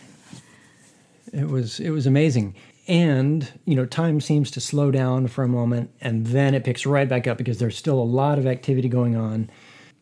was 1.47 1.79
it 1.79 1.91
was 1.91 2.07
amazing 2.07 2.55
and 2.87 3.51
you 3.65 3.75
know 3.75 3.85
time 3.85 4.21
seems 4.21 4.51
to 4.51 4.61
slow 4.61 4.91
down 4.91 5.27
for 5.27 5.43
a 5.43 5.47
moment 5.47 5.89
and 6.01 6.27
then 6.27 6.53
it 6.53 6.63
picks 6.63 6.85
right 6.85 7.09
back 7.09 7.27
up 7.27 7.37
because 7.37 7.57
there's 7.57 7.77
still 7.77 7.99
a 7.99 8.03
lot 8.03 8.37
of 8.37 8.45
activity 8.45 8.89
going 8.89 9.15
on. 9.15 9.49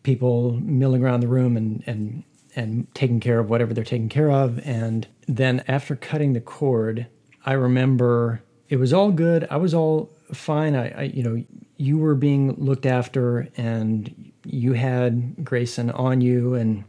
People 0.03 0.53
milling 0.61 1.03
around 1.03 1.21
the 1.21 1.27
room 1.27 1.55
and 1.57 1.84
and 1.86 2.23
and 2.55 2.93
taking 2.93 3.19
care 3.19 3.39
of 3.39 3.49
whatever 3.49 3.73
they're 3.73 3.84
taking 3.84 4.09
care 4.09 4.29
of. 4.31 4.59
And 4.65 5.07
then 5.27 5.63
after 5.67 5.95
cutting 5.95 6.34
the 6.34 6.41
cord 6.41 7.07
i 7.45 7.53
remember 7.53 8.41
it 8.69 8.77
was 8.77 8.93
all 8.93 9.11
good. 9.11 9.45
I 9.51 9.57
was 9.57 9.73
all 9.73 10.09
fine. 10.34 10.75
I, 10.75 10.89
I 10.89 11.03
you 11.03 11.23
know 11.23 11.43
you 11.77 11.97
were 11.97 12.15
being 12.15 12.55
looked 12.55 12.86
after 12.86 13.47
and 13.57 14.31
you 14.45 14.73
had 14.73 15.43
grayson 15.43 15.91
on 15.91 16.21
you. 16.21 16.55
And 16.55 16.84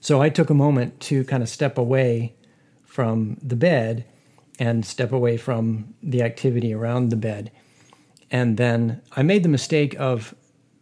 So 0.00 0.20
I 0.20 0.28
took 0.28 0.50
a 0.50 0.54
moment 0.54 1.00
to 1.00 1.24
kind 1.24 1.42
of 1.42 1.48
step 1.48 1.78
away 1.78 2.34
from 2.84 3.38
the 3.42 3.56
bed 3.56 4.04
and 4.58 4.84
step 4.84 5.12
away 5.12 5.36
from 5.36 5.94
the 6.02 6.22
activity 6.22 6.72
around 6.72 7.10
the 7.10 7.16
bed. 7.16 7.50
And 8.30 8.56
then 8.56 9.02
I 9.12 9.22
made 9.22 9.42
the 9.42 9.48
mistake 9.48 9.94
of 9.98 10.34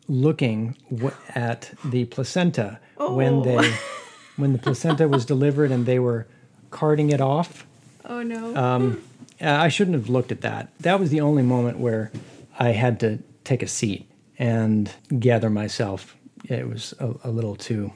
looking 0.09 0.77
w- 0.91 1.15
at 1.35 1.73
the 1.85 2.05
placenta 2.07 2.79
when 2.99 3.43
they 3.43 3.75
when 4.37 4.53
the 4.53 4.59
placenta 4.59 5.09
was 5.09 5.25
delivered 5.25 5.71
and 5.71 5.87
they 5.87 5.99
were 5.99 6.27
carting 6.71 7.11
it 7.11 7.21
off. 7.21 7.67
Oh 8.05 8.23
no. 8.23 8.55
Um, 8.57 9.03
I 9.41 9.69
shouldn't 9.69 9.95
have 9.97 10.09
looked 10.09 10.33
at 10.33 10.41
that. 10.43 10.73
That 10.81 11.01
was 11.01 11.11
the 11.11 11.21
only 11.21 11.43
moment 11.43 11.79
where 11.79 12.11
I 12.59 12.71
had 12.71 13.01
to 13.01 13.19
take 13.45 13.63
a 13.63 13.67
seat 13.67 14.09
and 14.39 14.91
gather 15.19 15.51
myself. 15.51 16.17
It 16.49 16.69
was 16.69 16.95
a, 16.99 17.15
a 17.25 17.31
little 17.31 17.57
too, 17.57 17.93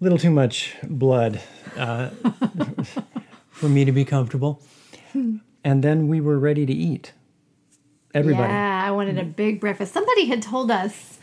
little 0.00 0.18
too 0.18 0.30
much 0.30 0.74
blood 0.82 1.40
uh, 1.76 2.10
for 3.56 3.68
me 3.68 3.84
to 3.84 3.92
be 3.92 4.04
comfortable. 4.04 4.62
Hmm. 5.12 5.38
And 5.64 5.82
then 5.82 6.08
we 6.08 6.20
were 6.20 6.38
ready 6.38 6.66
to 6.66 6.72
eat. 6.72 7.12
Everybody. 8.14 8.52
Yeah, 8.52 8.84
I 8.86 8.90
wanted 8.92 9.18
a 9.18 9.24
big 9.24 9.60
breakfast. 9.60 9.92
Somebody 9.92 10.26
had 10.26 10.42
told 10.42 10.70
us, 10.70 11.18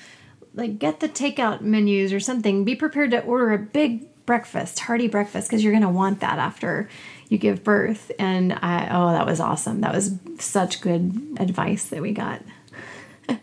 like, 0.53 0.79
get 0.79 0.99
the 0.99 1.07
takeout 1.07 1.61
menus 1.61 2.11
or 2.11 2.19
something. 2.19 2.65
Be 2.65 2.75
prepared 2.75 3.11
to 3.11 3.21
order 3.21 3.53
a 3.53 3.57
big 3.57 4.07
breakfast, 4.25 4.79
hearty 4.79 5.07
breakfast, 5.07 5.47
because 5.47 5.63
you're 5.63 5.73
going 5.73 5.84
to 5.84 5.89
want 5.89 6.19
that 6.21 6.39
after 6.39 6.89
you 7.29 7.38
give 7.38 7.63
birth. 7.63 8.11
And 8.19 8.53
I, 8.53 8.89
oh, 8.91 9.11
that 9.11 9.25
was 9.25 9.39
awesome. 9.39 9.81
That 9.81 9.93
was 9.93 10.17
such 10.39 10.81
good 10.81 11.38
advice 11.39 11.86
that 11.86 12.01
we 12.01 12.11
got. 12.11 12.41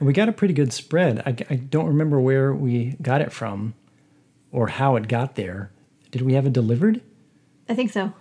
We 0.00 0.14
got 0.14 0.30
a 0.30 0.32
pretty 0.32 0.54
good 0.54 0.72
spread. 0.72 1.18
I, 1.26 1.36
I 1.50 1.56
don't 1.56 1.86
remember 1.86 2.18
where 2.18 2.54
we 2.54 2.96
got 3.02 3.20
it 3.20 3.32
from 3.32 3.74
or 4.50 4.68
how 4.68 4.96
it 4.96 5.08
got 5.08 5.34
there. 5.34 5.70
Did 6.10 6.22
we 6.22 6.32
have 6.32 6.46
it 6.46 6.54
delivered? 6.54 7.02
I 7.68 7.74
think 7.74 7.92
so. 7.92 8.14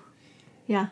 Yeah. 0.70 0.88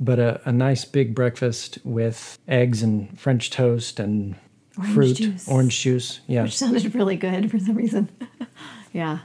But 0.00 0.18
a, 0.18 0.40
a 0.46 0.52
nice 0.52 0.86
big 0.86 1.14
breakfast 1.14 1.78
with 1.84 2.38
eggs 2.48 2.82
and 2.82 3.20
French 3.20 3.50
toast 3.50 4.00
and 4.00 4.34
Orange 4.78 4.94
fruit, 4.94 5.16
juice. 5.16 5.46
orange 5.48 5.80
juice. 5.80 6.20
Yeah. 6.26 6.44
which 6.44 6.56
sounded 6.56 6.94
really 6.94 7.16
good 7.16 7.50
for 7.50 7.58
some 7.58 7.76
reason. 7.76 8.08
yeah, 8.92 9.18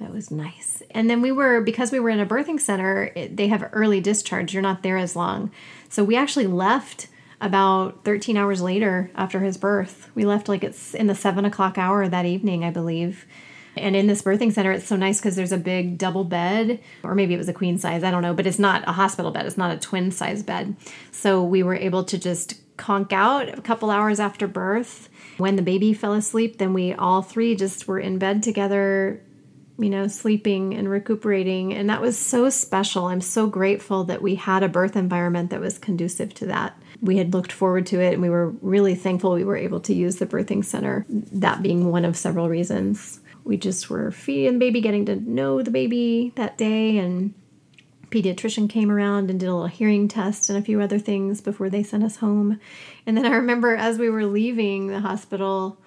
that 0.00 0.12
was 0.12 0.30
nice. 0.30 0.82
And 0.90 1.08
then 1.08 1.22
we 1.22 1.30
were 1.30 1.60
because 1.60 1.92
we 1.92 2.00
were 2.00 2.10
in 2.10 2.18
a 2.20 2.26
birthing 2.26 2.60
center. 2.60 3.12
It, 3.14 3.36
they 3.36 3.46
have 3.46 3.70
early 3.72 4.00
discharge. 4.00 4.52
You're 4.52 4.62
not 4.62 4.82
there 4.82 4.98
as 4.98 5.14
long, 5.14 5.50
so 5.88 6.02
we 6.04 6.16
actually 6.16 6.48
left 6.48 7.06
about 7.40 8.04
13 8.04 8.36
hours 8.36 8.60
later 8.60 9.10
after 9.14 9.40
his 9.40 9.56
birth. 9.56 10.10
We 10.14 10.26
left 10.26 10.48
like 10.48 10.64
it's 10.64 10.94
in 10.94 11.06
the 11.06 11.14
seven 11.14 11.44
o'clock 11.46 11.78
hour 11.78 12.06
that 12.08 12.26
evening, 12.26 12.64
I 12.64 12.70
believe. 12.70 13.24
And 13.76 13.94
in 13.94 14.06
this 14.06 14.22
birthing 14.22 14.52
center, 14.52 14.72
it's 14.72 14.86
so 14.86 14.96
nice 14.96 15.20
because 15.20 15.36
there's 15.36 15.52
a 15.52 15.58
big 15.58 15.96
double 15.96 16.24
bed, 16.24 16.80
or 17.02 17.14
maybe 17.14 17.34
it 17.34 17.38
was 17.38 17.48
a 17.48 17.52
queen 17.52 17.78
size, 17.78 18.02
I 18.02 18.10
don't 18.10 18.22
know, 18.22 18.34
but 18.34 18.46
it's 18.46 18.58
not 18.58 18.86
a 18.88 18.92
hospital 18.92 19.30
bed. 19.30 19.46
It's 19.46 19.58
not 19.58 19.74
a 19.74 19.78
twin 19.78 20.10
size 20.10 20.42
bed. 20.42 20.76
So 21.12 21.42
we 21.42 21.62
were 21.62 21.76
able 21.76 22.04
to 22.04 22.18
just 22.18 22.60
conk 22.76 23.12
out 23.12 23.48
a 23.56 23.60
couple 23.60 23.90
hours 23.90 24.18
after 24.18 24.48
birth. 24.48 25.08
When 25.38 25.56
the 25.56 25.62
baby 25.62 25.94
fell 25.94 26.14
asleep, 26.14 26.58
then 26.58 26.74
we 26.74 26.94
all 26.94 27.22
three 27.22 27.54
just 27.54 27.86
were 27.86 27.98
in 27.98 28.18
bed 28.18 28.42
together, 28.42 29.22
you 29.78 29.88
know, 29.88 30.06
sleeping 30.08 30.74
and 30.74 30.88
recuperating. 30.88 31.72
And 31.72 31.88
that 31.88 32.00
was 32.00 32.18
so 32.18 32.50
special. 32.50 33.06
I'm 33.06 33.20
so 33.20 33.46
grateful 33.46 34.04
that 34.04 34.20
we 34.20 34.34
had 34.34 34.62
a 34.62 34.68
birth 34.68 34.96
environment 34.96 35.50
that 35.50 35.60
was 35.60 35.78
conducive 35.78 36.34
to 36.34 36.46
that. 36.46 36.76
We 37.00 37.18
had 37.18 37.32
looked 37.32 37.52
forward 37.52 37.86
to 37.86 38.00
it 38.00 38.12
and 38.12 38.22
we 38.22 38.28
were 38.28 38.50
really 38.60 38.94
thankful 38.94 39.32
we 39.32 39.44
were 39.44 39.56
able 39.56 39.80
to 39.80 39.94
use 39.94 40.16
the 40.16 40.26
birthing 40.26 40.64
center, 40.64 41.06
that 41.08 41.62
being 41.62 41.90
one 41.90 42.04
of 42.04 42.16
several 42.16 42.48
reasons. 42.48 43.19
We 43.50 43.56
just 43.56 43.90
were 43.90 44.12
feeding 44.12 44.52
the 44.52 44.58
baby, 44.60 44.80
getting 44.80 45.06
to 45.06 45.16
know 45.16 45.60
the 45.60 45.72
baby 45.72 46.32
that 46.36 46.56
day, 46.56 46.98
and 46.98 47.34
pediatrician 48.08 48.70
came 48.70 48.92
around 48.92 49.28
and 49.28 49.40
did 49.40 49.48
a 49.48 49.52
little 49.52 49.66
hearing 49.66 50.06
test 50.06 50.48
and 50.48 50.56
a 50.56 50.62
few 50.62 50.80
other 50.80 51.00
things 51.00 51.40
before 51.40 51.68
they 51.68 51.82
sent 51.82 52.04
us 52.04 52.18
home. 52.18 52.60
And 53.06 53.16
then 53.16 53.26
I 53.26 53.30
remember 53.30 53.74
as 53.74 53.98
we 53.98 54.08
were 54.08 54.24
leaving 54.24 54.86
the 54.86 55.00
hospital, 55.00 55.78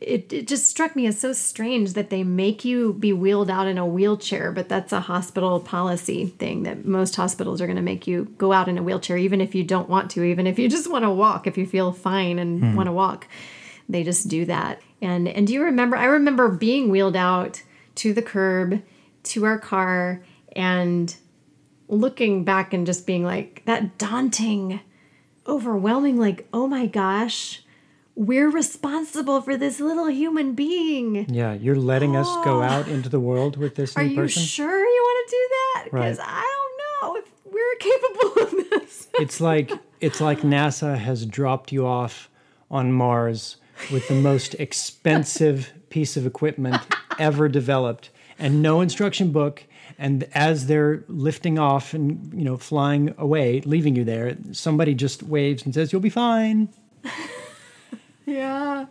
it, 0.00 0.32
it 0.32 0.48
just 0.48 0.66
struck 0.66 0.96
me 0.96 1.06
as 1.06 1.16
so 1.16 1.32
strange 1.32 1.92
that 1.92 2.10
they 2.10 2.24
make 2.24 2.64
you 2.64 2.94
be 2.94 3.12
wheeled 3.12 3.50
out 3.50 3.68
in 3.68 3.78
a 3.78 3.86
wheelchair, 3.86 4.50
but 4.50 4.68
that's 4.68 4.92
a 4.92 4.98
hospital 4.98 5.60
policy 5.60 6.26
thing 6.26 6.64
that 6.64 6.86
most 6.86 7.14
hospitals 7.14 7.60
are 7.60 7.66
going 7.66 7.76
to 7.76 7.82
make 7.82 8.08
you 8.08 8.24
go 8.36 8.52
out 8.52 8.66
in 8.66 8.78
a 8.78 8.82
wheelchair, 8.82 9.16
even 9.16 9.40
if 9.40 9.54
you 9.54 9.62
don't 9.62 9.88
want 9.88 10.10
to, 10.10 10.24
even 10.24 10.44
if 10.44 10.58
you 10.58 10.68
just 10.68 10.90
want 10.90 11.04
to 11.04 11.10
walk, 11.10 11.46
if 11.46 11.56
you 11.56 11.66
feel 11.66 11.92
fine 11.92 12.40
and 12.40 12.60
hmm. 12.60 12.74
want 12.74 12.88
to 12.88 12.92
walk. 12.92 13.28
They 13.88 14.02
just 14.02 14.28
do 14.28 14.44
that. 14.46 14.80
And 15.00 15.28
and 15.28 15.46
do 15.46 15.52
you 15.52 15.62
remember? 15.62 15.96
I 15.96 16.06
remember 16.06 16.48
being 16.48 16.90
wheeled 16.90 17.16
out 17.16 17.62
to 17.96 18.12
the 18.12 18.22
curb, 18.22 18.82
to 19.24 19.44
our 19.44 19.58
car, 19.58 20.22
and 20.54 21.14
looking 21.88 22.44
back 22.44 22.72
and 22.72 22.86
just 22.86 23.06
being 23.06 23.24
like 23.24 23.62
that 23.66 23.98
daunting, 23.98 24.80
overwhelming, 25.46 26.18
like, 26.18 26.48
oh 26.52 26.66
my 26.66 26.86
gosh, 26.86 27.62
we're 28.14 28.50
responsible 28.50 29.40
for 29.42 29.56
this 29.56 29.78
little 29.78 30.08
human 30.08 30.54
being. 30.54 31.28
Yeah, 31.28 31.52
you're 31.52 31.76
letting 31.76 32.16
us 32.16 32.26
go 32.44 32.60
oh. 32.60 32.62
out 32.62 32.88
into 32.88 33.08
the 33.08 33.20
world 33.20 33.56
with 33.56 33.74
this 33.76 33.96
Are 33.96 34.02
you 34.02 34.16
person. 34.16 34.42
sure 34.42 34.84
you 34.84 35.02
want 35.02 35.28
to 35.28 35.36
do 35.36 35.48
that? 35.50 35.84
Because 35.84 36.18
Right. 36.18 36.28
I 36.28 36.66
don't 37.02 37.14
know 37.14 37.16
if 37.20 37.30
we're 37.44 37.76
capable 37.76 38.42
of 38.42 38.70
this. 38.70 39.08
it's 39.20 39.40
like 39.40 39.70
it's 40.00 40.20
like 40.20 40.40
NASA 40.40 40.96
has 40.96 41.26
dropped 41.26 41.72
you 41.72 41.86
off 41.86 42.30
on 42.70 42.92
Mars 42.92 43.56
with 43.92 44.06
the 44.08 44.14
most 44.14 44.54
expensive 44.54 45.72
piece 45.90 46.16
of 46.16 46.26
equipment 46.26 46.80
ever 47.18 47.48
developed 47.48 48.10
and 48.38 48.60
no 48.60 48.80
instruction 48.80 49.32
book 49.32 49.64
and 49.98 50.28
as 50.34 50.66
they're 50.66 51.04
lifting 51.08 51.58
off 51.58 51.94
and 51.94 52.32
you 52.34 52.44
know 52.44 52.56
flying 52.56 53.14
away 53.18 53.60
leaving 53.62 53.96
you 53.96 54.04
there 54.04 54.36
somebody 54.52 54.94
just 54.94 55.22
waves 55.22 55.64
and 55.64 55.72
says 55.74 55.92
you'll 55.92 56.00
be 56.00 56.10
fine 56.10 56.68
Yeah. 58.26 58.86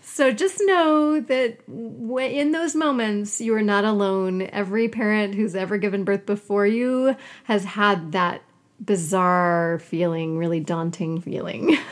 So 0.00 0.32
just 0.32 0.60
know 0.60 1.20
that 1.20 1.58
in 1.68 2.52
those 2.52 2.74
moments, 2.74 3.40
you 3.40 3.54
are 3.54 3.62
not 3.62 3.84
alone. 3.84 4.42
Every 4.42 4.88
parent 4.88 5.34
who's 5.34 5.54
ever 5.54 5.78
given 5.78 6.04
birth 6.04 6.26
before 6.26 6.66
you 6.66 7.16
has 7.44 7.64
had 7.64 8.12
that 8.12 8.42
bizarre 8.84 9.78
feeling, 9.78 10.36
really 10.36 10.60
daunting 10.60 11.20
feeling. 11.20 11.78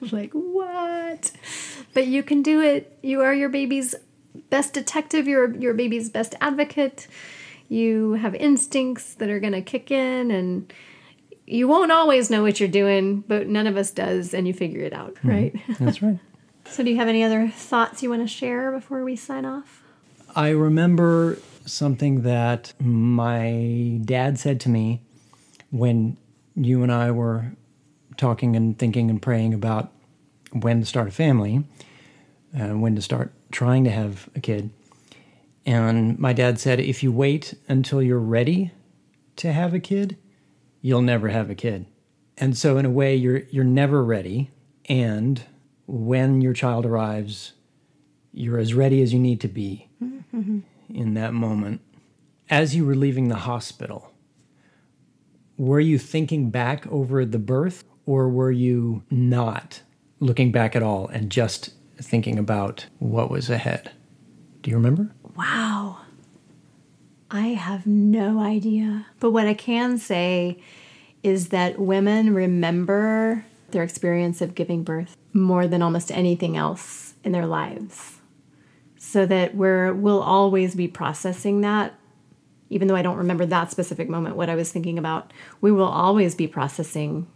like, 0.12 0.32
what? 0.32 1.30
But 1.94 2.06
you 2.06 2.22
can 2.22 2.42
do 2.42 2.60
it. 2.60 2.98
You 3.02 3.20
are 3.22 3.34
your 3.34 3.48
baby's 3.48 3.94
best 4.50 4.72
detective, 4.72 5.26
you're 5.26 5.54
your 5.56 5.74
baby's 5.74 6.10
best 6.10 6.34
advocate. 6.40 7.08
You 7.68 8.14
have 8.14 8.34
instincts 8.34 9.14
that 9.14 9.28
are 9.28 9.40
going 9.40 9.52
to 9.52 9.60
kick 9.60 9.90
in 9.90 10.30
and 10.30 10.72
you 11.48 11.66
won't 11.66 11.90
always 11.90 12.30
know 12.30 12.42
what 12.42 12.60
you're 12.60 12.68
doing, 12.68 13.24
but 13.26 13.46
none 13.46 13.66
of 13.66 13.76
us 13.76 13.90
does, 13.90 14.34
and 14.34 14.46
you 14.46 14.52
figure 14.52 14.82
it 14.82 14.92
out, 14.92 15.14
mm-hmm. 15.16 15.28
right? 15.28 15.56
that's 15.78 16.02
right 16.02 16.18
so, 16.66 16.82
do 16.82 16.90
you 16.90 16.96
have 16.96 17.08
any 17.08 17.24
other 17.24 17.48
thoughts 17.48 18.02
you 18.02 18.10
want 18.10 18.22
to 18.22 18.28
share 18.28 18.70
before 18.70 19.02
we 19.02 19.16
sign 19.16 19.44
off? 19.44 19.82
I 20.36 20.50
remember 20.50 21.38
something 21.64 22.22
that 22.22 22.72
my 22.78 23.98
dad 24.04 24.38
said 24.38 24.60
to 24.60 24.68
me 24.68 25.00
when 25.70 26.16
you 26.54 26.82
and 26.82 26.92
I 26.92 27.10
were 27.10 27.52
talking 28.18 28.54
and 28.54 28.78
thinking 28.78 29.08
and 29.08 29.22
praying 29.22 29.54
about 29.54 29.90
when 30.52 30.80
to 30.80 30.86
start 30.86 31.08
a 31.08 31.12
family, 31.12 31.64
uh, 32.58 32.68
when 32.68 32.94
to 32.94 33.00
start 33.00 33.32
trying 33.50 33.84
to 33.84 33.90
have 33.90 34.28
a 34.34 34.40
kid. 34.40 34.70
And 35.64 36.18
my 36.18 36.32
dad 36.32 36.58
said, 36.58 36.80
if 36.80 37.02
you 37.02 37.12
wait 37.12 37.54
until 37.68 38.02
you're 38.02 38.18
ready 38.18 38.72
to 39.36 39.52
have 39.52 39.72
a 39.72 39.80
kid, 39.80 40.18
you'll 40.82 41.02
never 41.02 41.28
have 41.28 41.48
a 41.48 41.54
kid. 41.54 41.86
And 42.36 42.56
so, 42.56 42.78
in 42.78 42.84
a 42.84 42.90
way, 42.90 43.16
you're 43.16 43.42
you're 43.50 43.64
never 43.64 44.04
ready. 44.04 44.50
And 44.88 45.42
when 45.86 46.40
your 46.40 46.52
child 46.52 46.86
arrives, 46.86 47.52
you're 48.32 48.58
as 48.58 48.74
ready 48.74 49.02
as 49.02 49.12
you 49.12 49.18
need 49.18 49.40
to 49.40 49.48
be 49.48 49.88
in 50.88 51.14
that 51.14 51.34
moment. 51.34 51.80
As 52.48 52.76
you 52.76 52.86
were 52.86 52.94
leaving 52.94 53.28
the 53.28 53.36
hospital, 53.36 54.12
were 55.56 55.80
you 55.80 55.98
thinking 55.98 56.50
back 56.50 56.86
over 56.86 57.24
the 57.24 57.38
birth 57.38 57.84
or 58.08 58.26
were 58.26 58.50
you 58.50 59.02
not 59.10 59.82
looking 60.18 60.50
back 60.50 60.74
at 60.74 60.82
all 60.82 61.08
and 61.08 61.30
just 61.30 61.74
thinking 62.00 62.38
about 62.38 62.86
what 63.00 63.30
was 63.30 63.50
ahead? 63.50 63.90
Do 64.62 64.70
you 64.70 64.78
remember? 64.78 65.12
Wow. 65.36 65.98
I 67.30 67.48
have 67.48 67.86
no 67.86 68.40
idea. 68.40 69.04
But 69.20 69.32
what 69.32 69.46
I 69.46 69.52
can 69.52 69.98
say 69.98 70.58
is 71.22 71.50
that 71.50 71.78
women 71.78 72.32
remember 72.32 73.44
their 73.72 73.82
experience 73.82 74.40
of 74.40 74.54
giving 74.54 74.84
birth 74.84 75.14
more 75.34 75.66
than 75.66 75.82
almost 75.82 76.10
anything 76.10 76.56
else 76.56 77.12
in 77.24 77.32
their 77.32 77.44
lives. 77.44 78.20
So 78.96 79.26
that 79.26 79.54
we're 79.54 79.92
we'll 79.92 80.22
always 80.22 80.74
be 80.74 80.88
processing 80.88 81.60
that 81.60 81.94
even 82.70 82.88
though 82.88 82.96
I 82.96 83.02
don't 83.02 83.18
remember 83.18 83.44
that 83.46 83.70
specific 83.70 84.08
moment 84.08 84.36
what 84.36 84.48
I 84.48 84.54
was 84.54 84.72
thinking 84.72 84.98
about, 84.98 85.30
we 85.60 85.70
will 85.70 85.84
always 85.84 86.34
be 86.34 86.46
processing 86.46 87.26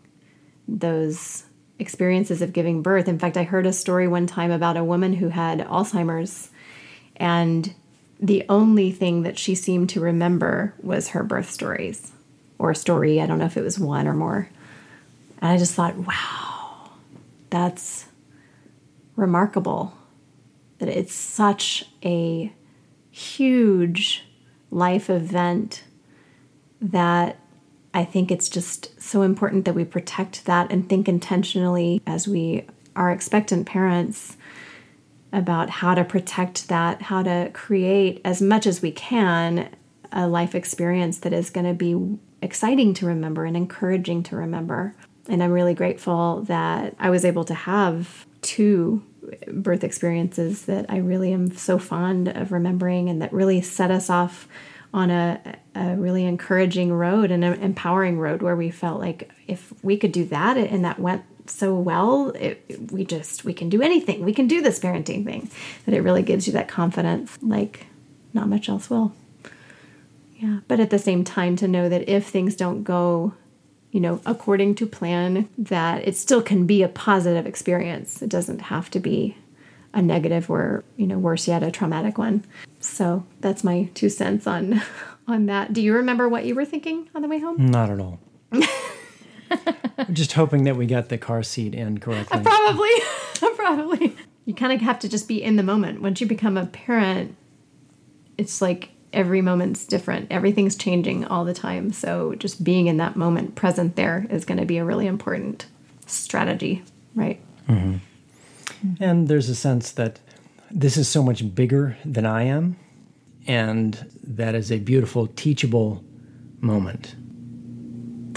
those 0.68 1.44
experiences 1.78 2.42
of 2.42 2.52
giving 2.52 2.82
birth. 2.82 3.08
In 3.08 3.18
fact, 3.18 3.36
I 3.36 3.42
heard 3.42 3.66
a 3.66 3.72
story 3.72 4.06
one 4.06 4.26
time 4.26 4.50
about 4.50 4.76
a 4.76 4.84
woman 4.84 5.14
who 5.14 5.28
had 5.28 5.60
Alzheimer's 5.60 6.50
and 7.16 7.74
the 8.20 8.44
only 8.48 8.92
thing 8.92 9.22
that 9.22 9.36
she 9.36 9.56
seemed 9.56 9.90
to 9.90 10.00
remember 10.00 10.74
was 10.80 11.08
her 11.08 11.24
birth 11.24 11.50
stories 11.50 12.12
or 12.58 12.70
a 12.70 12.76
story. 12.76 13.20
I 13.20 13.26
don't 13.26 13.40
know 13.40 13.46
if 13.46 13.56
it 13.56 13.64
was 13.64 13.80
one 13.80 14.06
or 14.06 14.14
more. 14.14 14.48
And 15.40 15.50
I 15.50 15.58
just 15.58 15.74
thought, 15.74 15.96
wow, 15.96 16.90
that's 17.50 18.06
remarkable 19.16 19.92
that 20.78 20.88
it's 20.88 21.14
such 21.14 21.84
a 22.04 22.52
huge 23.10 24.24
life 24.70 25.10
event 25.10 25.82
that 26.80 27.38
I 27.94 28.04
think 28.04 28.30
it's 28.30 28.48
just 28.48 29.00
so 29.00 29.22
important 29.22 29.64
that 29.64 29.74
we 29.74 29.84
protect 29.84 30.46
that 30.46 30.70
and 30.72 30.88
think 30.88 31.08
intentionally 31.08 32.00
as 32.06 32.26
we 32.26 32.66
are 32.96 33.10
expectant 33.10 33.66
parents 33.66 34.36
about 35.32 35.70
how 35.70 35.94
to 35.94 36.04
protect 36.04 36.68
that, 36.68 37.02
how 37.02 37.22
to 37.22 37.50
create 37.52 38.20
as 38.24 38.42
much 38.42 38.66
as 38.66 38.82
we 38.82 38.92
can 38.92 39.68
a 40.12 40.26
life 40.28 40.54
experience 40.54 41.18
that 41.20 41.32
is 41.32 41.50
going 41.50 41.66
to 41.66 41.74
be 41.74 42.18
exciting 42.42 42.92
to 42.94 43.06
remember 43.06 43.44
and 43.44 43.56
encouraging 43.56 44.22
to 44.24 44.36
remember. 44.36 44.94
And 45.28 45.42
I'm 45.42 45.52
really 45.52 45.74
grateful 45.74 46.42
that 46.42 46.94
I 46.98 47.08
was 47.08 47.24
able 47.24 47.44
to 47.44 47.54
have 47.54 48.26
two 48.42 49.02
birth 49.46 49.84
experiences 49.84 50.66
that 50.66 50.86
I 50.88 50.98
really 50.98 51.32
am 51.32 51.52
so 51.52 51.78
fond 51.78 52.28
of 52.28 52.52
remembering 52.52 53.08
and 53.08 53.22
that 53.22 53.32
really 53.32 53.60
set 53.60 53.90
us 53.90 54.10
off 54.10 54.48
on 54.94 55.10
a, 55.10 55.40
a 55.74 55.96
really 55.96 56.24
encouraging 56.24 56.92
road 56.92 57.30
and 57.30 57.44
an 57.44 57.54
empowering 57.62 58.18
road 58.18 58.42
where 58.42 58.56
we 58.56 58.70
felt 58.70 59.00
like 59.00 59.30
if 59.46 59.72
we 59.82 59.96
could 59.96 60.12
do 60.12 60.24
that 60.26 60.56
and 60.56 60.84
that 60.84 60.98
went 60.98 61.22
so 61.46 61.74
well 61.74 62.30
it, 62.30 62.92
we 62.92 63.04
just 63.04 63.44
we 63.44 63.54
can 63.54 63.68
do 63.68 63.82
anything. 63.82 64.24
We 64.24 64.34
can 64.34 64.46
do 64.46 64.60
this 64.60 64.78
parenting 64.78 65.24
thing. 65.24 65.50
That 65.86 65.94
it 65.94 66.02
really 66.02 66.22
gives 66.22 66.46
you 66.46 66.52
that 66.52 66.68
confidence 66.68 67.38
like 67.42 67.86
not 68.32 68.48
much 68.48 68.68
else 68.68 68.90
will. 68.90 69.12
Yeah 70.36 70.60
but 70.68 70.78
at 70.78 70.90
the 70.90 70.98
same 70.98 71.24
time 71.24 71.56
to 71.56 71.68
know 71.68 71.88
that 71.88 72.08
if 72.08 72.26
things 72.26 72.54
don't 72.54 72.84
go 72.84 73.34
you 73.90 74.00
know 74.00 74.20
according 74.26 74.74
to 74.76 74.86
plan 74.86 75.48
that 75.56 76.06
it 76.06 76.16
still 76.16 76.42
can 76.42 76.66
be 76.66 76.82
a 76.82 76.88
positive 76.88 77.46
experience. 77.46 78.20
It 78.20 78.28
doesn't 78.28 78.60
have 78.62 78.90
to 78.90 79.00
be 79.00 79.36
a 79.94 80.02
negative 80.02 80.48
or 80.50 80.84
you 80.96 81.06
know 81.06 81.18
worse 81.18 81.46
yet 81.46 81.62
a 81.62 81.70
traumatic 81.70 82.18
one 82.18 82.44
so 82.80 83.24
that's 83.40 83.62
my 83.62 83.88
two 83.94 84.08
cents 84.08 84.46
on 84.46 84.80
on 85.28 85.46
that 85.46 85.72
do 85.72 85.80
you 85.80 85.94
remember 85.94 86.28
what 86.28 86.44
you 86.44 86.54
were 86.54 86.64
thinking 86.64 87.08
on 87.14 87.22
the 87.22 87.28
way 87.28 87.38
home 87.38 87.56
not 87.58 87.90
at 87.90 88.00
all 88.00 88.18
just 90.12 90.32
hoping 90.32 90.64
that 90.64 90.76
we 90.76 90.86
got 90.86 91.08
the 91.08 91.18
car 91.18 91.42
seat 91.42 91.74
in 91.74 91.98
correctly. 91.98 92.40
Probably. 92.42 92.90
Probably. 93.56 94.16
You 94.44 94.54
kind 94.54 94.72
of 94.72 94.80
have 94.80 94.98
to 95.00 95.08
just 95.08 95.28
be 95.28 95.42
in 95.42 95.56
the 95.56 95.62
moment. 95.62 96.02
Once 96.02 96.20
you 96.20 96.26
become 96.26 96.56
a 96.56 96.66
parent, 96.66 97.36
it's 98.36 98.60
like 98.60 98.90
every 99.12 99.40
moment's 99.40 99.84
different. 99.84 100.28
Everything's 100.30 100.74
changing 100.74 101.24
all 101.24 101.44
the 101.44 101.54
time. 101.54 101.92
So 101.92 102.34
just 102.34 102.64
being 102.64 102.86
in 102.86 102.96
that 102.96 103.14
moment, 103.14 103.54
present 103.54 103.96
there, 103.96 104.26
is 104.30 104.44
going 104.44 104.58
to 104.58 104.66
be 104.66 104.78
a 104.78 104.84
really 104.84 105.06
important 105.06 105.66
strategy, 106.06 106.82
right? 107.14 107.40
Mm-hmm. 107.68 107.98
And 109.00 109.28
there's 109.28 109.48
a 109.48 109.54
sense 109.54 109.92
that 109.92 110.20
this 110.70 110.96
is 110.96 111.08
so 111.08 111.22
much 111.22 111.54
bigger 111.54 111.96
than 112.04 112.26
I 112.26 112.44
am, 112.44 112.76
and 113.46 114.10
that 114.22 114.54
is 114.54 114.70
a 114.72 114.78
beautiful, 114.78 115.26
teachable 115.26 116.02
moment 116.60 117.16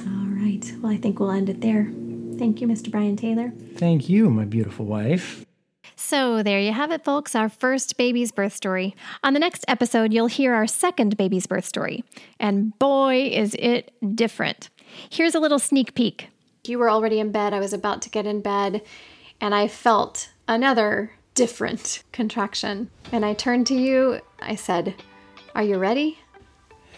All 0.01 0.27
right. 0.27 0.73
Well, 0.81 0.91
I 0.91 0.97
think 0.97 1.19
we'll 1.19 1.31
end 1.31 1.49
it 1.49 1.61
there. 1.61 1.85
Thank 2.37 2.59
you, 2.59 2.67
Mr. 2.67 2.91
Brian 2.91 3.15
Taylor. 3.15 3.53
Thank 3.75 4.09
you, 4.09 4.29
my 4.29 4.45
beautiful 4.45 4.85
wife. 4.85 5.45
So, 5.95 6.43
there 6.43 6.59
you 6.59 6.73
have 6.73 6.91
it, 6.91 7.05
folks, 7.05 7.35
our 7.35 7.49
first 7.49 7.97
baby's 7.97 8.31
birth 8.31 8.53
story. 8.53 8.95
On 9.23 9.33
the 9.33 9.39
next 9.39 9.63
episode, 9.67 10.11
you'll 10.11 10.27
hear 10.27 10.53
our 10.53 10.67
second 10.67 11.15
baby's 11.17 11.47
birth 11.47 11.65
story. 11.65 12.03
And 12.39 12.77
boy, 12.79 13.29
is 13.31 13.55
it 13.57 13.93
different. 14.15 14.69
Here's 15.09 15.35
a 15.35 15.39
little 15.39 15.59
sneak 15.59 15.95
peek. 15.95 16.27
You 16.67 16.79
were 16.79 16.89
already 16.89 17.19
in 17.19 17.31
bed. 17.31 17.53
I 17.53 17.59
was 17.59 17.73
about 17.73 18.01
to 18.03 18.09
get 18.09 18.25
in 18.25 18.41
bed, 18.41 18.81
and 19.41 19.53
I 19.53 19.67
felt 19.67 20.29
another 20.47 21.11
different 21.33 22.03
contraction. 22.11 22.89
And 23.11 23.25
I 23.25 23.33
turned 23.33 23.67
to 23.67 23.75
you. 23.75 24.21
I 24.39 24.55
said, 24.55 24.95
Are 25.53 25.63
you 25.63 25.77
ready? 25.77 26.19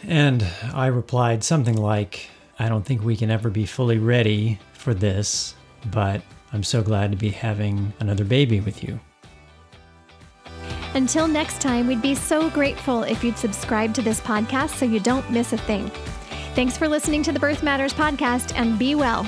And 0.03 0.45
I 0.73 0.87
replied 0.87 1.43
something 1.43 1.75
like, 1.75 2.29
I 2.59 2.69
don't 2.69 2.85
think 2.85 3.03
we 3.03 3.15
can 3.15 3.31
ever 3.31 3.49
be 3.49 3.65
fully 3.65 3.97
ready 3.97 4.59
for 4.73 4.93
this, 4.93 5.55
but 5.91 6.21
I'm 6.53 6.63
so 6.63 6.81
glad 6.81 7.11
to 7.11 7.17
be 7.17 7.29
having 7.29 7.93
another 7.99 8.23
baby 8.23 8.59
with 8.59 8.83
you. 8.83 8.99
Until 10.93 11.27
next 11.27 11.61
time, 11.61 11.87
we'd 11.87 12.01
be 12.01 12.15
so 12.15 12.49
grateful 12.49 13.03
if 13.03 13.23
you'd 13.23 13.37
subscribe 13.37 13.93
to 13.95 14.01
this 14.01 14.19
podcast 14.21 14.69
so 14.69 14.85
you 14.85 14.99
don't 14.99 15.29
miss 15.29 15.53
a 15.53 15.57
thing. 15.57 15.91
Thanks 16.55 16.77
for 16.77 16.87
listening 16.87 17.21
to 17.23 17.31
the 17.31 17.39
Birth 17.39 17.61
Matters 17.61 17.93
podcast 17.93 18.53
and 18.55 18.79
be 18.79 18.95
well. 18.95 19.27